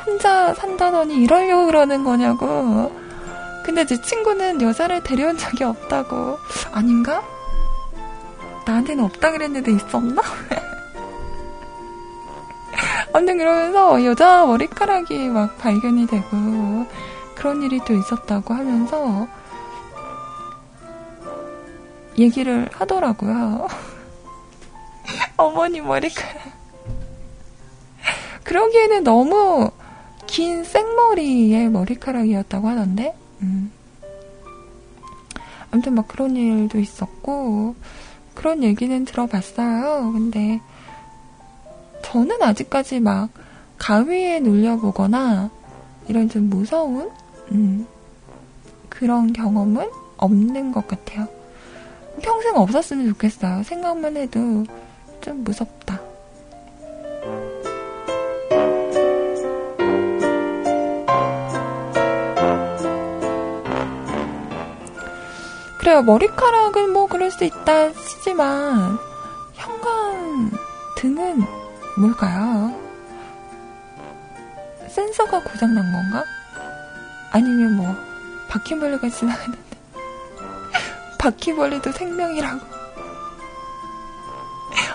혼자 0.07 0.55
산다더니 0.55 1.17
이러려고 1.17 1.67
그러는 1.67 2.05
거냐고 2.05 2.93
근데 3.65 3.85
제 3.85 4.01
친구는 4.01 4.63
여자를 4.63 5.03
데려온 5.03 5.37
적이 5.37 5.65
없다고 5.65 6.39
아닌가? 6.71 7.23
나한테는 8.65 9.05
없다 9.05 9.33
그랬는데 9.33 9.73
있었나? 9.73 10.23
아무튼 13.13 13.39
그러면서 13.39 14.05
여자 14.05 14.47
머리카락이 14.47 15.29
막 15.29 15.59
발견이 15.59 16.07
되고 16.07 16.87
그런 17.35 17.63
일이 17.63 17.81
또 17.85 17.95
있었다고 17.95 18.55
하면서 18.55 19.27
얘기를 22.19 22.69
하더라고요. 22.73 23.67
어머니 25.37 25.81
머리카락. 25.81 26.57
그러기에는 28.45 29.03
너무 29.03 29.71
긴 30.27 30.65
생머리의 30.65 31.71
머리카락이었다고 31.71 32.69
하던데, 32.69 33.15
음. 33.43 33.71
아무튼 35.71 35.95
막 35.95 36.09
그런 36.09 36.37
일도 36.37 36.79
있었고, 36.79 37.75
그런 38.35 38.63
얘기는 38.63 39.05
들어봤어요. 39.05 40.13
근데, 40.13 40.61
저는 42.03 42.43
아직까지 42.43 43.01
막 43.01 43.31
가위에 43.79 44.41
눌려보거나, 44.41 45.51
이런 46.09 46.29
좀 46.29 46.49
무서운, 46.49 47.11
음, 47.53 47.87
그런 48.89 49.33
경험은 49.33 49.91
없는 50.17 50.73
것 50.73 50.87
같아요. 50.89 51.29
평생 52.23 52.57
없었으면 52.57 53.09
좋겠어요. 53.09 53.63
생각만 53.63 54.17
해도 54.17 54.65
좀 55.21 55.45
무섭다. 55.45 56.06
그래요. 65.87 66.03
머리카락은 66.03 66.93
뭐 66.93 67.07
그럴 67.07 67.31
수 67.31 67.45
있다 67.45 67.93
치지만 67.93 68.99
현관 69.55 70.51
등은 70.97 71.45
뭘까요? 71.97 72.77
센서가 74.89 75.45
고장난 75.45 75.93
건가? 75.93 76.25
아니면 77.31 77.77
뭐 77.77 77.95
바퀴벌레가 78.49 79.09
지나가는데 79.11 79.59
바퀴벌레도 81.21 81.93
생명이라고 81.93 82.61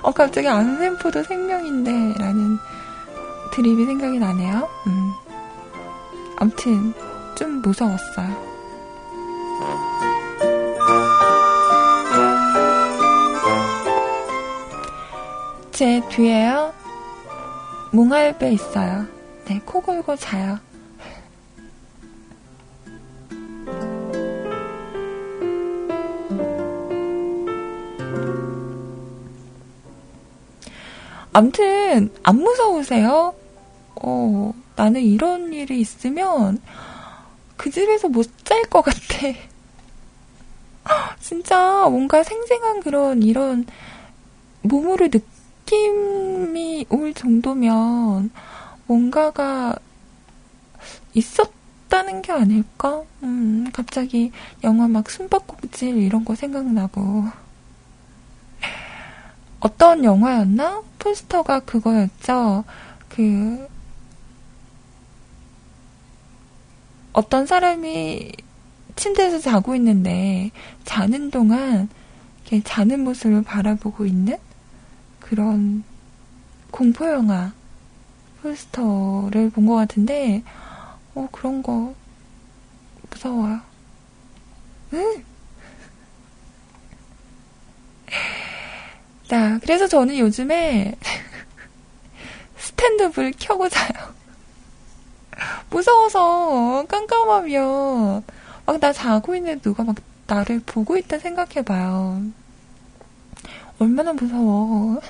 어 0.02 0.12
갑자기 0.12 0.50
안센포도 0.50 1.24
생명인데 1.24 2.22
라는 2.22 2.58
드립이 3.54 3.86
생각이 3.86 4.20
나네요. 4.20 4.68
음. 4.88 5.14
아무튼 6.36 6.94
좀 7.36 7.62
무서웠어요. 7.62 8.51
제 15.82 16.00
뒤에요. 16.10 16.76
몽알배 17.92 18.52
있어요. 18.54 19.08
네, 19.46 19.60
코 19.66 19.82
골고 19.82 20.16
자요. 20.16 20.60
암튼, 31.34 32.12
안 32.24 32.36
무서우세요? 32.36 33.34
어, 33.96 34.54
나는 34.76 35.02
이런 35.02 35.54
일이 35.54 35.80
있으면 35.80 36.62
그 37.58 37.70
집에서 37.72 38.10
못 38.10 38.30
잘 38.44 38.62
것 38.70 38.82
같아. 38.82 38.98
진짜 41.22 41.88
뭔가 41.90 42.22
생생한 42.24 42.82
그런 42.82 43.24
이런 43.24 43.66
몸으로 44.62 45.08
느 45.10 45.20
낌이 45.72 46.86
올 46.90 47.14
정도면 47.14 48.30
뭔가가 48.88 49.74
있었다는 51.14 52.22
게 52.22 52.34
아닐까? 52.34 53.04
음, 53.24 53.70
갑자기 53.72 54.34
영화 54.66 54.90
막 54.90 55.10
숨바꼭질 55.10 55.96
이런 55.96 56.26
거 56.26 56.36
생각나고. 56.36 57.24
어떤 59.62 60.04
영화였나? 60.04 60.84
포스터가 61.00 61.62
그거였죠. 61.62 62.66
그, 63.08 63.66
어떤 67.14 67.46
사람이 67.46 68.34
침대에서 68.98 69.40
자고 69.40 69.74
있는데, 69.76 70.52
자는 70.84 71.32
동안, 71.32 71.88
이렇게 72.42 72.62
자는 72.62 73.06
모습을 73.06 73.44
바라보고 73.44 74.06
있는 74.06 74.38
그런 75.32 75.84
공포 76.72 77.10
영화 77.10 77.54
포스터를 78.42 79.50
본 79.52 79.66
것 79.68 79.76
같은데, 79.76 80.44
어, 81.16 81.28
그런 81.32 81.64
거 81.64 81.94
무서워요. 83.10 83.62
응? 84.94 85.24
자, 89.28 89.60
그래서 89.62 89.88
저는 89.88 90.18
요즘에 90.18 90.96
스탠드불 92.58 93.34
켜고 93.40 93.70
자요. 93.70 94.14
무서워서 95.70 96.86
깜깜하면 96.88 98.24
막 98.66 98.80
나 98.80 98.94
자고 98.94 99.36
있는데 99.36 99.60
누가 99.62 99.84
막 99.84 99.96
나를 100.28 100.62
보고 100.66 100.98
있다 100.98 101.20
생각해봐요. 101.20 102.22
얼마나 103.80 104.14
무서워. 104.14 105.02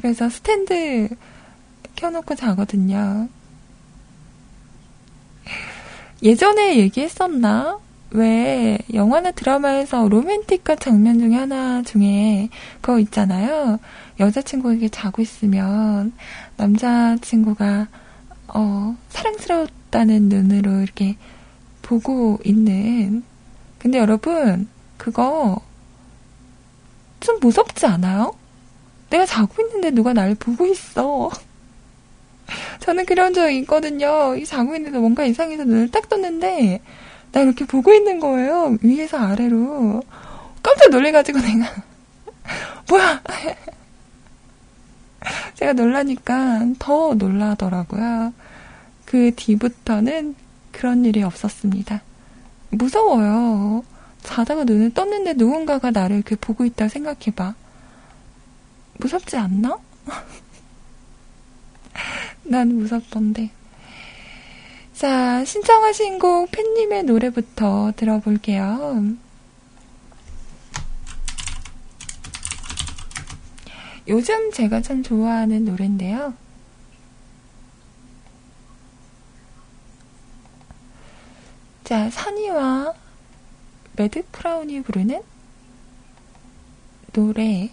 그래서 0.00 0.30
스탠드 0.30 1.08
켜놓고 1.94 2.34
자거든요. 2.34 3.28
예전에 6.22 6.78
얘기했었나? 6.78 7.78
왜 8.12 8.78
영화나 8.94 9.30
드라마에서 9.30 10.08
로맨틱한 10.08 10.78
장면 10.80 11.18
중에 11.18 11.36
하나 11.36 11.82
중에 11.82 12.48
그거 12.80 12.98
있잖아요. 12.98 13.78
여자친구에게 14.18 14.88
자고 14.88 15.20
있으면 15.20 16.14
남자친구가 16.56 17.88
어, 18.48 18.96
사랑스러웠다는 19.10 20.30
눈으로 20.30 20.80
이렇게 20.80 21.16
보고 21.82 22.38
있는. 22.42 23.22
근데 23.78 23.98
여러분, 23.98 24.66
그거 24.96 25.60
좀 27.20 27.38
무섭지 27.40 27.84
않아요? 27.84 28.39
내가 29.10 29.26
자고 29.26 29.62
있는데 29.62 29.90
누가 29.90 30.12
날 30.12 30.34
보고 30.34 30.66
있어. 30.66 31.30
저는 32.80 33.06
그런 33.06 33.34
적 33.34 33.50
있거든요. 33.50 34.34
이 34.36 34.44
자고 34.44 34.74
있는데 34.76 34.98
뭔가 34.98 35.24
이상해서 35.24 35.64
눈을 35.64 35.90
딱 35.90 36.08
떴는데, 36.08 36.80
나 37.32 37.40
이렇게 37.40 37.64
보고 37.64 37.92
있는 37.92 38.18
거예요. 38.20 38.76
위에서 38.82 39.18
아래로. 39.18 40.02
깜짝 40.62 40.90
놀래가지고 40.90 41.40
내가, 41.40 41.72
뭐야! 42.88 43.22
제가 45.54 45.74
놀라니까 45.74 46.66
더 46.78 47.14
놀라더라고요. 47.14 48.32
그 49.04 49.32
뒤부터는 49.36 50.34
그런 50.72 51.04
일이 51.04 51.22
없었습니다. 51.22 52.00
무서워요. 52.70 53.84
자다가 54.22 54.64
눈을 54.64 54.94
떴는데 54.94 55.34
누군가가 55.34 55.90
나를 55.90 56.16
이렇게 56.16 56.36
보고 56.36 56.64
있다 56.64 56.88
생각해봐. 56.88 57.54
무섭지 59.00 59.36
않나? 59.36 59.78
난 62.44 62.68
무섭던데. 62.76 63.50
자, 64.92 65.44
신청하신 65.44 66.18
곡 66.18 66.50
팬님의 66.50 67.04
노래부터 67.04 67.92
들어볼게요. 67.96 69.16
요즘 74.08 74.50
제가 74.52 74.82
참 74.82 75.02
좋아하는 75.02 75.64
노래인데요. 75.64 76.34
자, 81.84 82.10
산이와 82.10 82.94
매드 83.96 84.24
클라운이 84.30 84.82
부르는 84.82 85.22
노래 87.12 87.70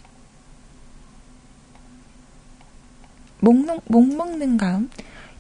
못, 3.53 3.81
못 3.85 4.13
먹는 4.13 4.57
감 4.57 4.89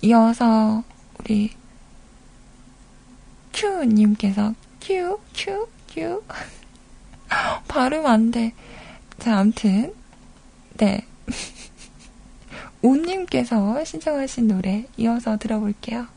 이어서 0.01 0.81
우리 1.19 1.51
큐님께서 3.53 4.53
큐, 4.79 5.19
큐, 5.35 5.67
큐 5.89 6.23
발음 7.67 8.05
안 8.05 8.31
돼. 8.31 8.53
자, 9.19 9.39
암튼 9.39 9.93
네. 10.77 11.05
우님께서 12.81 13.83
신청하신 13.83 14.47
노래 14.47 14.85
이어서 14.95 15.35
들어볼게요. 15.35 16.07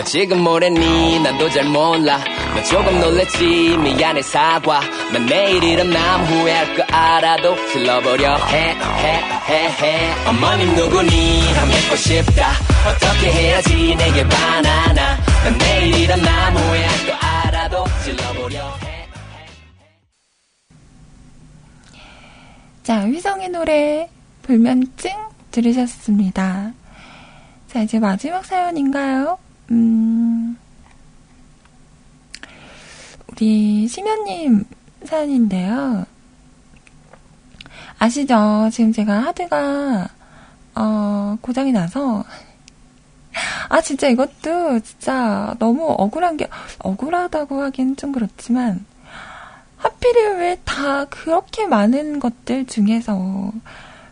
나 0.00 0.04
지금 0.04 0.40
뭐랬니? 0.40 1.20
나도 1.20 1.50
잘 1.50 1.64
몰라. 1.66 2.16
나 2.54 2.62
조금 2.64 2.98
놀랬지. 3.00 3.76
미안해 3.76 4.22
사과. 4.22 4.80
난 5.12 5.26
내일 5.26 5.62
일어남 5.62 6.24
후회할 6.24 6.74
거 6.74 6.82
알아도 6.84 7.54
질러버려. 7.70 8.34
해 8.46 8.70
해 8.70 9.22
해해. 9.46 10.14
어머님 10.26 10.74
누구니? 10.74 11.52
한 11.52 11.68
뵙고 11.68 11.96
싶다. 11.96 12.52
어떻게 12.88 13.30
해야지? 13.30 13.94
내게 13.94 14.26
바나나? 14.26 15.18
난 15.44 15.58
내일 15.58 15.94
일어남 15.94 16.56
후회할 16.56 17.06
거 17.06 17.12
알아도 17.26 17.84
질러버려. 18.02 18.58
해. 18.78 19.06
자, 22.84 23.02
휘성의 23.06 23.50
노래 23.50 24.08
불면증 24.44 25.10
들으셨습니다. 25.50 26.72
자, 27.70 27.82
이제 27.82 27.98
마지막 27.98 28.46
사연인가요? 28.46 29.36
음, 29.70 30.56
우리 33.28 33.86
심연님 33.88 34.64
사연인데요. 35.04 36.04
아시죠? 37.98 38.70
지금 38.72 38.92
제가 38.92 39.20
하드가, 39.26 40.08
어, 40.74 41.36
고장이 41.40 41.70
나서, 41.72 42.24
아, 43.68 43.80
진짜 43.80 44.08
이것도 44.08 44.80
진짜 44.80 45.54
너무 45.58 45.84
억울한 45.98 46.36
게, 46.36 46.48
억울하다고 46.78 47.62
하긴 47.62 47.96
좀 47.96 48.12
그렇지만, 48.12 48.84
하필이면 49.76 50.38
왜 50.38 50.56
다 50.64 51.04
그렇게 51.06 51.66
많은 51.66 52.20
것들 52.20 52.66
중에서, 52.66 53.52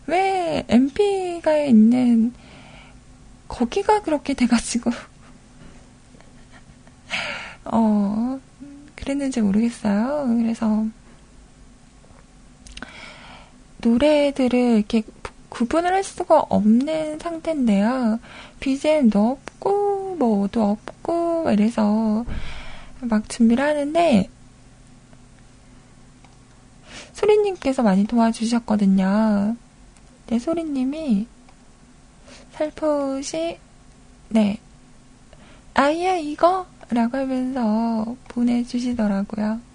왜 0.07 0.65
MP가 0.69 1.57
있는, 1.59 2.33
거기가 3.49 4.03
그렇게 4.03 4.35
돼가지고, 4.35 4.91
어, 7.65 8.41
그랬는지 8.97 9.41
모르겠어요. 9.41 10.27
그래서, 10.39 10.87
노래들을 13.79 14.59
이렇게 14.77 15.03
구분을 15.49 15.93
할 15.93 16.05
수가 16.05 16.41
없는 16.49 17.19
상태인데요. 17.19 18.19
BGM도 18.61 19.31
없고, 19.31 20.17
뭐도 20.17 20.63
없고, 20.63 21.51
이래서 21.51 22.25
막 23.01 23.29
준비를 23.29 23.65
하는데, 23.65 24.29
소리님께서 27.13 27.83
많이 27.83 28.05
도와주셨거든요. 28.05 29.57
네, 30.27 30.39
소리님이 30.39 31.27
살포시, 32.53 33.59
네, 34.29 34.59
아이야, 35.75 36.17
이거? 36.17 36.67
라고 36.91 37.19
하면서 37.19 38.17
보내주시더라고요. 38.29 39.68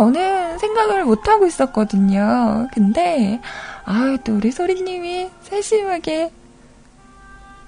저는 0.00 0.58
생각을 0.58 1.04
못하고 1.04 1.46
있었거든요. 1.46 2.68
근데, 2.72 3.38
아유, 3.84 4.16
또 4.24 4.34
우리 4.34 4.50
소리님이 4.50 5.28
세심하게 5.42 6.32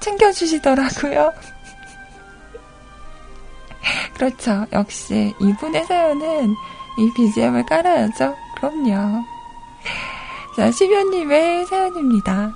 챙겨주시더라고요. 0.01 1.31
그렇죠. 4.17 4.65
역시 4.73 5.35
이분의 5.39 5.85
사연은 5.85 6.55
이 6.99 7.13
BGM을 7.15 7.67
깔아야죠. 7.67 8.35
그럼요. 8.57 9.23
자, 10.57 10.71
시변님의 10.71 11.67
사연입니다. 11.67 12.51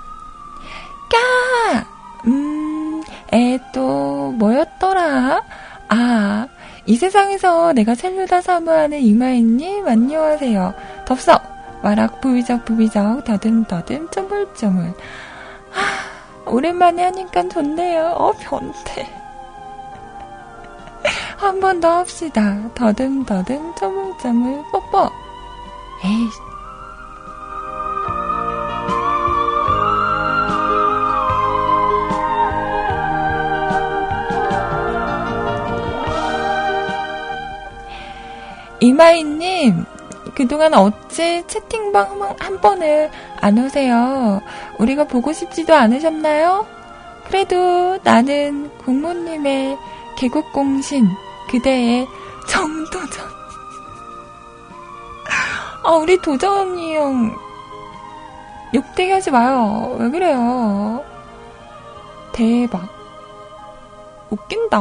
까! 1.11 1.86
음, 2.27 3.03
에, 3.31 3.59
또, 3.74 4.32
뭐였더라? 4.39 5.43
아, 5.90 6.48
이 6.86 6.96
세상에서 6.96 7.72
내가 7.72 7.94
살려다 7.94 8.40
사모하는 8.40 9.00
이마인님, 9.00 9.86
안녕하세요. 9.88 10.74
덥석! 11.06 11.42
와락, 11.82 12.20
부비적, 12.20 12.64
부비적, 12.64 13.24
더듬더듬, 13.24 14.08
쪼물쪼물. 14.10 14.84
아, 15.74 16.50
오랜만에 16.50 17.02
하니까 17.04 17.48
좋네요. 17.48 18.14
어, 18.16 18.32
변태. 18.32 19.06
한 21.36 21.60
번 21.60 21.80
더 21.80 21.98
합시다. 21.98 22.56
더듬더듬, 22.74 23.74
쪼물쪼물, 23.74 24.62
뽀뽀. 24.72 25.10
에이, 26.04 26.28
이마이님, 38.86 39.84
그동안 40.36 40.72
어찌 40.74 41.42
채팅방 41.48 42.22
한- 42.22 42.36
한 42.38 42.60
번을 42.60 43.10
안 43.40 43.58
오세요? 43.58 44.40
우리가 44.78 45.04
보고 45.04 45.32
싶지도 45.32 45.74
않으셨나요? 45.74 46.64
그래도 47.26 47.98
나는 48.04 48.70
국모님의 48.84 49.76
개국공신, 50.16 51.08
그대의 51.50 52.06
정도전. 52.48 53.26
아, 55.82 55.90
우리 55.92 56.16
도전이 56.20 56.94
형, 56.96 57.34
욕되게 58.72 59.12
하지 59.14 59.32
마요. 59.32 59.96
왜 59.98 60.10
그래요? 60.10 61.02
대박. 62.32 62.88
웃긴다. 64.30 64.78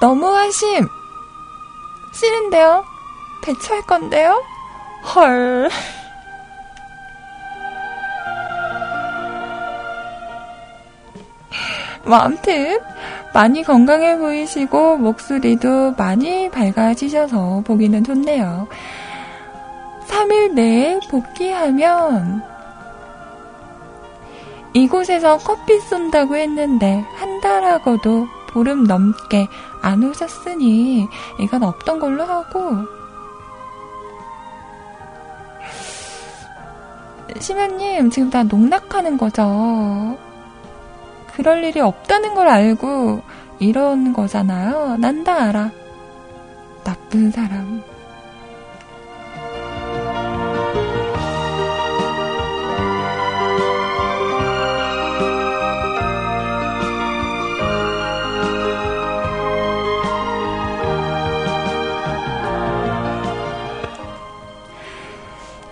너무하심. 0.00 0.88
싫은데요? 2.12 2.84
대처할 3.42 3.82
건데요? 3.82 4.44
헐. 5.14 5.68
뭐, 12.06 12.16
암튼, 12.16 12.78
많이 13.34 13.62
건강해 13.64 14.16
보이시고, 14.18 14.98
목소리도 14.98 15.94
많이 15.96 16.48
밝아지셔서 16.50 17.62
보기는 17.66 18.04
좋네요. 18.04 18.68
3일 20.06 20.52
내에 20.52 21.00
복귀하면, 21.10 22.42
이곳에서 24.74 25.38
커피 25.38 25.80
쏜다고 25.80 26.36
했는데, 26.36 27.04
한 27.16 27.40
달하고도 27.40 28.37
보름 28.48 28.84
넘게 28.84 29.48
안 29.82 30.02
오셨으니, 30.02 31.08
이건 31.40 31.62
없던 31.62 32.00
걸로 32.00 32.24
하고, 32.24 32.72
심연님, 37.40 38.10
지금 38.10 38.30
다 38.30 38.42
농락하는 38.42 39.16
거죠? 39.18 40.18
그럴 41.34 41.62
일이 41.62 41.80
없다는 41.80 42.34
걸 42.34 42.48
알고 42.48 43.22
이런 43.60 44.12
거잖아요. 44.12 44.96
난 44.98 45.22
다 45.24 45.34
알아. 45.44 45.70
나쁜 46.84 47.30
사람. 47.30 47.82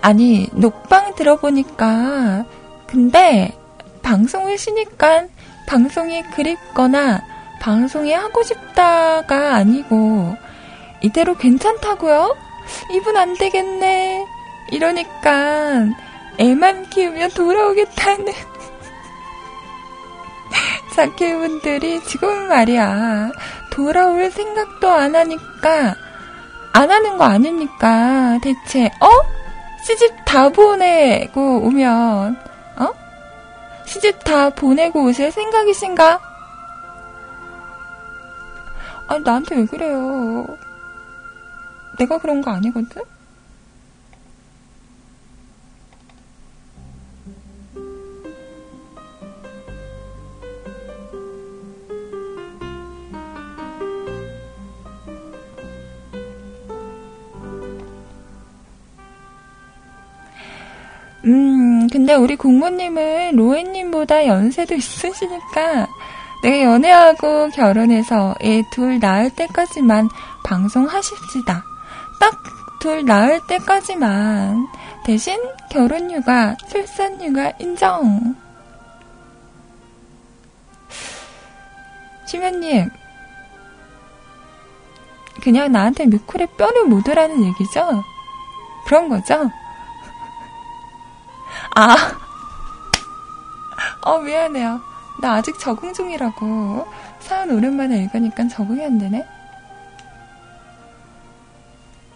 아니, 0.07 0.47
녹방 0.53 1.15
들어보니까, 1.15 2.45
근데, 2.87 3.51
방송을 4.03 4.57
쉬니까, 4.57 5.25
방송이 5.67 6.23
그립거나, 6.31 7.21
방송이 7.59 8.13
하고 8.13 8.41
싶다가 8.41 9.55
아니고, 9.55 10.33
이대로 11.01 11.35
괜찮다고요? 11.35 12.37
이분 12.93 13.17
안 13.17 13.33
되겠네. 13.33 14.25
이러니까, 14.71 15.87
애만 16.37 16.89
키우면 16.89 17.31
돌아오겠다는. 17.31 18.27
자켓분들이 20.95 22.01
지금 22.05 22.47
말이야. 22.47 23.33
돌아올 23.73 24.31
생각도 24.31 24.89
안 24.89 25.17
하니까, 25.17 25.95
안 26.71 26.91
하는 26.91 27.17
거 27.17 27.25
아닙니까? 27.25 28.39
대체, 28.41 28.89
어? 29.01 29.37
시집 29.87 30.25
다 30.25 30.49
보내고 30.49 31.61
오면, 31.65 32.35
어? 32.77 32.93
시집 33.85 34.21
다 34.25 34.49
보내고 34.49 35.05
오실 35.05 35.31
생각이신가? 35.31 36.19
아니, 39.07 39.23
나한테 39.23 39.55
왜 39.55 39.65
그래요? 39.65 40.45
내가 41.97 42.17
그런 42.17 42.41
거 42.41 42.51
아니거든? 42.51 43.01
음, 61.27 61.87
근데 61.91 62.13
우리 62.15 62.35
국모님은 62.35 63.35
로엔님보다 63.35 64.25
연세도 64.27 64.75
있으시니까 64.75 65.87
내가 66.41 66.63
연애하고 66.63 67.49
결혼해서 67.49 68.35
애 68.41 68.63
둘 68.71 68.99
낳을 68.99 69.29
때까지만 69.31 70.09
방송하십시다. 70.43 71.63
딱 72.19 72.57
둘 72.79 73.05
낳을 73.05 73.41
때까지만 73.47 74.67
대신 75.03 75.37
결혼 75.69 76.11
휴가, 76.11 76.55
출산 76.69 77.19
휴가 77.19 77.51
인정. 77.59 78.35
심연님, 82.27 82.89
그냥 85.41 85.71
나한테 85.71 86.05
뮤쿨에 86.05 86.45
뼈를 86.57 86.85
묻으라는 86.85 87.43
얘기죠? 87.45 88.03
그런 88.85 89.09
거죠? 89.09 89.49
아. 91.75 92.17
어, 94.01 94.19
미안해요. 94.19 94.81
나 95.21 95.33
아직 95.33 95.57
적응 95.59 95.93
중이라고. 95.93 96.87
사연 97.19 97.51
오랜만에 97.51 97.97
읽으니까 98.03 98.47
적응이 98.47 98.85
안 98.85 98.97
되네. 98.97 99.25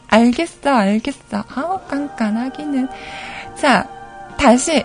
알겠어, 0.08 0.70
알겠어. 0.70 1.44
아우, 1.56 1.80
깐깐하기는. 1.88 2.88
자, 3.56 3.88
다시. 4.38 4.84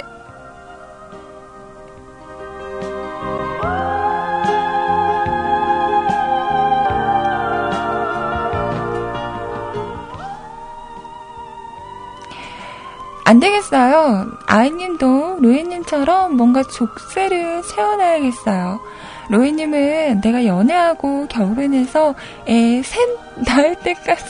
안 13.27 13.41
되겠어요. 13.41 14.29
아이님도 14.47 15.39
로이님처럼 15.41 16.37
뭔가 16.37 16.63
족쇄를 16.63 17.61
채워놔야겠어요. 17.63 18.79
로이님은 19.31 20.21
내가 20.21 20.45
연애하고 20.47 21.27
결혼해서 21.27 22.15
애 22.49 22.81
셋 22.85 23.19
낳을 23.45 23.75
때까지 23.81 24.25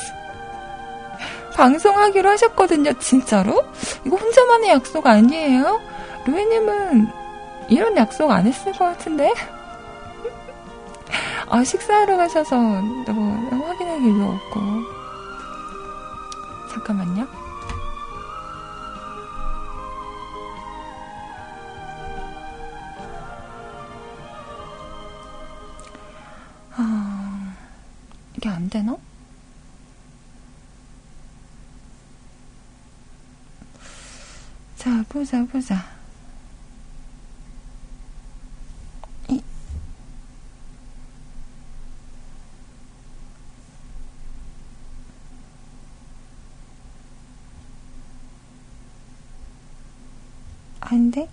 방송하기로 1.55 2.31
하셨거든요. 2.31 2.95
진짜로? 2.95 3.63
이거 4.07 4.17
혼자만의 4.17 4.71
약속 4.71 5.07
아니에요? 5.07 5.79
로이님은 6.27 7.09
이런 7.69 7.95
약속 7.99 8.31
안 8.31 8.47
했을 8.47 8.73
것 8.73 8.79
같은데? 8.79 9.31
아, 11.51 11.63
식사하러 11.63 12.17
가셔서 12.17 12.57
뭐 12.57 13.63
확인할 13.67 14.03
일도 14.07 14.25
없고. 14.25 14.61
잠깐만요. 16.73 17.46
그게 28.47 28.49
안 28.49 28.71
되나? 28.71 28.97
자, 34.77 35.05
보자, 35.09 35.45
보자. 35.47 35.97
안 50.81 51.11
돼? 51.11 51.29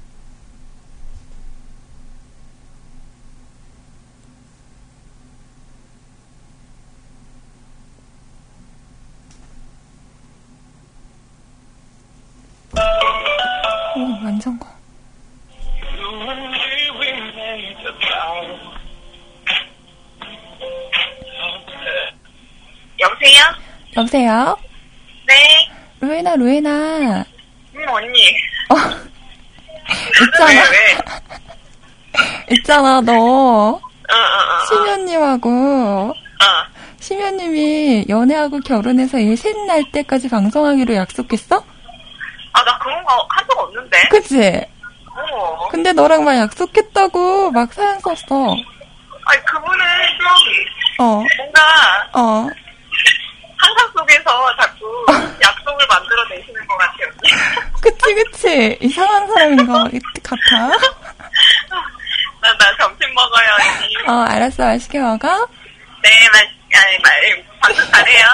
오, 12.76 14.26
완전 14.26 14.58
커. 14.60 14.68
여보세요? 23.00 23.44
여보세요? 23.98 24.58
네. 25.28 25.34
루에나, 26.00 26.36
루에나. 26.36 27.26
음, 27.76 27.88
언니. 27.88 28.36
어. 28.70 28.76
있잖아. 30.26 30.52
왜, 30.52 30.58
왜? 30.60 32.56
있잖아, 32.56 33.02
너. 33.02 33.14
어, 33.14 33.80
어, 33.80 34.16
어. 34.16 34.66
심연님하고, 34.68 35.50
어. 36.10 36.14
심연님이 37.00 38.06
연애하고 38.10 38.60
결혼해서 38.62 39.20
일셋날 39.20 39.92
때까지 39.92 40.30
방송하기로 40.30 40.94
약속했어? 40.96 41.64
그런 43.04 43.06
거 43.06 43.28
한 43.30 43.46
적 43.48 43.60
없는데? 43.60 44.08
그치? 44.10 44.62
어. 45.16 45.68
근데 45.70 45.92
너랑 45.92 46.24
막 46.24 46.36
약속했다고 46.36 47.52
막 47.52 47.72
사연 47.74 48.00
썼어. 48.00 48.56
아니, 49.26 49.46
그분은 49.46 49.86
좀, 50.20 51.06
어, 51.06 51.24
뭔가, 51.38 52.10
어. 52.14 52.48
상상 53.62 53.92
속에서 53.96 54.56
자꾸 54.60 55.06
약속을 55.42 55.88
만들어내시는 55.88 56.68
것 56.68 56.78
같아요. 56.78 57.08
그치, 57.82 58.14
그치. 58.16 58.78
이상한 58.82 59.28
사람인 59.28 59.66
것 59.68 59.74
같아. 59.74 60.36
나, 62.42 62.52
나 62.58 62.78
점심 62.78 63.14
먹어요, 63.14 63.50
언니. 63.60 63.96
어, 64.08 64.26
알았어. 64.30 64.64
맛있게 64.66 65.00
먹어. 65.00 65.48
네, 66.02 66.10
말, 66.34 66.42
아니, 66.84 66.98
말, 67.02 67.46
방송 67.62 67.86
잘해요. 67.92 68.26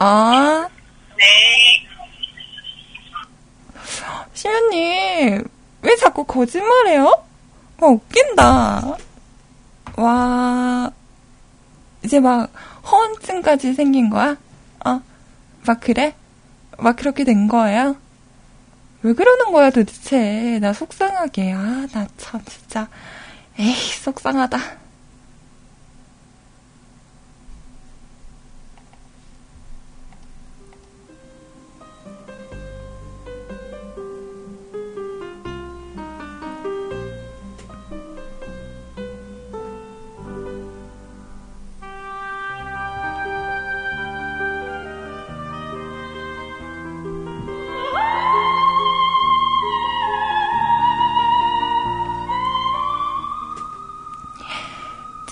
어. 0.00 0.68
네. 1.16 1.86
시연님, 4.44 5.48
왜 5.80 5.96
자꾸 5.96 6.24
거짓말해요? 6.24 7.04
와, 7.80 7.88
웃긴다. 7.88 8.96
와, 9.96 10.90
이제 12.04 12.20
막, 12.20 12.52
허언증까지 12.84 13.72
생긴 13.72 14.10
거야? 14.10 14.36
어? 14.84 15.00
막 15.66 15.80
그래? 15.80 16.14
막 16.78 16.94
그렇게 16.96 17.24
된 17.24 17.48
거예요? 17.48 17.96
왜 19.02 19.14
그러는 19.14 19.50
거야 19.50 19.70
도대체? 19.70 20.58
나 20.60 20.74
속상하게. 20.74 21.52
아, 21.54 21.86
나 21.92 22.06
참, 22.18 22.44
진짜. 22.44 22.88
에이, 23.58 23.74
속상하다. 23.74 24.58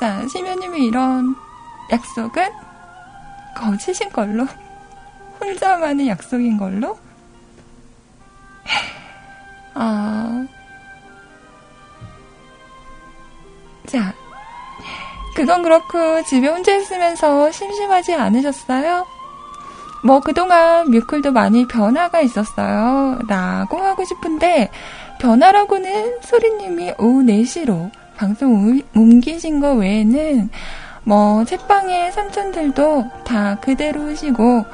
자, 0.02 0.26
심연님이 0.26 0.86
이런 0.86 1.36
약속은 1.92 2.50
거짓인 3.54 4.10
걸로? 4.10 4.44
혼자만의 5.40 6.08
약속인 6.08 6.58
걸로? 6.58 6.98
아. 9.74 10.44
자, 13.86 14.12
그건 15.36 15.62
그렇고 15.62 16.20
집에 16.24 16.48
혼자 16.48 16.74
있으면서 16.74 17.52
심심하지 17.52 18.12
않으셨어요? 18.16 19.06
뭐 20.02 20.18
그동안 20.18 20.90
뮤클도 20.90 21.30
많이 21.30 21.68
변화가 21.68 22.22
있었어요. 22.22 23.20
라고 23.28 23.78
하고 23.78 24.04
싶은데 24.04 24.68
변화라고는 25.20 26.22
소리님이 26.22 26.94
오후 26.98 27.22
4시로 27.22 28.01
방송 28.26 28.68
우- 28.68 29.00
옮기신 29.00 29.58
거 29.58 29.72
외에는 29.72 30.48
뭐 31.02 31.44
책방의 31.44 32.12
삼촌들도 32.12 33.04
다 33.24 33.56
그대로시고 33.56 34.64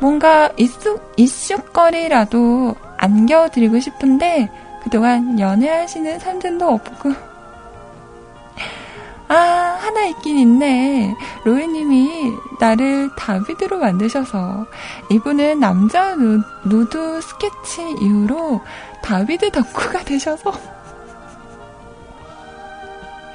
뭔가 0.00 0.50
이슈, 0.56 0.98
이슈거리라도 1.16 2.74
안겨드리고 2.96 3.78
싶은데 3.78 4.50
그동안 4.82 5.38
연애하시는 5.38 6.18
삼촌도 6.18 6.66
없고. 6.66 7.12
아 9.28 9.34
하나 9.80 10.06
있긴 10.06 10.38
있네. 10.38 11.14
로이님이 11.44 12.32
나를 12.58 13.08
다비드로 13.16 13.78
만드셔서 13.78 14.66
이분은 15.12 15.60
남자 15.60 16.16
누, 16.16 16.42
누드 16.64 17.20
스케치 17.20 17.82
이후로 18.00 18.60
다비드 19.00 19.52
덕후가 19.52 20.00
되셔서 20.00 20.79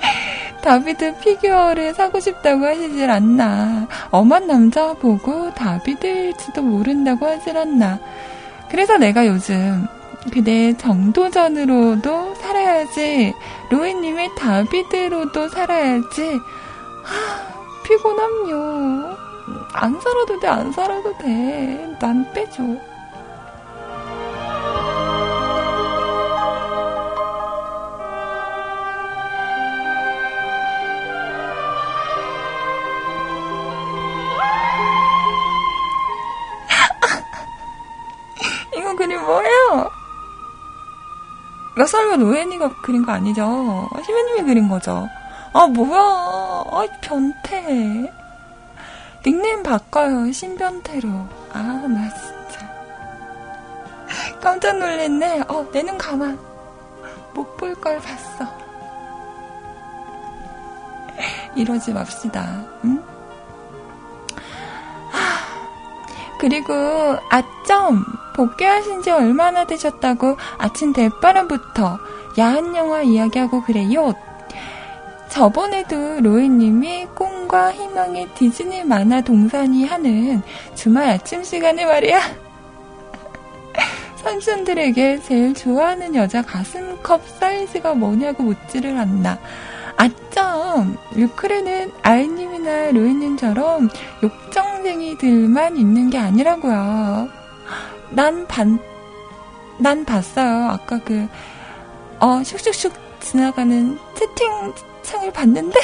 다비드 0.62 1.20
피규어를 1.20 1.94
사고 1.94 2.20
싶다고 2.20 2.66
하시질 2.66 3.10
않나. 3.10 3.88
엄한 4.10 4.48
남자 4.48 4.94
보고 4.94 5.54
다비드일지도 5.54 6.62
모른다고 6.62 7.28
하질 7.28 7.58
않나. 7.58 8.00
그래서 8.70 8.98
내가 8.98 9.28
요즘 9.28 9.86
그대 10.34 10.76
정도전으로도 10.76 12.36
살아야지. 12.36 13.34
로이님의 13.70 14.32
다비드로도 14.36 15.50
살아야지. 15.50 16.40
하, 17.04 17.84
피곤함요. 17.84 19.18
안 19.74 20.00
살아도 20.02 20.40
돼, 20.40 20.48
안 20.48 20.72
살아도 20.72 21.16
돼. 21.20 21.96
난 22.00 22.32
빼줘. 22.34 22.64
뭐예요? 39.26 39.92
나 41.78 41.86
설마 41.86 42.16
노엔이가 42.18 42.82
그린 42.82 43.06
거 43.06 43.12
아니죠? 43.12 43.90
시면님이 44.06 44.44
그린 44.44 44.70
거죠? 44.70 45.08
아, 45.54 45.68
뭐야. 45.68 46.02
아, 46.02 46.88
변태. 47.02 48.12
닉네임 49.26 49.64
바꿔요. 49.64 50.32
신변태로. 50.32 51.10
아, 51.54 51.60
나 51.60 52.10
진짜. 52.14 52.60
깜짝 54.42 54.78
놀랐네. 54.78 55.42
어, 55.48 55.66
내 55.72 55.82
눈 55.84 55.98
가만. 55.98 56.38
못 57.34 57.58
볼 57.58 57.76
걸 57.76 58.00
봤어. 58.00 58.46
이러지 61.56 61.92
맙시다. 61.94 62.64
응? 62.86 63.04
그리고 66.46 66.76
아점 67.32 68.06
복귀하신 68.36 69.02
지 69.02 69.10
얼마나 69.10 69.66
되셨다고 69.66 70.38
아침 70.60 70.94
대바람부터 70.94 71.98
야한 72.38 72.76
영화 72.76 73.02
이야기하고 73.02 73.64
그래요. 73.64 74.14
저번에도 75.28 76.22
로이님이 76.22 77.08
꿈과 77.16 77.74
희망의 77.74 78.30
디즈니 78.36 78.84
만화 78.84 79.22
동산이 79.22 79.86
하는 79.86 80.44
주말 80.76 81.10
아침 81.10 81.44
시간에 81.44 81.84
말이야. 81.84 82.22
삼촌들에게 84.22 85.22
제일 85.22 85.56
좋아하는 85.56 86.14
여자 86.14 86.44
가슴컵 86.44 87.28
사이즈가 87.40 87.96
뭐냐고 87.96 88.44
묻지를 88.44 88.96
않나. 89.00 89.40
아점 89.98 90.98
류크레는 91.14 91.92
아이님이나 92.02 92.92
로이님처럼 92.92 93.90
욕정쟁이들만 94.24 95.78
있는 95.78 96.10
게 96.10 96.18
아니라고요. 96.18 97.30
난 98.12 98.48
반, 98.48 98.80
난 99.80 100.06
봤어요. 100.06 100.70
아까 100.70 101.00
그, 101.00 101.28
어, 102.20 102.40
슉슉슉 102.42 102.94
지나가는 103.20 103.98
채팅창을 104.16 105.32
봤는데, 105.34 105.80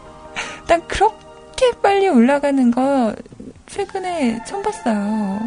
난 0.66 0.86
그렇게 0.88 1.70
빨리 1.82 2.08
올라가는 2.08 2.70
거 2.70 3.14
최근에 3.66 4.42
처음 4.46 4.62
봤어요. 4.62 5.40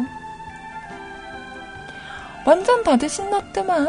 완전 2.46 2.82
다들 2.82 3.08
신났더만. 3.08 3.88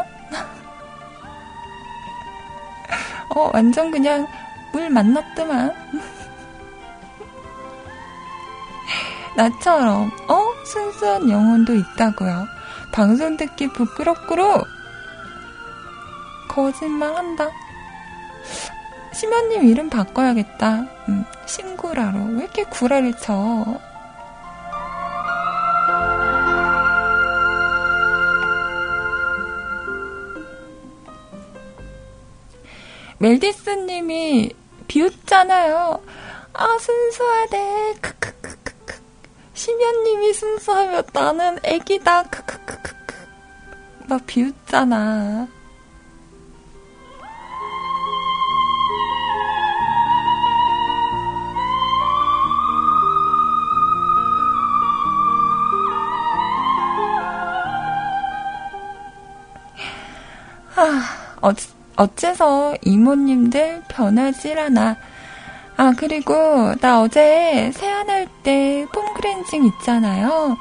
어, 3.34 3.50
완전 3.52 3.90
그냥 3.90 4.26
물 4.72 4.90
만났더만. 4.90 5.74
나처럼, 9.36 10.10
어? 10.28 10.64
순수한 10.64 11.28
영혼도 11.30 11.74
있다고요. 11.74 12.46
방송 12.92 13.36
듣기 13.36 13.68
부끄럽구로. 13.68 14.62
거짓말 16.48 17.14
한다. 17.14 17.48
심연님 19.14 19.64
이름 19.64 19.88
바꿔야겠다. 19.88 20.86
음, 21.08 21.24
신구라로. 21.46 22.18
왜 22.32 22.44
이렇게 22.44 22.64
구라를 22.64 23.14
쳐? 23.14 23.80
멜디스님이 33.22 34.52
비웃잖아요. 34.88 36.02
아, 36.54 36.78
순수하대. 36.78 37.94
크크크크크. 38.00 39.00
심연님이 39.54 40.32
순수하면 40.32 41.04
나는 41.12 41.56
애기다. 41.62 42.24
크크크크크. 42.24 43.14
막 44.08 44.26
비웃잖아. 44.26 45.46
아, 60.74 61.36
어, 61.40 61.52
어째서 61.96 62.76
이모님들 62.82 63.82
않아. 64.58 64.96
아, 65.76 65.92
그리고 65.96 66.74
나 66.80 67.00
어제 67.00 67.70
세안할 67.74 68.28
때 68.42 68.86
폼크렌징 68.92 69.64
있잖아요. 69.66 70.56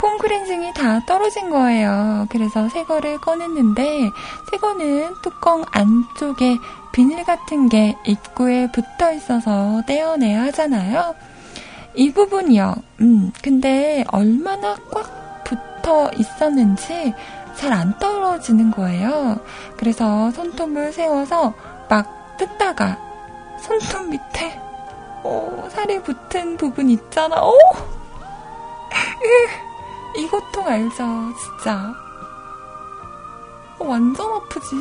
폼크렌징이 0.00 0.72
다 0.74 1.00
떨어진 1.06 1.50
거예요. 1.50 2.26
그래서 2.30 2.68
새 2.68 2.84
거를 2.84 3.18
꺼냈는데, 3.18 4.10
새 4.50 4.56
거는 4.56 5.14
뚜껑 5.22 5.64
안쪽에 5.70 6.58
비닐 6.92 7.24
같은 7.24 7.68
게 7.68 7.96
입구에 8.06 8.70
붙어 8.72 9.12
있어서 9.12 9.82
떼어내야 9.86 10.42
하잖아요. 10.44 11.14
이 11.94 12.12
부분이요. 12.12 12.74
음, 13.00 13.32
근데 13.42 14.04
얼마나 14.10 14.76
꽉 14.90 15.44
붙어 15.44 16.10
있었는지 16.16 17.12
잘 17.56 17.72
안 17.72 17.98
떨어지는 17.98 18.70
거예요. 18.70 19.38
그래서 19.76 20.30
손톱을 20.32 20.92
세워서 20.92 21.54
막 21.88 22.36
뜯다가 22.36 22.98
손톱 23.60 24.08
밑에 24.08 24.60
오, 25.24 25.68
살이 25.70 26.02
붙은 26.02 26.56
부분 26.56 26.90
있잖아. 26.90 27.42
오! 27.42 27.52
이 30.16 30.26
고통 30.26 30.66
알죠? 30.66 30.94
진짜. 31.38 31.94
어, 33.78 33.84
완전 33.86 34.26
아프지. 34.32 34.76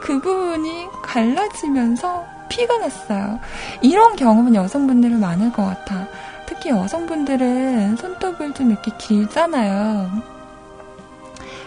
그 0.00 0.20
부분이 0.20 0.88
갈라지면서 1.02 2.24
피가 2.48 2.78
났어요. 2.78 3.38
이런 3.82 4.16
경험은 4.16 4.54
여성분들은 4.54 5.20
많을 5.20 5.52
것 5.52 5.64
같아. 5.64 6.06
특히 6.46 6.70
여성분들은 6.70 7.96
손톱을 7.96 8.52
좀 8.54 8.70
이렇게 8.70 8.90
길잖아요. 8.98 10.10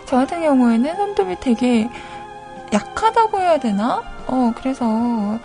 저 0.06 0.18
같은 0.18 0.41
경우에는 0.41 0.95
손톱이 0.95 1.38
되게 1.40 1.90
약하다고 2.72 3.40
해야 3.40 3.57
되나? 3.57 4.03
어, 4.27 4.53
그래서 4.56 5.40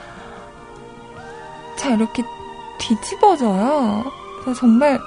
잘 1.77 1.93
이렇게 1.93 2.23
뒤집어져요. 2.79 4.05
그래서 4.43 4.61
정말 4.61 4.99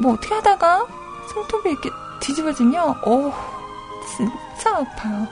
뭐 0.00 0.14
어떻게 0.14 0.34
하다가 0.34 0.86
손톱이 1.32 1.70
이렇게 1.70 1.90
뒤집어지면, 2.20 2.90
오, 3.04 3.32
진짜 4.16 4.76
아파요. 4.76 5.26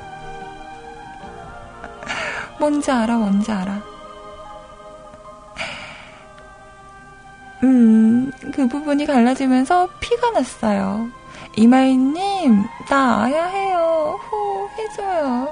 뭔지 2.59 2.91
알아, 2.91 3.17
뭔지 3.17 3.51
알아. 3.51 3.81
음, 7.63 8.31
그 8.53 8.69
부분이 8.69 9.07
갈라지면서 9.07 9.89
피가 10.01 10.31
났어요. 10.31 11.09
이마이님, 11.57 12.65
나 12.89 13.23
아야 13.23 13.45
해요. 13.47 14.19
후, 14.29 14.69
해줘요. 14.79 15.49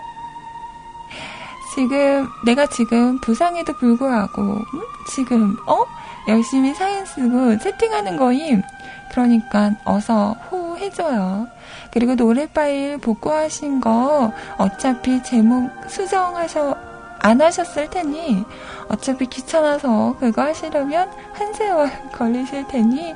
지금, 1.75 2.29
내가 2.45 2.67
지금 2.67 3.19
부상에도 3.21 3.73
불구하고, 3.75 4.43
음? 4.43 4.83
지금, 5.09 5.57
어? 5.67 5.85
열심히 6.29 6.73
사연 6.75 7.05
쓰고 7.05 7.59
채팅하는 7.59 8.17
거임. 8.17 8.63
그러니까 9.11 9.73
어서 9.85 10.37
후 10.49 10.77
해줘요. 10.77 11.49
그리고 11.93 12.15
노래 12.15 12.47
파일 12.47 12.97
복구하신 12.99 13.81
거 13.81 14.33
어차피 14.57 15.23
제목 15.23 15.71
수정하셔, 15.89 16.77
안 17.19 17.41
하셨을 17.41 17.91
테니 17.91 18.45
어차피 18.89 19.27
귀찮아서 19.27 20.17
그거 20.19 20.43
하시려면 20.43 21.11
한 21.35 21.53
세월 21.53 21.91
걸리실 22.13 22.67
테니 22.69 23.15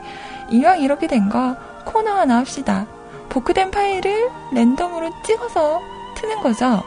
이왕 0.51 0.81
이렇게 0.81 1.07
된 1.07 1.29
거 1.29 1.57
코너 1.87 2.11
하나 2.11 2.37
합시다. 2.39 2.87
복구된 3.31 3.71
파일을 3.71 4.31
랜덤으로 4.53 5.11
찍어서 5.25 5.81
트는 6.17 6.43
거죠. 6.43 6.83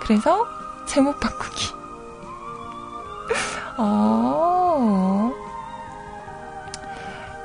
그래서 0.00 0.46
제목 0.86 1.20
바꾸기. 1.20 1.74
어, 3.76 5.30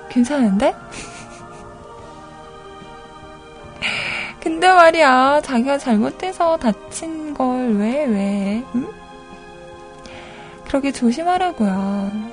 괜찮은데? 0.10 0.74
근데 4.40 4.72
말이야, 4.72 5.42
자기가 5.42 5.78
잘못해서 5.78 6.56
다친 6.58 7.34
걸 7.34 7.76
왜, 7.76 8.06
왜, 8.06 8.64
응? 8.76 8.88
그렇게 10.68 10.92
조심하라고요. 10.92 12.31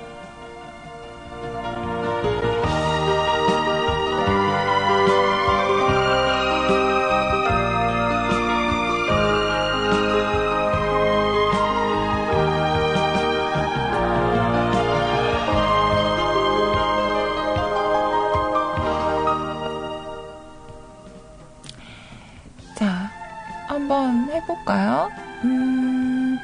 해볼까요? 24.38 25.10
음, 25.44 26.38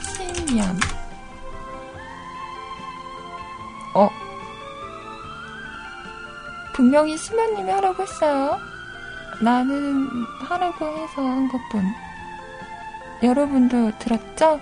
신년. 0.00 0.76
어. 3.94 4.08
분명히 6.74 7.16
심연님이 7.16 7.70
하라고 7.70 8.02
했어요. 8.02 8.58
나는 9.40 10.08
하라고 10.40 10.86
해서 10.98 11.22
한 11.22 11.48
것뿐. 11.48 11.84
여러분도 13.22 13.96
들었죠? 13.98 14.60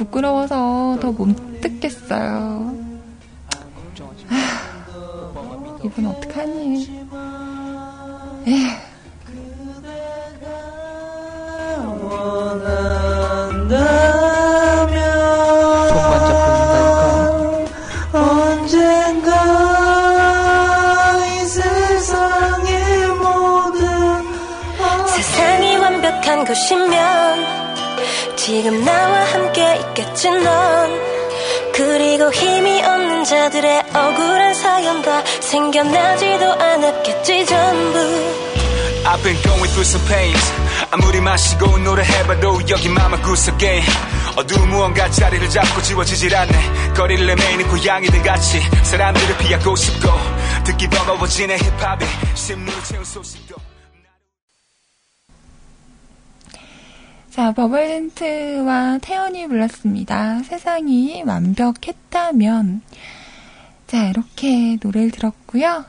부끄러워서 0.00 0.96
더 0.98 1.12
못 1.12 1.49
some 39.82 40.06
pains 40.08 40.52
아무리 40.90 41.20
마시고 41.20 41.78
노래해봐도 41.78 42.68
여기 42.68 42.88
마마 42.88 43.20
구석에 43.20 43.82
어두운 44.36 44.68
무언가 44.68 45.10
자리를 45.10 45.48
잡고 45.48 45.82
지워지질 45.82 46.34
않네 46.34 46.92
거리를 46.94 47.26
내매이는 47.26 47.68
고양이들 47.68 48.22
같이 48.22 48.60
사람들을 48.84 49.38
피하고 49.38 49.76
싶고 49.76 50.08
듣기 50.64 50.88
버거워지네 50.88 51.56
힙합이 51.56 52.04
심리를 52.34 52.82
채운 52.84 53.04
소식도 53.04 53.56
자, 57.30 57.52
버벌렌트와 57.52 58.98
태연이 58.98 59.46
불렀습니다. 59.46 60.42
세상이 60.42 61.22
완벽했다면. 61.24 62.82
자, 63.86 64.08
이렇게 64.08 64.76
노래를 64.82 65.12
들었고요. 65.12 65.84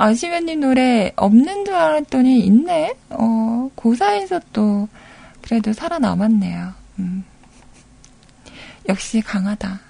아, 0.00 0.14
시면님 0.14 0.60
노래 0.60 1.12
없는 1.16 1.64
줄 1.64 1.74
알았더니 1.74 2.38
있네? 2.46 2.94
어, 3.10 3.68
고사에서 3.74 4.40
또 4.52 4.88
그래도 5.42 5.72
살아남았네요. 5.72 6.72
음. 7.00 7.24
역시 8.88 9.20
강하다. 9.20 9.80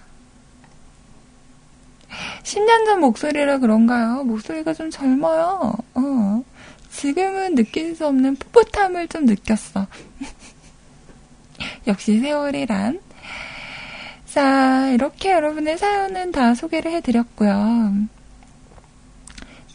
10년 2.42 2.86
전 2.86 3.00
목소리라 3.00 3.58
그런가요? 3.58 4.24
목소리가 4.24 4.72
좀 4.72 4.90
젊어요. 4.90 5.74
어. 5.92 6.42
지금은 6.90 7.54
느낄 7.54 7.94
수 7.94 8.06
없는 8.06 8.36
풋풋함을 8.36 9.08
좀 9.08 9.26
느꼈어. 9.26 9.86
역시 11.86 12.18
세월이란. 12.18 12.98
자, 14.24 14.88
이렇게 14.88 15.32
여러분의 15.32 15.76
사연은 15.76 16.32
다 16.32 16.54
소개를 16.54 16.92
해드렸고요. 16.92 18.08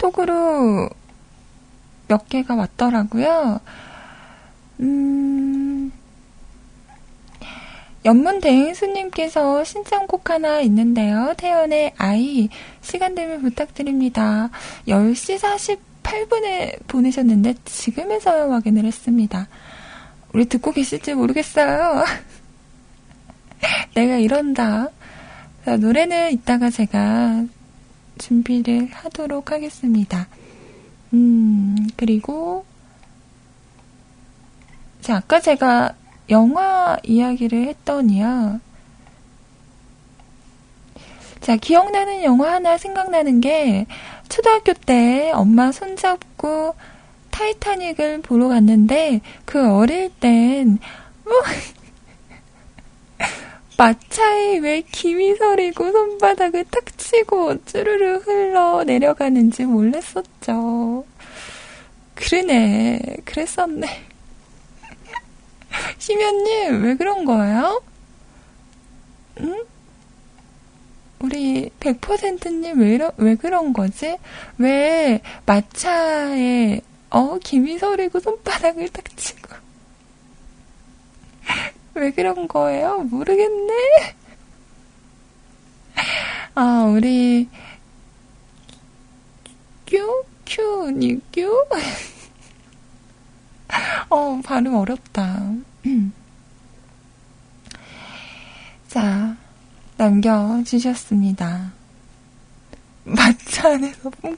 톡으로 0.03 0.89
몇 2.09 2.27
개가 2.27 2.55
왔더라고요. 2.55 3.61
음, 4.81 5.93
연문 8.03 8.41
대행수님께서 8.41 9.63
신청곡 9.63 10.29
하나 10.29 10.59
있는데요. 10.59 11.33
태연의 11.37 11.93
아이, 11.97 12.49
시간 12.81 13.15
되면 13.15 13.41
부탁드립니다. 13.41 14.49
10시 14.89 15.39
48분에 15.39 16.85
보내셨는데, 16.87 17.55
지금에서야 17.63 18.49
확인을 18.49 18.83
했습니다. 18.83 19.47
우리 20.33 20.45
듣고 20.45 20.73
계실지 20.73 21.13
모르겠어요. 21.13 22.03
내가 23.95 24.17
이런다. 24.17 24.89
자, 25.63 25.77
노래는 25.77 26.33
이따가 26.33 26.69
제가 26.69 27.45
준비를 28.17 28.89
하도록 28.91 29.51
하겠습니다. 29.51 30.27
음, 31.13 31.87
그리고, 31.95 32.65
자, 35.01 35.17
아까 35.17 35.39
제가 35.39 35.95
영화 36.29 36.97
이야기를 37.03 37.67
했더니요. 37.67 38.59
자, 41.41 41.57
기억나는 41.57 42.23
영화 42.23 42.53
하나 42.53 42.77
생각나는 42.77 43.41
게, 43.41 43.85
초등학교 44.29 44.73
때 44.73 45.31
엄마 45.33 45.71
손잡고 45.71 46.75
타이타닉을 47.31 48.21
보러 48.21 48.47
갔는데, 48.47 49.21
그 49.45 49.73
어릴 49.75 50.09
땐, 50.09 50.79
어, 51.25 51.31
마차에 53.77 54.59
왜 54.59 54.81
김이 54.81 55.35
서리고 55.35 55.91
손바닥을 55.91 56.65
탁 56.65 56.97
치고 56.97 57.65
쭈르르 57.65 58.17
흘러 58.17 58.83
내려가는지 58.83 59.65
몰랐었죠. 59.65 61.05
그러네. 62.15 63.17
그랬었네. 63.25 63.87
심연님, 65.97 66.83
왜 66.83 66.95
그런 66.95 67.25
거예요? 67.25 67.81
응? 69.39 69.65
우리 71.19 71.69
100%님 71.79 72.79
왜, 72.79 72.93
이러, 72.93 73.11
왜 73.17 73.35
그런 73.35 73.73
거지? 73.73 74.17
왜 74.57 75.21
마차에, 75.45 76.81
어, 77.09 77.39
김이 77.39 77.79
서리고 77.79 78.19
손바닥을 78.19 78.89
탁 78.89 79.05
치고. 79.17 79.53
왜 81.95 82.11
그런 82.11 82.47
거예요? 82.47 82.99
모르겠네. 82.99 84.15
아, 86.55 86.85
우리, 86.85 87.47
뀨? 89.85 90.23
큐니, 90.45 91.19
뀨? 91.31 91.67
어, 94.09 94.41
발음 94.43 94.75
어렵다. 94.75 95.53
자, 98.87 99.35
남겨주셨습니다. 99.97 101.73
마차 103.05 103.69
안에서 103.73 104.09
뿡뿡. 104.09 104.37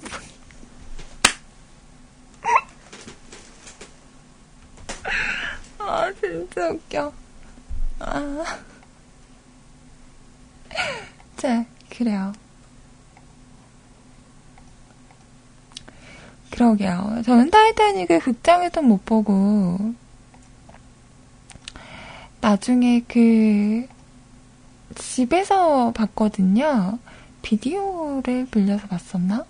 아, 5.80 6.12
진짜 6.20 6.70
웃겨. 6.70 7.25
아. 8.06 8.60
자, 11.38 11.66
그래요. 11.90 12.34
그러게요. 16.52 17.22
저는 17.26 17.50
타이타닉을 17.50 18.20
극장에서 18.20 18.82
못 18.82 19.04
보고, 19.06 19.94
나중에 22.42 23.02
그, 23.08 23.88
집에서 24.96 25.92
봤거든요. 25.92 27.00
비디오를 27.42 28.48
빌려서 28.50 28.88
봤었나? 28.88 29.46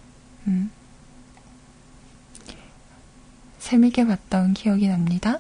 음. 0.48 0.72
재밌게 3.60 4.06
봤던 4.08 4.54
기억이 4.54 4.88
납니다. 4.88 5.40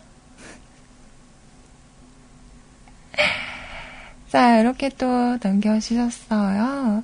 자, 4.29 4.59
이렇게 4.59 4.89
또 4.89 5.37
남겨주셨어요. 5.41 7.03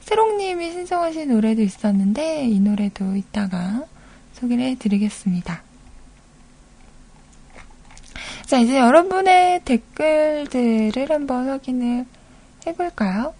세롱님이 0.00 0.72
신청하신 0.72 1.28
노래도 1.28 1.62
있었는데, 1.62 2.46
이 2.46 2.60
노래도 2.60 3.16
이따가 3.16 3.84
소개를 4.34 4.64
해드리겠습니다. 4.64 5.62
자, 8.46 8.58
이제 8.58 8.78
여러분의 8.78 9.60
댓글들을 9.64 11.10
한번 11.10 11.48
확인을 11.48 12.04
해볼까요? 12.66 13.34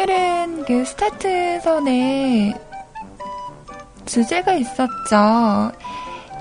오늘은 0.00 0.64
그 0.64 0.82
스타트선에 0.86 2.54
주제가 4.06 4.54
있었죠. 4.54 5.72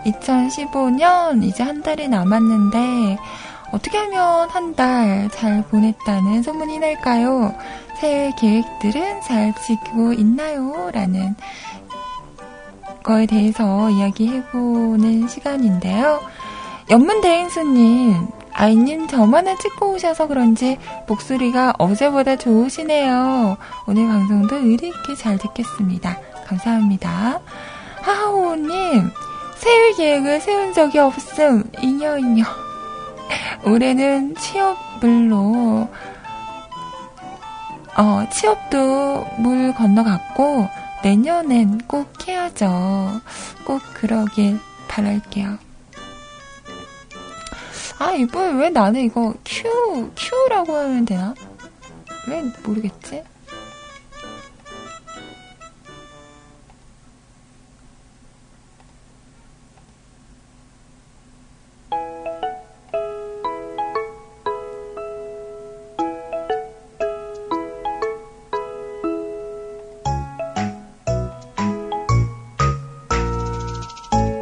2015년 0.05 1.43
이제 1.43 1.61
한 1.63 1.83
달이 1.83 2.07
남았는데 2.07 3.17
어떻게 3.73 3.97
하면 3.97 4.49
한 4.49 4.73
달 4.75 5.29
잘 5.31 5.61
보냈다는 5.63 6.41
소문이 6.41 6.79
날까요? 6.79 7.53
새해 7.99 8.31
계획들은 8.39 9.21
잘 9.23 9.53
지키고 9.55 10.13
있나요? 10.13 10.89
라는 10.93 11.35
거에 13.03 13.25
대해서 13.25 13.89
이야기해보는 13.89 15.27
시간인데요. 15.27 16.21
연문대행수님, 16.89 18.25
아이님 18.59 19.07
저만을 19.07 19.57
찍고 19.57 19.93
오셔서 19.93 20.27
그런지 20.27 20.77
목소리가 21.07 21.75
어제보다 21.77 22.35
좋으시네요. 22.35 23.55
오늘 23.87 24.05
방송도 24.05 24.57
의리있게 24.57 25.15
잘 25.15 25.37
듣겠습니다. 25.37 26.19
감사합니다. 26.45 27.39
하하오님, 28.01 29.11
새해 29.55 29.93
계획을 29.93 30.41
세운 30.41 30.73
적이 30.73 30.99
없음. 30.99 31.71
잉여잉여. 31.81 32.43
올해는 33.63 34.35
취업 34.35 34.77
물로, 34.99 35.87
어, 37.97 38.27
취업도 38.29 39.25
물 39.37 39.73
건너갔고, 39.73 40.67
내년엔 41.01 41.87
꼭 41.87 42.11
해야죠. 42.27 43.21
꼭 43.63 43.81
그러길 43.93 44.59
바랄게요. 44.89 45.68
아, 47.99 48.13
이번 48.13 48.57
왜 48.59 48.69
나는 48.69 49.01
이거 49.01 49.33
Q, 49.43 50.11
Q라고 50.15 50.73
하면 50.73 51.03
되나? 51.03 51.35
왜 52.29 52.41
모르겠지? 52.63 53.23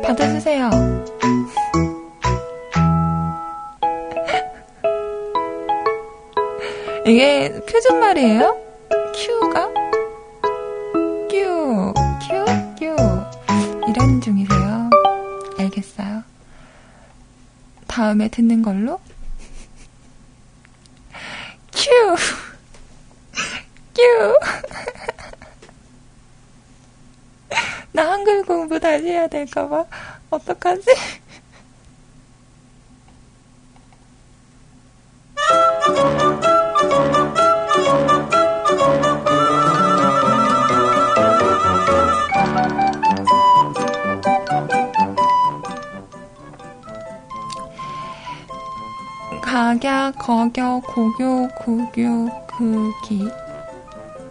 받아주세요. 0.03 0.96
이게 7.07 7.49
표준말이에요? 7.61 8.61
Q가? 9.15 9.73
Q, 11.29 11.93
Q, 12.27 12.45
Q. 12.77 12.95
이런 13.87 14.19
중이세요. 14.19 14.89
알겠어요. 15.57 16.23
다음에 17.87 18.27
듣는 18.27 18.61
걸로? 18.61 18.99
Q, 21.71 21.89
Q. 23.93 24.03
나 27.93 28.11
한글 28.11 28.43
공부 28.43 28.77
다시 28.81 29.07
해야 29.07 29.27
될까봐. 29.27 29.85
어떡하지? 30.29 30.83
각야, 49.77 50.11
거겨, 50.17 50.81
고교, 50.87 51.49
고교, 51.49 52.47
그기. 52.47 53.29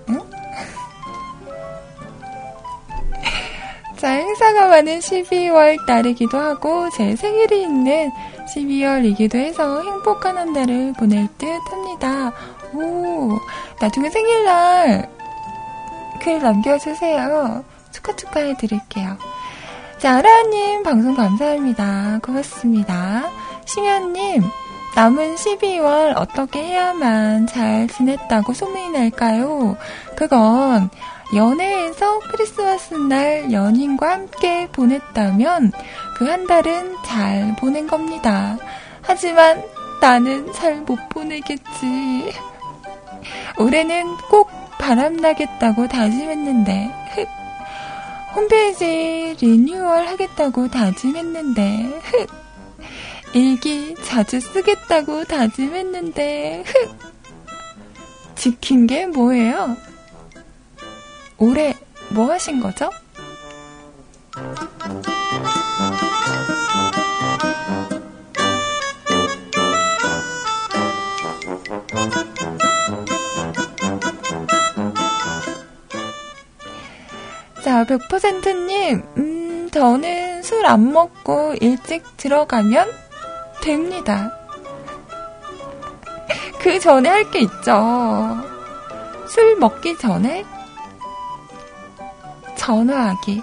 응? 0.09 0.19
자, 3.97 4.11
행사가 4.11 4.67
많은 4.67 4.99
12월 4.99 5.87
달이기도 5.87 6.37
하고, 6.37 6.91
제 6.91 7.15
생일이 7.15 7.63
있는 7.63 8.11
12월이기도 8.57 9.37
해서 9.37 9.83
행복한 9.83 10.37
한 10.37 10.53
달을 10.53 10.93
보낼 10.95 11.29
듯 11.39 11.47
합니다. 11.71 12.33
오, 12.73 13.39
나중에 13.81 14.11
생일날 14.11 15.09
글 16.21 16.41
남겨주세요. 16.41 17.65
축하 17.93 18.17
축하해 18.17 18.57
드릴게요. 18.57 19.17
자, 19.99 20.17
아라님 20.17 20.83
방송 20.83 21.15
감사합니다. 21.15 22.19
고맙습니다. 22.23 23.31
심연님, 23.65 24.43
남은 24.97 25.35
12월 25.37 26.15
어떻게 26.17 26.63
해야만 26.63 27.47
잘 27.47 27.87
지냈다고 27.87 28.55
소문이 28.55 28.91
날까요? 28.91 29.77
그건 30.17 30.89
연애에서 31.35 32.19
크리스마스 32.31 32.95
날 32.95 33.53
연인과 33.53 34.11
함께 34.11 34.69
보냈다면 34.73 35.73
그 36.17 36.27
한 36.31 36.47
달은 36.47 36.97
잘 37.05 37.55
보낸 37.59 37.87
겁니다. 37.87 38.57
하지만 39.03 39.63
나는 40.01 40.51
잘 40.55 40.77
못 40.87 40.99
보내겠지. 41.11 42.33
올해는 43.59 44.17
꼭 44.31 44.51
바람나겠다고 44.79 45.89
다짐했는데, 45.89 46.91
흑. 47.15 47.29
홈페이지 48.35 49.37
리뉴얼 49.41 50.07
하겠다고 50.07 50.69
다짐했는데, 50.69 52.01
흑. 52.03 52.46
일기 53.37 53.95
자주 54.03 54.41
쓰겠다고 54.41 55.25
다짐했는데, 55.25 56.65
흑. 56.67 58.35
지킨 58.35 58.87
게 58.87 59.05
뭐예요? 59.05 59.77
올해 61.37 61.75
뭐 62.09 62.31
하신 62.33 62.61
거죠? 62.61 62.89
자, 77.63 77.85
100%님, 77.85 79.03
음, 79.19 79.71
저는 79.73 80.43
술 80.43 80.65
안 80.67 80.93
먹고 80.93 81.55
일찍 81.61 82.03
들어가면 82.17 82.91
됩니다. 83.67 84.31
그 86.61 86.79
전에 86.79 87.09
할 87.09 87.31
게 87.31 87.41
있죠. 87.41 88.37
술 89.29 89.57
먹기 89.57 89.99
전에 89.99 90.45
전화하기. 92.57 93.43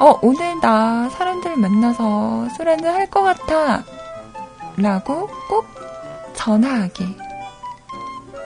어, 0.00 0.18
오늘 0.22 0.58
나 0.60 1.08
사람들 1.10 1.56
만나서 1.56 2.48
술 2.56 2.68
한잔 2.68 2.94
할 2.94 3.10
것 3.10 3.22
같아. 3.22 3.84
라고 4.76 5.28
꼭 5.48 5.66
전화하기. 6.34 7.16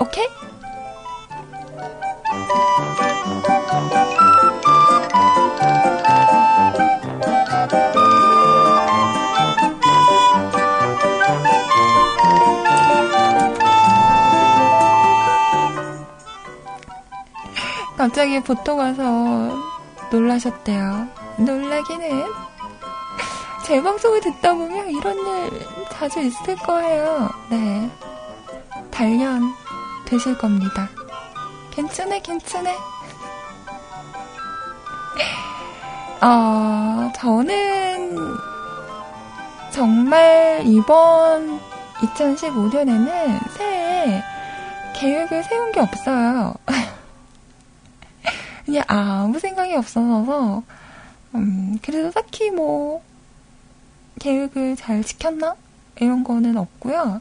오케이? 0.00 0.26
갑자기 18.02 18.40
보통 18.40 18.80
와서 18.80 19.56
놀라셨대요. 20.10 21.06
놀라기는. 21.36 22.24
제 23.64 23.80
방송을 23.80 24.20
듣다 24.22 24.54
보면 24.54 24.90
이런 24.90 25.16
일 25.16 25.66
자주 25.88 26.18
있을 26.18 26.56
거예요. 26.56 27.30
네. 27.48 27.88
단련 28.90 29.54
되실 30.04 30.36
겁니다. 30.36 30.88
괜찮네, 31.70 32.22
괜찮네. 32.22 32.76
어, 36.22 37.12
저는 37.14 38.18
정말 39.70 40.62
이번 40.64 41.60
2015년에는 42.00 43.52
새해 43.52 44.24
계획을 44.96 45.44
세운 45.44 45.70
게 45.70 45.78
없어요. 45.78 46.54
그냥 48.64 48.84
아무 48.86 49.38
생각이 49.38 49.74
없어서, 49.74 50.62
음, 51.34 51.78
그래도 51.82 52.10
딱히 52.10 52.50
뭐, 52.50 53.02
계획을 54.20 54.76
잘 54.76 55.02
지켰나? 55.02 55.56
이런 56.00 56.24
거는 56.24 56.56
없고요. 56.56 57.20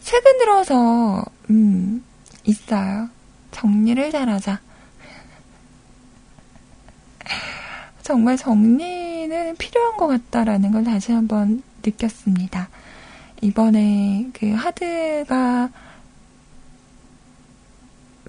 최근 0.00 0.38
들어서, 0.38 1.24
음, 1.50 2.04
있어요. 2.44 3.08
정리를 3.50 4.10
잘하자. 4.10 4.60
정말 8.02 8.36
정리는 8.36 9.56
필요한 9.56 9.96
것 9.96 10.06
같다라는 10.06 10.72
걸 10.72 10.84
다시 10.84 11.12
한번 11.12 11.62
느꼈습니다. 11.84 12.68
이번에 13.40 14.30
그 14.32 14.52
하드가 14.52 15.70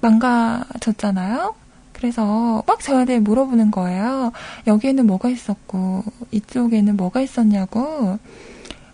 망가졌잖아요? 0.02 1.56
그래서 1.96 2.64
막 2.68 2.82
저한테 2.82 3.20
물어보는 3.20 3.72
거예요. 3.72 4.32
여기에는 4.68 5.08
뭐가 5.08 5.30
있었고, 5.30 6.04
이쪽에는 6.32 6.98
뭐가 6.98 7.22
있었냐고. 7.22 8.20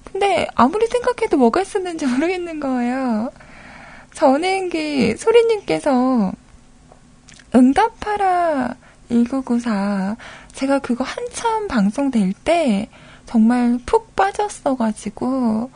근데 0.03 0.47
아무리 0.55 0.87
생각해도 0.87 1.37
뭐가 1.37 1.61
있었는지 1.61 2.05
모르겠는 2.05 2.59
거예요. 2.59 3.31
저는 4.13 4.69
그 4.69 5.15
소리님께서 5.17 6.31
응답하라 7.55 8.75
1994 9.09 10.15
제가 10.53 10.79
그거 10.79 11.03
한참 11.03 11.67
방송될 11.67 12.33
때 12.33 12.89
정말 13.25 13.79
푹 13.85 14.15
빠졌어가지고 14.15 15.71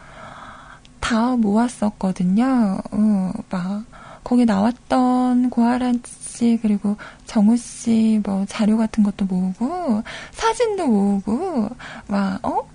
다 0.99 1.35
모았었거든요. 1.35 2.79
어, 2.91 3.31
막 3.49 3.85
거기 4.23 4.45
나왔던 4.45 5.49
고아란 5.49 6.01
씨 6.35 6.59
그리고 6.61 6.97
정우 7.25 7.55
씨 7.57 8.19
뭐 8.25 8.45
자료 8.47 8.77
같은 8.77 9.03
것도 9.03 9.25
모으고 9.25 10.03
사진도 10.31 10.87
모으고 10.87 11.69
막 12.07 12.39
어? 12.45 12.67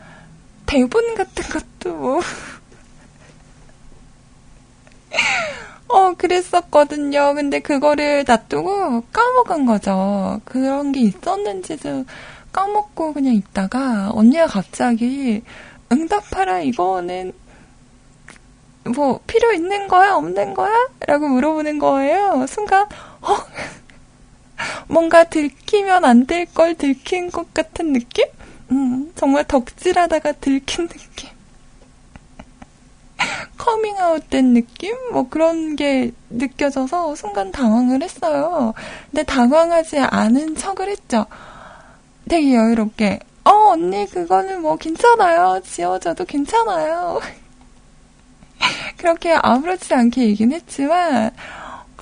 대본 0.66 1.14
같은 1.14 1.44
것도 1.44 1.94
모으고 1.96 2.22
어, 5.88 6.14
그랬었거든요. 6.14 7.34
근데 7.34 7.58
그거를 7.60 8.24
놔두고 8.26 9.02
까먹은 9.12 9.66
거죠. 9.66 10.40
그런 10.44 10.92
게 10.92 11.00
있었는지도 11.00 12.04
까먹고 12.52 13.12
그냥 13.12 13.34
있다가 13.34 14.10
언니가 14.14 14.46
갑자기 14.46 15.42
응답하라 15.92 16.60
이거는 16.62 17.32
뭐 18.94 19.20
필요 19.26 19.52
있는 19.52 19.88
거야 19.88 20.14
없는 20.14 20.54
거야? 20.54 20.72
라고 21.06 21.28
물어보는 21.28 21.78
거예요. 21.78 22.46
순간 22.48 22.86
어 23.22 23.36
뭔가 24.88 25.24
들키면 25.24 26.04
안 26.04 26.26
될 26.26 26.46
걸 26.54 26.74
들킨 26.74 27.30
것 27.30 27.52
같은 27.54 27.92
느낌? 27.92 28.26
음, 28.72 29.12
정말 29.16 29.44
덕질하다가 29.44 30.32
들킨 30.32 30.88
느낌. 30.88 31.30
커밍아웃 33.58 34.30
된 34.30 34.54
느낌? 34.54 34.94
뭐 35.12 35.28
그런 35.28 35.76
게 35.76 36.10
느껴져서 36.30 37.14
순간 37.14 37.52
당황을 37.52 38.02
했어요. 38.02 38.72
근데 39.10 39.22
당황하지 39.22 39.98
않은 39.98 40.56
척을 40.56 40.88
했죠. 40.88 41.26
되게 42.28 42.54
여유롭게. 42.54 43.18
어, 43.44 43.50
언니, 43.72 44.06
그거는 44.06 44.62
뭐 44.62 44.76
괜찮아요. 44.76 45.60
지워져도 45.64 46.24
괜찮아요. 46.24 47.20
그렇게 48.96 49.32
아무렇지 49.32 49.92
않게 49.94 50.22
얘기는 50.28 50.54
했지만, 50.54 51.30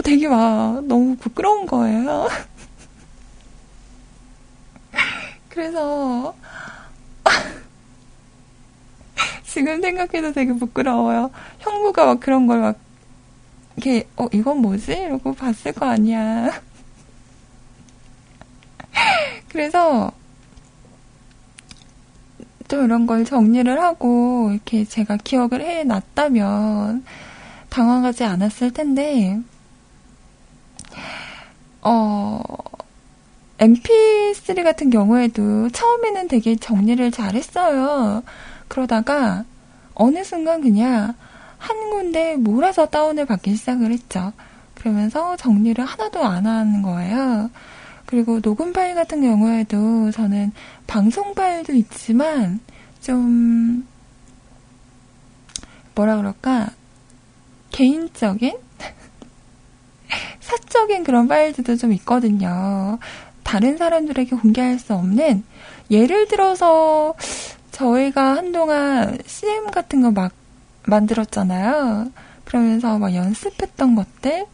되게 0.02 0.28
막 0.28 0.84
너무 0.86 1.16
부끄러운 1.16 1.66
거예요. 1.66 2.28
그래서, 5.48 6.34
지금 9.44 9.80
생각해도 9.80 10.32
되게 10.32 10.52
부끄러워요. 10.52 11.30
형부가 11.58 12.06
막 12.06 12.20
그런 12.20 12.46
걸 12.46 12.60
막, 12.60 12.78
이렇게, 13.76 14.08
어, 14.16 14.26
이건 14.32 14.58
뭐지? 14.58 14.92
이러고 14.92 15.34
봤을 15.34 15.72
거 15.72 15.86
아니야. 15.86 16.50
그래서, 19.48 20.12
좀 22.68 22.84
이런 22.84 23.06
걸 23.06 23.24
정리를 23.24 23.82
하고, 23.82 24.50
이렇게 24.52 24.84
제가 24.84 25.16
기억을 25.16 25.62
해 25.62 25.84
놨다면, 25.84 27.04
당황하지 27.70 28.24
않았을 28.24 28.72
텐데, 28.72 29.40
어, 31.90 32.42
mp3 33.56 34.62
같은 34.62 34.90
경우에도 34.90 35.70
처음에는 35.70 36.28
되게 36.28 36.54
정리를 36.54 37.10
잘 37.12 37.34
했어요. 37.34 38.22
그러다가 38.68 39.44
어느 39.94 40.22
순간 40.22 40.60
그냥 40.60 41.14
한 41.56 41.90
군데 41.90 42.36
몰아서 42.36 42.84
다운을 42.84 43.24
받기 43.24 43.56
시작을 43.56 43.90
했죠. 43.90 44.34
그러면서 44.74 45.36
정리를 45.36 45.82
하나도 45.82 46.22
안 46.22 46.46
하는 46.46 46.82
거예요. 46.82 47.50
그리고 48.04 48.40
녹음 48.40 48.74
파일 48.74 48.94
같은 48.94 49.22
경우에도 49.22 50.10
저는 50.10 50.52
방송 50.86 51.34
파일도 51.34 51.72
있지만 51.72 52.60
좀 53.00 53.86
뭐라 55.94 56.18
그럴까 56.18 56.68
개인적인 57.70 58.67
사적인 60.40 61.04
그런 61.04 61.28
파일들도 61.28 61.76
좀 61.76 61.92
있거든요. 61.94 62.98
다른 63.42 63.76
사람들에게 63.76 64.36
공개할 64.36 64.78
수 64.78 64.94
없는 64.94 65.44
예를 65.90 66.28
들어서 66.28 67.14
저희가 67.72 68.36
한동안 68.36 69.18
CM 69.26 69.70
같은 69.70 70.02
거 70.02 70.10
막 70.10 70.32
만들었잖아요. 70.88 72.10
그러면서 72.44 72.98
막 72.98 73.14
연습했던 73.14 73.94
것들, 73.94 74.46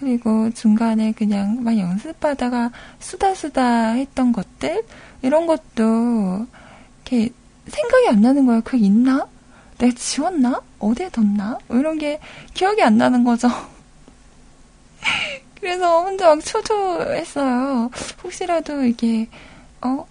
그리고 0.00 0.50
중간에 0.50 1.12
그냥 1.12 1.62
막 1.62 1.76
연습하다가 1.76 2.70
수다수다 2.98 3.90
했던 3.92 4.32
것들, 4.32 4.82
이런 5.22 5.46
것도 5.46 6.46
이렇게 7.04 7.30
생각이 7.68 8.08
안 8.08 8.20
나는 8.22 8.46
거예요. 8.46 8.62
그게 8.62 8.86
있나? 8.86 9.26
내가 9.78 9.94
지웠나? 9.94 10.60
어디에 10.78 11.10
뒀나? 11.10 11.58
뭐 11.68 11.78
이런 11.78 11.98
게 11.98 12.20
기억이 12.54 12.82
안 12.82 12.96
나는 12.96 13.24
거죠. 13.24 13.48
그래서 15.60 16.02
혼자 16.02 16.34
막 16.34 16.44
초조했어요. 16.44 17.90
혹시라도 18.22 18.84
이게, 18.84 19.28
어? 19.82 20.06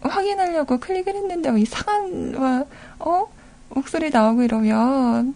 확인하려고 0.00 0.78
클릭을 0.78 1.14
했는데 1.16 1.50
뭐 1.50 1.58
이상한 1.58 2.32
막 2.32 2.68
어? 3.00 3.26
목소리 3.70 4.10
나오고 4.10 4.42
이러면 4.42 5.34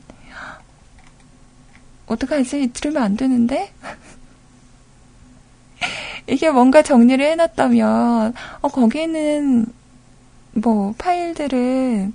어떡하지? 2.07 2.73
들으면 2.73 3.02
안 3.02 3.16
되는데? 3.16 3.73
이게 6.27 6.51
뭔가 6.51 6.82
정리를 6.82 7.24
해놨다면, 7.24 8.35
어, 8.61 8.69
거기는, 8.69 9.66
뭐, 10.55 10.94
파일들은 10.98 12.12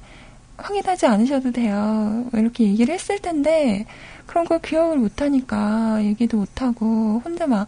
확인하지 0.57 1.05
않으셔도 1.05 1.51
돼요. 1.51 2.25
이렇게 2.33 2.65
얘기를 2.65 2.93
했을 2.93 3.19
텐데, 3.19 3.85
그런 4.25 4.45
걸 4.45 4.59
기억을 4.59 4.97
못하니까 4.97 6.03
얘기도 6.03 6.37
못하고, 6.37 7.21
혼자 7.23 7.47
막, 7.47 7.67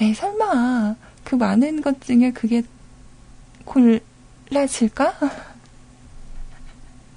에이, 0.00 0.14
설마, 0.14 0.96
그 1.24 1.36
많은 1.36 1.82
것 1.82 2.00
중에 2.00 2.32
그게 2.32 2.62
골라질까? 3.64 5.14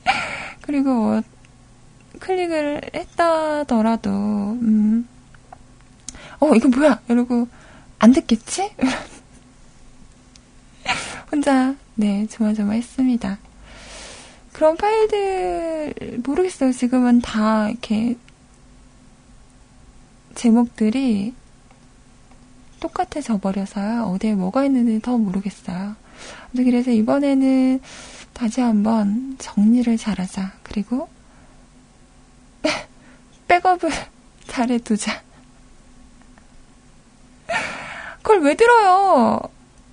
그리고 0.61 0.93
뭐, 0.93 1.21
클릭을 2.19 2.81
했다더라도, 2.93 4.09
음, 4.09 5.07
어, 6.39 6.55
이거 6.55 6.67
뭐야? 6.69 7.01
이러고, 7.09 7.47
안 7.99 8.11
듣겠지? 8.11 8.71
혼자, 11.31 11.75
네, 11.95 12.27
조마조마 12.27 12.73
했습니다. 12.73 13.39
그런 14.53 14.77
파일들, 14.77 16.21
모르겠어요. 16.23 16.71
지금은 16.71 17.21
다 17.21 17.69
이렇게, 17.69 18.15
제목들이 20.35 21.33
똑같아져 22.79 23.37
버려서요. 23.37 24.03
어디에 24.03 24.35
뭐가 24.35 24.65
있는지 24.65 25.01
더 25.01 25.17
모르겠어요. 25.17 25.95
그래서 26.55 26.91
이번에는 26.91 27.81
다시 28.33 28.61
한번 28.61 29.37
정리를 29.39 29.97
잘하자. 29.97 30.53
그리고 30.63 31.07
백업을 33.47 33.89
잘해두자. 34.47 35.23
그걸 38.17 38.41
왜 38.41 38.55
들어요? 38.55 39.39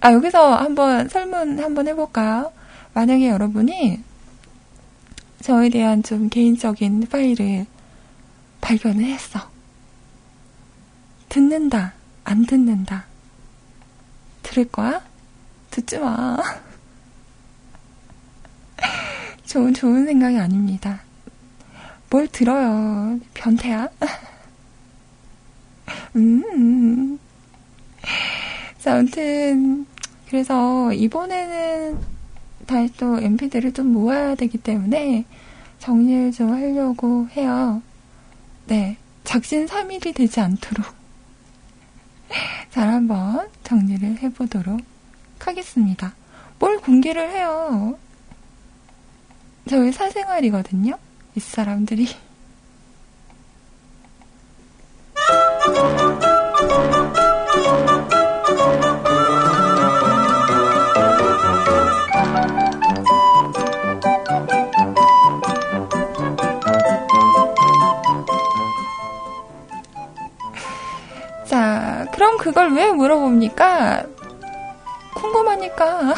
아, 0.00 0.12
여기서 0.12 0.56
한번 0.56 1.08
설문 1.08 1.60
한번 1.60 1.86
해볼까요? 1.86 2.52
만약에 2.94 3.28
여러분이 3.28 4.00
저에 5.42 5.68
대한 5.68 6.02
좀 6.02 6.28
개인적인 6.28 7.06
파일을 7.08 7.66
발견을 8.60 9.04
했어. 9.04 9.51
듣는다, 11.32 11.94
안 12.24 12.44
듣는다. 12.44 13.06
들을 14.42 14.68
거야? 14.68 15.00
듣지 15.70 15.98
마. 15.98 16.36
좋은, 19.46 19.72
좋은 19.72 20.04
생각이 20.04 20.38
아닙니다. 20.38 21.00
뭘 22.10 22.28
들어요. 22.28 23.18
변태야? 23.32 23.88
음, 26.16 26.44
음. 26.52 27.18
자, 28.78 28.96
아무튼, 28.96 29.86
그래서 30.28 30.92
이번에는 30.92 31.98
다시 32.66 32.92
또 32.98 33.18
MP들을 33.18 33.72
좀 33.72 33.86
모아야 33.86 34.34
되기 34.34 34.58
때문에 34.58 35.24
정리를 35.78 36.32
좀 36.32 36.52
하려고 36.52 37.26
해요. 37.28 37.80
네. 38.66 38.98
작심 39.24 39.64
3일이 39.64 40.14
되지 40.14 40.40
않도록 40.40 41.01
잘 42.70 42.88
한번 42.88 43.48
정리를 43.64 44.18
해보도록 44.22 44.80
하겠습니다. 45.38 46.14
뭘 46.58 46.78
공개를 46.78 47.30
해요? 47.30 47.98
저희 49.68 49.92
사생활이거든요? 49.92 50.98
이 51.34 51.40
사람들이. 51.40 52.08
그걸 72.42 72.74
왜 72.74 72.90
물어봅니까? 72.90 74.04
궁금하니까. 75.14 76.14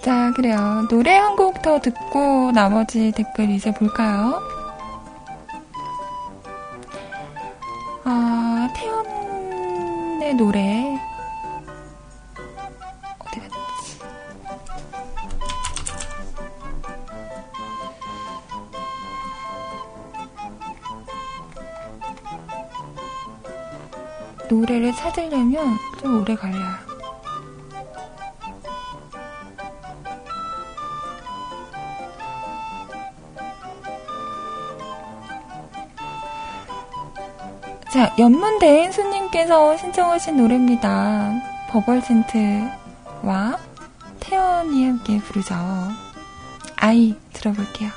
자, 0.00 0.32
그래요. 0.34 0.86
노래 0.90 1.14
한 1.16 1.36
곡 1.36 1.62
더 1.62 1.80
듣고 1.80 2.52
나머지 2.52 3.12
댓글 3.12 3.50
이제 3.50 3.70
볼까요? 3.72 4.40
오래 26.24 26.34
걸려요. 26.36 26.64
자, 37.92 38.14
연문대인 38.18 38.90
수님께서 38.90 39.76
신청하신 39.76 40.38
노래입니다. 40.38 41.32
버벌센트와 41.68 43.58
태연이 44.18 44.86
함께 44.86 45.18
부르죠. 45.18 45.54
아이 46.76 47.14
들어볼게요. 47.34 47.90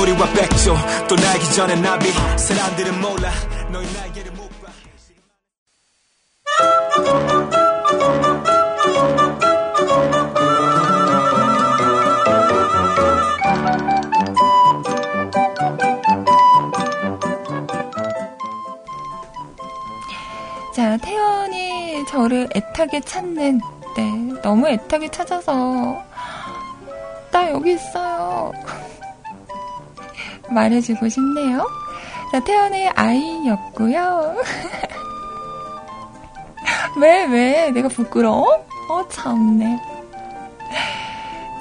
우리와 0.00 0.26
백조 0.32 0.76
또 1.08 1.16
날기 1.16 1.52
전에 1.52 1.74
나비 1.74 2.10
사람들은 2.12 3.00
몰라 3.00 3.32
너의 3.72 3.86
날개를 3.92 4.32
못 4.32 4.48
봐. 4.62 4.68
자, 20.74 20.96
태연이 20.98 22.06
저를 22.06 22.48
애타게 22.54 23.00
찾는, 23.00 23.60
네, 23.96 24.40
너무 24.42 24.68
애타게 24.68 25.08
찾아서, 25.10 26.00
나 27.32 27.50
여기 27.50 27.72
있어요. 27.72 27.97
말해주고 30.58 31.08
싶네요. 31.08 31.66
자, 32.32 32.40
태연의 32.40 32.88
아이였고요. 32.88 34.36
왜, 37.00 37.24
왜? 37.26 37.70
내가 37.70 37.88
부끄러워? 37.88 38.66
어, 38.90 39.08
참네. 39.08 39.78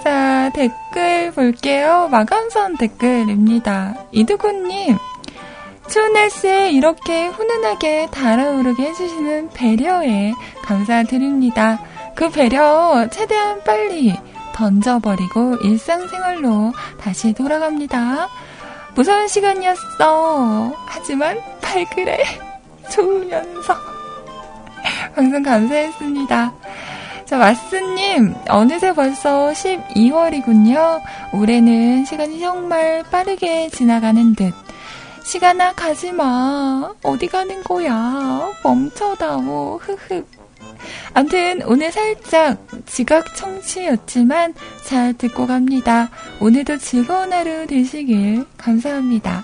자, 0.04 0.50
댓글 0.54 1.32
볼게요. 1.32 2.08
마감선 2.12 2.78
댓글입니다. 2.78 3.96
이두구님, 4.12 4.98
추운 5.90 6.14
날씨에 6.14 6.72
이렇게 6.72 7.28
훈훈하게 7.28 8.08
달아오르게 8.12 8.84
해주시는 8.84 9.50
배려에 9.50 10.34
감사드립니다. 10.64 11.80
그 12.16 12.30
배려 12.30 13.08
최대한 13.12 13.62
빨리 13.64 14.18
던져버리고 14.54 15.58
일상생활로 15.58 16.74
다시 17.00 17.34
돌아갑니다. 17.34 18.28
무서운 18.98 19.28
시간이었어. 19.28 20.74
하지만 20.88 21.40
발그레 21.62 22.18
좋으면서 22.92 23.76
방송 25.14 25.44
감사했습니다. 25.44 26.54
자, 27.26 27.38
왓스님, 27.38 28.50
어느새 28.50 28.92
벌써 28.94 29.52
12월이군요. 29.52 31.00
올해는 31.32 32.06
시간이 32.06 32.40
정말 32.40 33.04
빠르게 33.12 33.70
지나가는 33.70 34.34
듯. 34.34 34.52
시간아, 35.24 35.74
가지 35.74 36.12
마. 36.12 36.92
어디 37.04 37.28
가는 37.28 37.64
거야? 37.66 38.50
멈춰다오. 38.64 39.78
흐흐. 39.80 40.26
암튼, 41.14 41.62
오늘 41.66 41.92
살짝 41.92 42.58
지각 42.86 43.36
청취였지만 43.36 44.54
잘 44.84 45.14
듣고 45.14 45.48
갑니다. 45.48 46.10
오늘도 46.40 46.78
즐거운 46.78 47.34
하루 47.34 47.68
되시길 47.68 48.46
감사합니다. 48.58 49.44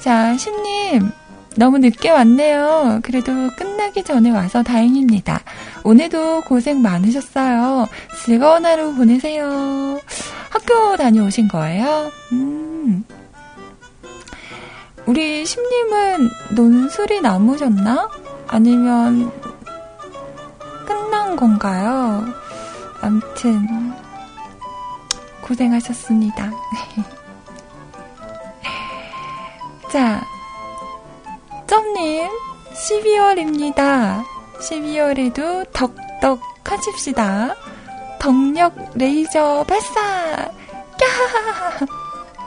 자, 0.00 0.36
신님, 0.36 1.10
너무 1.56 1.78
늦게 1.78 2.10
왔네요. 2.10 3.00
그래도 3.02 3.32
끝나기 3.56 4.04
전에 4.04 4.30
와서 4.30 4.62
다행입니다. 4.62 5.40
오늘도 5.82 6.42
고생 6.42 6.80
많으셨어요. 6.82 7.88
즐거운 8.24 8.64
하루 8.64 8.94
보내세요. 8.94 9.98
학교 10.50 10.96
다녀오신 10.96 11.48
거예요? 11.48 12.12
음. 12.32 13.04
우리 15.06 15.44
심님은 15.44 16.28
논술이 16.50 17.22
남으셨나? 17.22 18.08
아니면 18.46 19.32
끝난 21.28 21.36
건가요? 21.36 22.24
암튼 23.02 23.92
고생하셨습니다. 25.42 26.48
자, 29.92 30.22
점님 31.66 32.26
12월입니다. 32.72 34.24
12월에도 34.60 35.70
덕덕 35.72 36.40
하십시다. 36.64 37.54
덕력 38.18 38.74
레이저 38.94 39.66
발사! 39.68 40.00
야! 40.00 40.48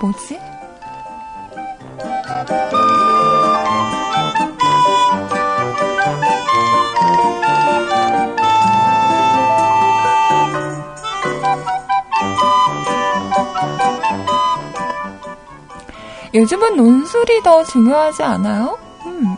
뭐지? 0.02 0.40
요즘은 16.34 16.78
논술이 16.78 17.44
더 17.44 17.64
중요하지 17.64 18.24
않아요? 18.24 18.78
음, 19.06 19.36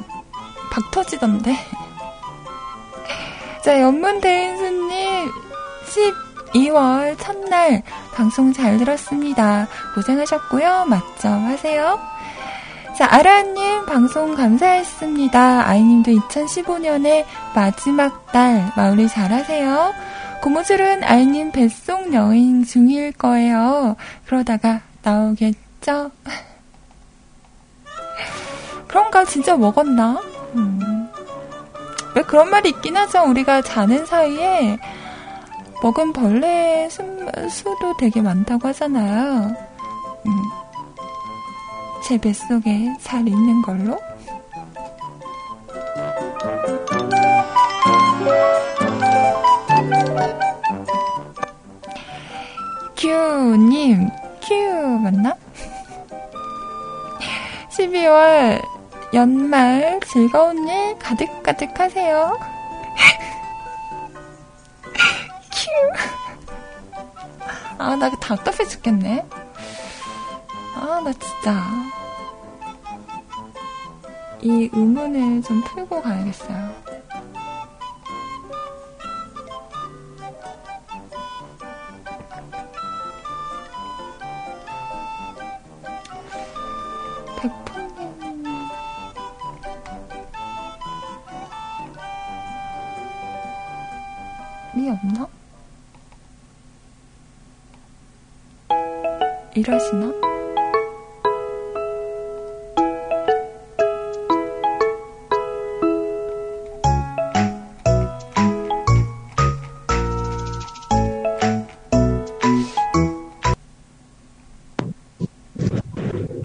박 0.72 0.92
터지던데. 0.92 1.56
자, 3.64 3.82
연문대인수님, 3.82 5.32
12월 6.54 7.18
첫날 7.18 7.82
방송 8.14 8.54
잘 8.54 8.78
들었습니다. 8.78 9.68
고생하셨고요. 9.96 10.86
맛점 10.86 11.46
하세요. 11.46 12.00
자, 12.96 13.08
아라님 13.10 13.88
방송 13.88 14.36
감사했습니다. 14.36 15.68
아이님도 15.68 16.12
2015년의 16.12 17.26
마지막 17.56 18.32
달 18.32 18.72
마무리 18.76 19.08
잘하세요. 19.08 19.94
고무줄은 20.44 21.04
아이님 21.04 21.52
뱃속 21.52 22.14
여행 22.14 22.64
중일 22.64 23.14
거예요. 23.14 23.96
그러다가 24.26 24.82
나오겠죠? 25.02 26.12
그런가 28.94 29.26
진짜 29.26 29.58
먹었나? 29.58 30.22
음. 30.54 31.10
왜 32.16 32.22
그런 32.22 32.52
말이 32.52 32.70
있긴 32.70 32.96
하죠. 32.96 33.24
우리가 33.24 33.64
자는 33.64 34.06
사이에 34.06 34.78
먹은 35.82 36.14
벌레 36.14 36.88
수, 36.92 37.02
수도 37.50 37.98
되게 37.98 38.22
많다고 38.22 38.68
하잖아요. 38.68 39.56
음. 40.28 40.32
제 42.04 42.20
뱃속에 42.20 42.96
잘 43.02 43.28
있는 43.28 43.64
걸로? 43.64 44.00
큐님, 52.96 54.08
큐 54.40 54.54
맞나? 55.02 55.36
12월 57.74 58.62
연말 59.14 60.00
즐거운 60.08 60.68
일 60.68 60.98
가득가득 60.98 61.80
하세요. 61.80 62.40
큐. 65.52 65.70
아, 67.78 67.96
나 67.96 68.10
답답해 68.10 68.66
죽겠네. 68.68 69.24
아, 70.76 71.02
나 71.04 71.14
진짜. 71.14 71.64
이 74.42 74.70
의문을 74.74 75.44
좀 75.44 75.62
풀고 75.64 76.02
가야겠어요. 76.02 76.74
이 94.84 94.90
없나? 94.90 95.26
일하시나? 99.56 100.12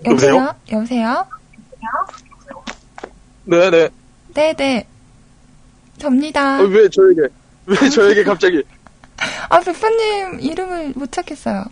여보세요? 0.06 0.54
여보세요? 0.70 1.26
네네. 3.42 3.90
네네. 4.32 4.88
접니다. 5.98 6.60
어, 6.60 6.66
왜 6.66 6.88
저에게, 6.88 7.22
왜 7.68 7.88
저에게 7.90 8.24
갑자기. 8.24 8.62
아, 9.50 9.60
백퍼님 9.60 10.40
이름을 10.40 10.92
못 10.96 11.12
찾겠어요. 11.12 11.64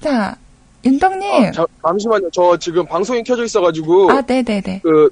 자, 0.00 0.36
윤덕님. 0.84 1.46
아, 1.46 1.50
자, 1.52 1.66
잠시만요. 1.82 2.30
저 2.32 2.56
지금 2.58 2.84
방송이 2.86 3.22
켜져 3.22 3.44
있어가지고. 3.44 4.10
아, 4.12 4.20
네네네. 4.20 4.80
그, 4.82 5.08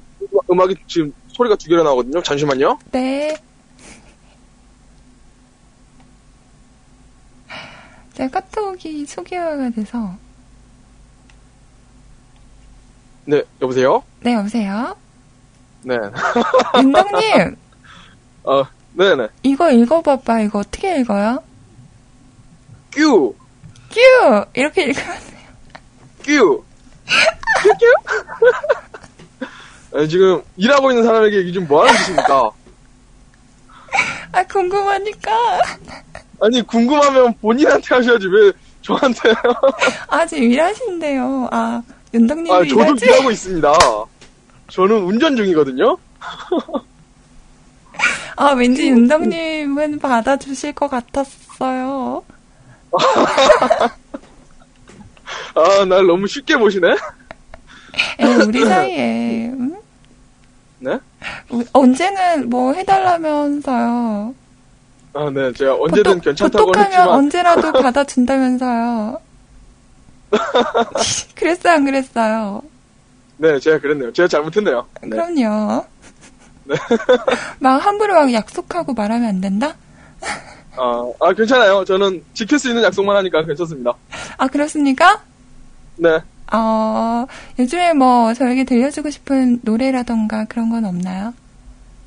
음악이 0.50 0.76
지금 0.86 1.12
소리가 1.28 1.56
두 1.56 1.68
개로 1.68 1.82
나오거든요. 1.82 2.22
잠시만요. 2.22 2.78
네. 2.92 3.36
제가 8.12 8.40
카톡이 8.40 9.06
소개가 9.06 9.70
돼서. 9.70 10.16
네, 13.24 13.42
여보세요? 13.62 14.02
네, 14.20 14.34
여보세요? 14.34 14.94
네. 15.82 15.96
윤덕님! 16.76 17.56
어, 18.44 18.64
네네. 18.94 19.28
이거 19.42 19.70
읽어봐봐. 19.70 20.40
이거 20.42 20.60
어떻게 20.60 20.98
읽어요? 21.00 21.42
뀨! 22.92 23.34
뀨! 23.90 24.46
이렇게 24.54 24.84
읽으면 24.84 25.16
돼요. 26.22 26.64
뀨! 27.78 27.94
아, 29.94 30.06
지금 30.06 30.42
일하고 30.56 30.90
있는 30.90 31.04
사람에게 31.04 31.40
이게 31.40 31.52
지금 31.52 31.68
뭐 31.68 31.84
하는 31.84 31.94
짓입니까? 32.04 32.50
아, 34.32 34.42
궁금하니까. 34.44 35.32
아니, 36.40 36.62
궁금하면 36.62 37.34
본인한테 37.40 37.94
하셔야지, 37.94 38.26
왜 38.26 38.52
저한테. 38.82 39.32
아, 40.08 40.26
지금 40.26 40.50
일하신대요. 40.50 41.48
아, 41.52 41.82
윤덕님도 42.12 42.52
아, 42.54 42.58
저도 42.64 42.80
일하지? 42.82 43.04
일하고 43.06 43.30
있습니다. 43.30 43.72
저는 44.70 44.96
운전 45.04 45.36
중이거든요? 45.36 45.96
아, 48.36 48.50
왠지 48.52 48.88
윤덕님은 48.88 49.98
받아주실 49.98 50.72
것 50.74 50.88
같았어요. 50.88 52.24
아, 55.54 55.84
날 55.84 56.06
너무 56.06 56.26
쉽게 56.26 56.56
보시네? 56.56 56.96
에, 58.18 58.34
우리 58.34 58.64
사이에, 58.64 59.46
응? 59.52 59.76
네? 60.80 60.98
우- 61.50 61.64
언제는 61.72 62.50
뭐 62.50 62.72
해달라면서요. 62.72 64.34
아, 65.14 65.30
네, 65.32 65.52
제가 65.52 65.76
언제든 65.76 66.20
괜찮다고 66.20 66.66
보톡하면 66.66 66.90
했지만. 66.90 67.08
언제라도 67.08 67.72
받아준다면서요. 67.80 69.20
그랬어요, 71.36 71.74
안 71.74 71.84
그랬어요? 71.84 72.62
네, 73.36 73.58
제가 73.60 73.78
그랬네요. 73.78 74.12
제가 74.12 74.26
잘못했네요. 74.28 74.86
네. 75.02 75.10
그럼요. 75.10 75.84
막 77.58 77.84
함부로 77.84 78.14
막 78.14 78.32
약속하고 78.32 78.94
말하면 78.94 79.28
안 79.28 79.40
된다? 79.40 79.74
아, 80.76 81.10
아, 81.20 81.32
괜찮아요. 81.32 81.84
저는 81.84 82.24
지킬 82.34 82.58
수 82.58 82.68
있는 82.68 82.82
약속만 82.82 83.16
하니까 83.16 83.44
괜찮습니다. 83.44 83.92
아, 84.36 84.46
그렇습니까? 84.48 85.22
네. 85.96 86.18
어, 86.52 87.26
요즘에 87.58 87.92
뭐 87.94 88.34
저에게 88.34 88.64
들려주고 88.64 89.10
싶은 89.10 89.60
노래라던가 89.62 90.44
그런 90.46 90.70
건 90.70 90.84
없나요? 90.84 91.32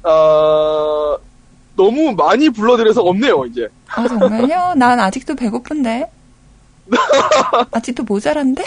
아, 0.04 1.18
너무 1.76 2.14
많이 2.14 2.50
불러드려서 2.50 3.02
없네요, 3.04 3.46
이제. 3.46 3.68
아, 3.88 4.08
정말요? 4.08 4.74
난 4.76 5.00
아직도 5.00 5.36
배고픈데. 5.36 6.12
아직도 7.72 8.04
모자란데? 8.04 8.64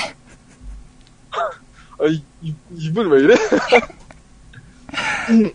아, 1.32 2.06
이, 2.06 2.22
이, 2.42 2.54
이분 2.76 3.08
왜 3.08 3.20
이래? 3.20 3.34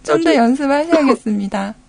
좀더 0.03 0.35
연습하셔야겠습니다. 0.35 1.75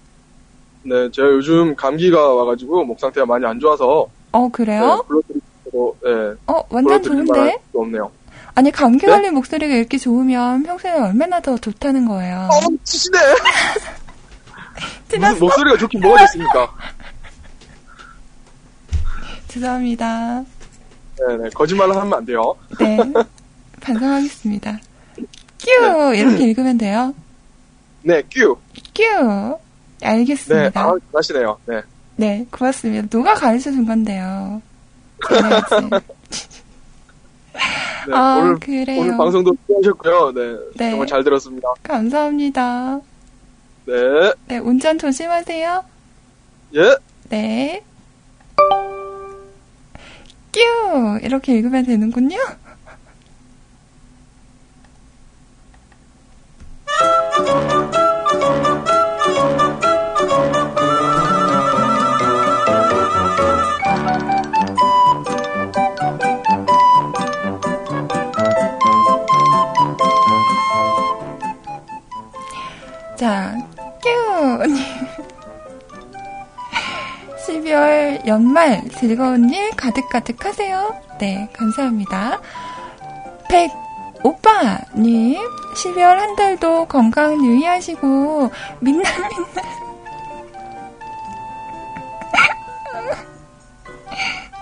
네, 0.84 1.10
제가 1.10 1.28
요즘 1.28 1.74
감기가 1.74 2.34
와가지고 2.34 2.84
목 2.84 3.00
상태가 3.00 3.26
많이 3.26 3.44
안 3.44 3.58
좋아서. 3.58 4.06
어, 4.32 4.42
네, 4.42 4.48
그래요? 4.52 5.04
불러드리고, 5.08 5.96
네. 6.04 6.10
어, 6.46 6.62
완전 6.68 7.02
좋은데? 7.02 7.58
없네요. 7.74 8.10
아니, 8.54 8.70
감기 8.70 9.04
네? 9.04 9.12
걸린 9.12 9.34
목소리가 9.34 9.74
이렇게 9.74 9.98
좋으면 9.98 10.62
평소에 10.62 10.92
얼마나 10.92 11.40
더 11.40 11.56
좋다는 11.58 12.06
거예요. 12.06 12.48
어, 12.50 12.60
치시네! 12.84 13.18
무슨 15.18 15.38
목소리가 15.38 15.76
좋긴 15.76 16.00
뭐가 16.00 16.20
됐습니까? 16.20 16.74
죄송합니다. 19.48 20.44
네네, 21.18 21.50
거짓말을 21.50 21.96
하면 21.96 22.14
안 22.14 22.24
돼요. 22.24 22.54
네. 22.78 22.98
반성하겠습니다. 23.80 24.78
뀨! 25.58 26.14
이렇게 26.14 26.44
읽으면 26.44 26.78
돼요. 26.78 27.14
네, 28.06 28.22
큐. 28.30 28.56
뀨! 28.94 29.58
네, 30.00 30.06
알겠습니다. 30.06 30.80
아, 30.80 30.94
잘하시네요. 31.10 31.58
네. 31.66 31.82
네, 32.14 32.46
고맙습니다. 32.52 33.08
누가 33.08 33.34
가르쳐 33.34 33.72
준 33.72 33.84
건데요. 33.84 34.62
잘해야지. 35.28 35.90
네, 38.06 38.14
아, 38.14 38.36
오늘, 38.36 38.60
그래요. 38.60 39.00
오늘 39.00 39.16
방송도 39.16 39.56
수고하셨고요. 39.66 40.32
네, 40.34 40.56
네. 40.76 40.90
정말 40.90 41.08
잘 41.08 41.24
들었습니다. 41.24 41.66
감사합니다. 41.82 43.00
네, 43.86 43.94
네, 44.46 44.58
운전 44.58 44.96
조심하세요. 44.98 45.84
예. 46.76 46.96
네. 47.28 47.82
뀨! 50.52 51.18
이렇게 51.24 51.54
읽으면 51.54 51.84
되는군요. 51.84 52.36
자, 73.16 73.56
뀨! 74.02 74.66
12월 77.46 78.26
연말 78.26 78.82
즐거운 78.90 79.48
일 79.48 79.70
가득가득 79.70 80.44
하세요. 80.44 80.94
네, 81.18 81.48
감사합니다. 81.54 82.38
백 83.48 83.72
오빠님, 84.22 85.40
12월 85.76 86.16
한 86.16 86.36
달도 86.36 86.86
건강 86.88 87.42
유의하시고, 87.42 88.50
민날 88.80 89.10
민날. 89.14 89.76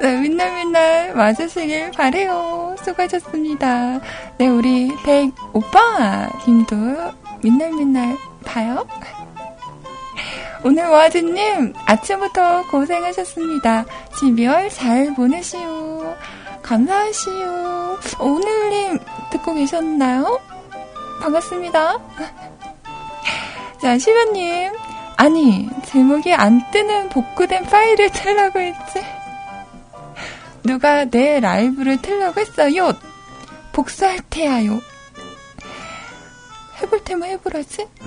네, 0.00 0.16
민날 0.20 0.54
민날 0.54 1.14
맞으시길 1.14 1.90
바래요. 1.92 2.76
수고하셨습니다. 2.84 4.00
네, 4.38 4.46
우리 4.46 4.92
백 5.04 5.32
오빠님도 5.52 6.76
민날 7.42 7.72
민날 7.72 8.16
봐요. 8.44 8.86
오늘 10.62 10.86
와드님 10.86 11.74
아침부터 11.86 12.62
고생하셨습니다. 12.70 13.84
12월 14.12 14.70
잘 14.72 15.14
보내시오. 15.14 16.16
감사하시오. 16.62 17.98
오늘님 18.20 18.98
듣고 19.30 19.54
계셨나요? 19.54 20.40
반갑습니다. 21.20 21.98
자, 23.80 23.98
시면님. 23.98 24.72
아니, 25.16 25.68
제목이 25.84 26.32
안 26.32 26.62
뜨는 26.70 27.10
복구된 27.10 27.64
파일을 27.64 28.10
틀라고 28.10 28.58
했지. 28.58 29.04
누가 30.62 31.04
내 31.04 31.40
라이브를 31.40 32.00
틀라고 32.00 32.40
했어요. 32.40 32.92
복수할 33.72 34.18
테야요. 34.30 34.80
해볼 36.82 37.04
테면 37.04 37.28
해보라지? 37.30 37.86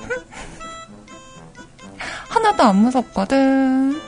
하나도 2.30 2.64
안 2.64 2.76
무섭거든. 2.78 4.00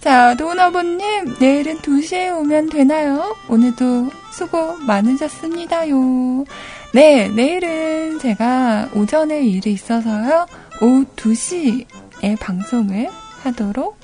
자, 0.00 0.34
도나보님, 0.36 1.36
내일은 1.40 1.78
2시에 1.78 2.36
오면 2.38 2.70
되나요? 2.70 3.34
오늘도 3.48 4.10
수고 4.32 4.76
많으셨습니다요. 4.76 6.44
네, 6.92 7.28
내일은 7.28 8.18
제가 8.20 8.90
오전에 8.94 9.42
일이 9.42 9.72
있어서요. 9.72 10.46
오후 10.80 11.04
2시에 11.16 12.38
방송을 12.38 13.08
하도록 13.42 13.98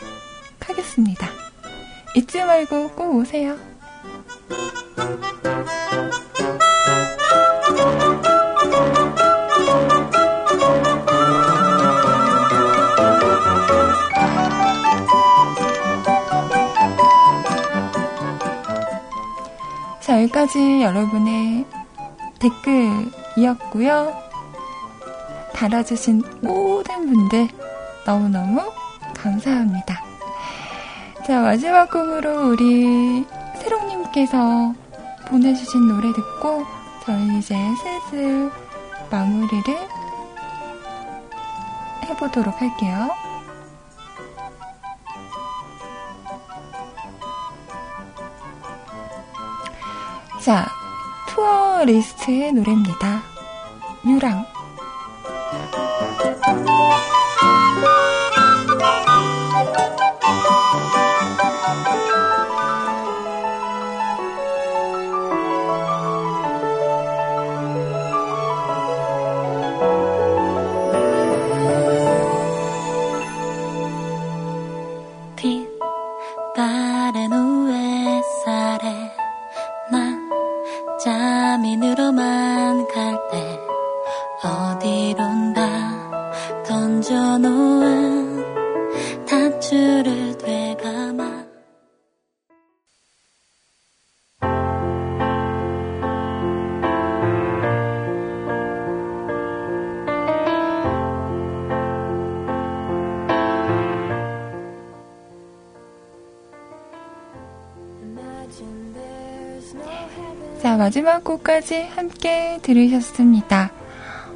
하겠습니다. 0.61 1.29
잊지 2.17 2.45
말고 2.45 2.91
꼭 2.91 3.15
오세요. 3.17 3.57
자, 20.03 20.21
여기까지 20.21 20.83
여러분의 20.83 21.65
댓글이었고요. 22.41 24.13
달아주신 25.55 26.23
모든 26.41 27.07
분들 27.07 27.49
너무너무 28.05 28.61
감사합니다. 29.17 30.03
자, 31.25 31.41
마지막 31.41 31.89
곡으로 31.89 32.49
우리 32.49 33.25
새롱님께서 33.61 34.75
보내주신 35.29 35.87
노래 35.87 36.13
듣고 36.13 36.65
저희 37.05 37.39
이제 37.39 37.55
슬슬 38.11 38.51
마무리를 39.09 39.63
해보도록 42.07 42.61
할게요. 42.61 43.09
자, 50.43 50.67
투어 51.29 51.85
리스트의 51.85 52.53
노래입니다. 52.53 53.23
유랑. 54.05 54.45
마지막 110.93 111.25
곡까지 111.25 111.85
함께 111.85 112.59
들으셨습니다. 112.61 113.73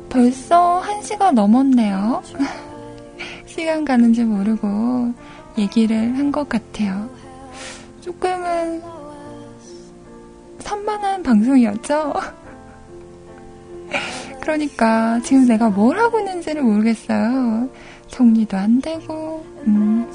벌써 0.09 0.79
한 0.79 1.03
시간 1.05 1.35
넘었네요. 1.35 2.23
시간 3.45 3.85
가는지 3.85 4.25
모르고 4.25 5.13
얘기를 5.59 6.17
한 6.17 6.33
것 6.33 6.49
같아요. 6.49 7.11
조금은 8.01 8.83
산만한 10.61 11.23
방송이었죠? 11.23 12.15
그러니까 14.41 15.21
지금 15.21 15.47
내가 15.47 15.69
뭘 15.69 15.99
하고 15.99 16.19
있는지를 16.21 16.63
모르겠어요. 16.63 17.69
정리도 18.09 18.57
안 18.57 18.81
되고, 18.81 19.45
음. 19.67 20.11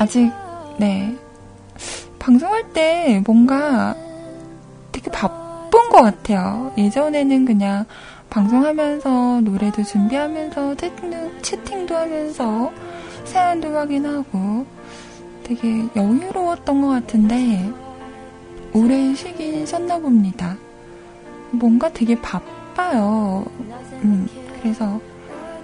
아직, 0.00 0.32
네. 0.80 1.16
방송할 2.18 2.72
때 2.72 3.22
뭔가 3.24 3.94
되게 4.98 5.10
바쁜 5.12 5.88
것 5.90 6.02
같아요. 6.02 6.72
예전에는 6.76 7.44
그냥 7.44 7.84
방송하면서 8.30 9.42
노래도 9.42 9.82
준비하면서 9.84 10.74
채팅도, 10.74 11.40
채팅도 11.40 11.96
하면서 11.96 12.72
사연도 13.24 13.74
확인하고 13.76 14.66
되게 15.44 15.84
여유로웠던 15.94 16.80
것 16.80 16.88
같은데 16.88 17.72
오래 18.74 19.14
쉬긴 19.14 19.64
쉬었나 19.64 19.98
봅니다. 19.98 20.56
뭔가 21.52 21.88
되게 21.90 22.20
바빠요. 22.20 23.46
음, 24.02 24.28
그래서 24.60 25.00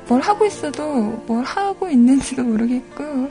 뭘 0.08 0.20
하고 0.20 0.46
있어도 0.46 0.84
뭘 1.26 1.44
하고 1.44 1.90
있는지도 1.90 2.44
모르겠고 2.44 3.28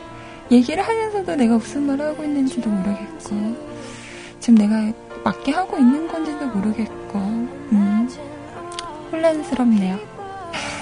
얘기를 0.52 0.84
하면서도 0.84 1.36
내가 1.36 1.56
무슨 1.56 1.88
말을 1.88 2.06
하고 2.08 2.24
있는지도 2.24 2.70
모르겠고 2.70 3.74
지금 4.40 4.56
내가 4.56 4.92
맞게 5.24 5.52
하고 5.52 5.78
있는 5.78 6.08
건지도 6.08 6.48
모르겠고 6.48 7.20
음, 7.20 8.10
혼란스럽네요. 9.12 9.98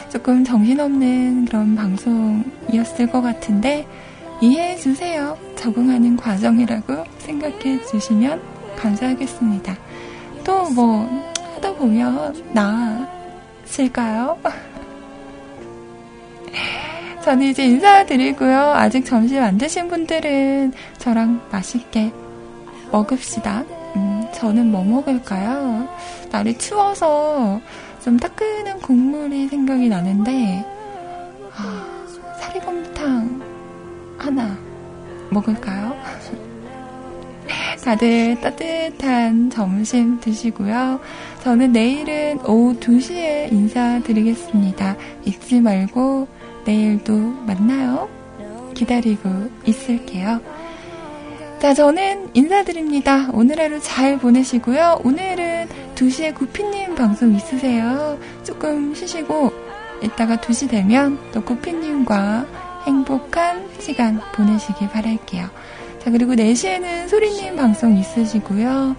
조금 0.09 0.43
정신없는 0.43 1.45
그런 1.45 1.75
방송이었을 1.75 3.07
것 3.11 3.21
같은데 3.21 3.87
이해해 4.41 4.75
주세요. 4.75 5.37
적응하는 5.55 6.17
과정이라고 6.17 7.03
생각해 7.19 7.81
주시면 7.85 8.41
감사하겠습니다. 8.77 9.75
또 10.43 10.65
뭐 10.73 11.07
하다 11.55 11.73
보면 11.75 12.43
나아질까요? 12.53 14.37
저는 17.23 17.45
이제 17.47 17.65
인사드리고요. 17.65 18.57
아직 18.57 19.05
점심 19.05 19.43
안 19.43 19.57
드신 19.59 19.87
분들은 19.87 20.73
저랑 20.97 21.39
맛있게 21.51 22.11
먹읍시다. 22.91 23.63
음, 24.31 24.33
저는 24.33 24.71
뭐 24.71 24.83
먹을까요? 24.83 25.87
날이 26.31 26.57
추워서 26.57 27.59
좀 28.03 28.17
따끈한 28.17 28.79
국물이 28.79 29.47
생각이 29.47 29.89
나는데, 29.89 30.65
아, 31.53 32.05
사리곰탕 32.39 33.41
하나 34.17 34.57
먹을까요? 35.29 35.95
다들 37.83 38.39
따뜻한 38.39 39.49
점심 39.49 40.19
드시고요. 40.19 40.99
저는 41.43 41.71
내일은 41.71 42.39
오후 42.45 42.79
2시에 42.79 43.51
인사드리겠습니다. 43.51 44.95
잊지 45.25 45.59
말고 45.59 46.27
내일도 46.65 47.13
만나요. 47.17 48.07
기다리고 48.75 49.29
있을게요. 49.65 50.39
자, 51.61 51.75
저는 51.75 52.31
인사드립니다. 52.33 53.29
오늘 53.33 53.59
하루 53.59 53.79
잘 53.79 54.17
보내시고요. 54.17 55.01
오늘은 55.03 55.67
2시에 55.93 56.33
구피님 56.33 56.95
방송 56.95 57.35
있으세요. 57.35 58.17
조금 58.43 58.95
쉬시고, 58.95 59.51
이따가 60.01 60.37
2시 60.37 60.71
되면 60.71 61.19
또 61.31 61.43
구피님과 61.43 62.47
행복한 62.87 63.69
시간 63.77 64.19
보내시길 64.33 64.89
바랄게요. 64.89 65.49
자, 65.99 66.09
그리고 66.09 66.33
4시에는 66.33 67.07
소리님 67.07 67.55
방송 67.55 67.95
있으시고요. 67.95 68.95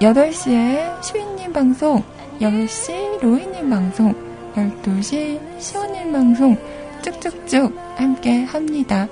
8시에 0.00 1.00
슈이님 1.04 1.52
방송, 1.52 2.02
10시 2.40 3.20
로이님 3.20 3.70
방송, 3.70 4.12
12시 4.56 5.38
시원님 5.60 6.10
방송 6.10 6.56
쭉쭉쭉 7.02 7.72
함께 7.96 8.42
합니다. 8.42 9.06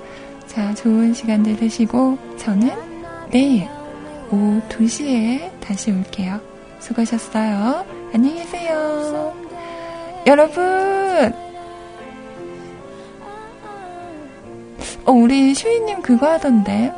자, 0.49 0.73
좋은 0.73 1.13
시간들 1.13 1.57
되시고, 1.57 2.17
저는 2.37 2.71
내일 3.29 3.67
오후 4.31 4.59
2시에 4.67 5.51
다시 5.59 5.91
올게요. 5.91 6.41
수고하셨어요. 6.79 7.85
안녕히 8.15 8.37
계세요. 8.39 9.31
여러분! 10.25 11.31
어, 15.05 15.11
우리 15.11 15.53
슈이님 15.53 16.01
그거 16.01 16.31
하던데. 16.31 16.91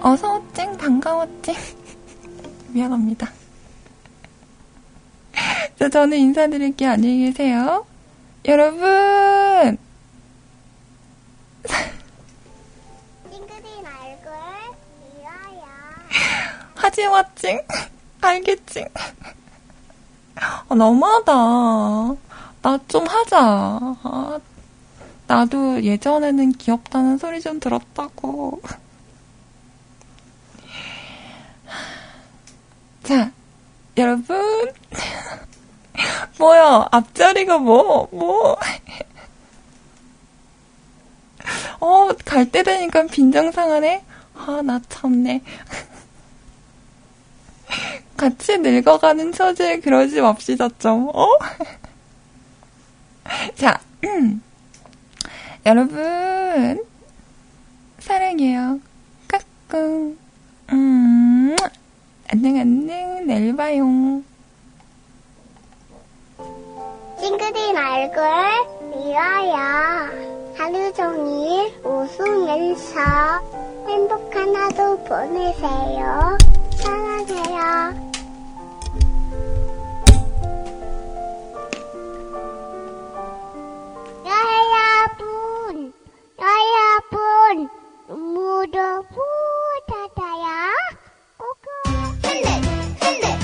어서 0.00 0.38
오찡, 0.38 0.78
반가워찡. 0.78 1.54
미안합니다. 2.72 3.30
자, 5.78 5.90
저는 5.90 6.16
인사드릴게요. 6.16 6.88
안녕히 6.88 7.26
계세요. 7.26 7.84
여러분! 8.46 9.83
찡그린 13.30 13.86
얼굴 13.86 14.32
미워요. 15.00 15.64
하지마찡. 16.76 17.66
알겠찡. 18.20 18.88
아, 20.36 20.74
너무하다. 20.74 21.32
나 22.62 22.78
좀 22.88 23.06
하자. 23.06 23.38
아, 24.02 24.40
나도 25.26 25.82
예전에는 25.82 26.52
귀엽다는 26.52 27.18
소리 27.18 27.40
좀 27.40 27.60
들었다고. 27.60 28.60
자, 33.02 33.30
여러분. 33.98 34.72
뭐야, 36.38 36.88
앞자리가 36.90 37.58
뭐, 37.58 38.08
뭐. 38.10 38.56
어, 41.80 42.08
갈 42.24 42.50
때 42.50 42.62
되니까 42.62 43.06
빈정상하네? 43.06 44.04
아, 44.36 44.62
나 44.64 44.80
참네. 44.88 45.42
같이 48.16 48.58
늙어가는 48.58 49.32
처지에 49.32 49.80
그러지 49.80 50.20
맙시다, 50.20 50.68
좀, 50.78 51.08
어? 51.12 51.26
자, 53.56 53.80
음. 54.04 54.42
여러분, 55.66 56.84
사랑해요. 57.98 58.78
까꿍. 59.28 60.16
음, 60.72 61.56
안녕, 62.30 62.56
안녕. 62.58 63.26
내일 63.26 63.56
봐요. 63.56 64.22
찡그린 67.20 67.76
얼굴 67.76 68.24
미워요. 68.90 70.43
하루 70.56 70.92
종일 70.92 71.74
웃으면서 71.82 73.00
행복한 73.86 74.54
하루 74.54 74.96
보내세요. 75.04 76.38
사랑해요. 76.76 78.14
여러분, 84.24 85.92
여러분, 86.38 87.68
무릎 88.08 89.06
후다다야. 89.10 90.72
흔들, 92.22 92.46
흔들. 93.00 93.43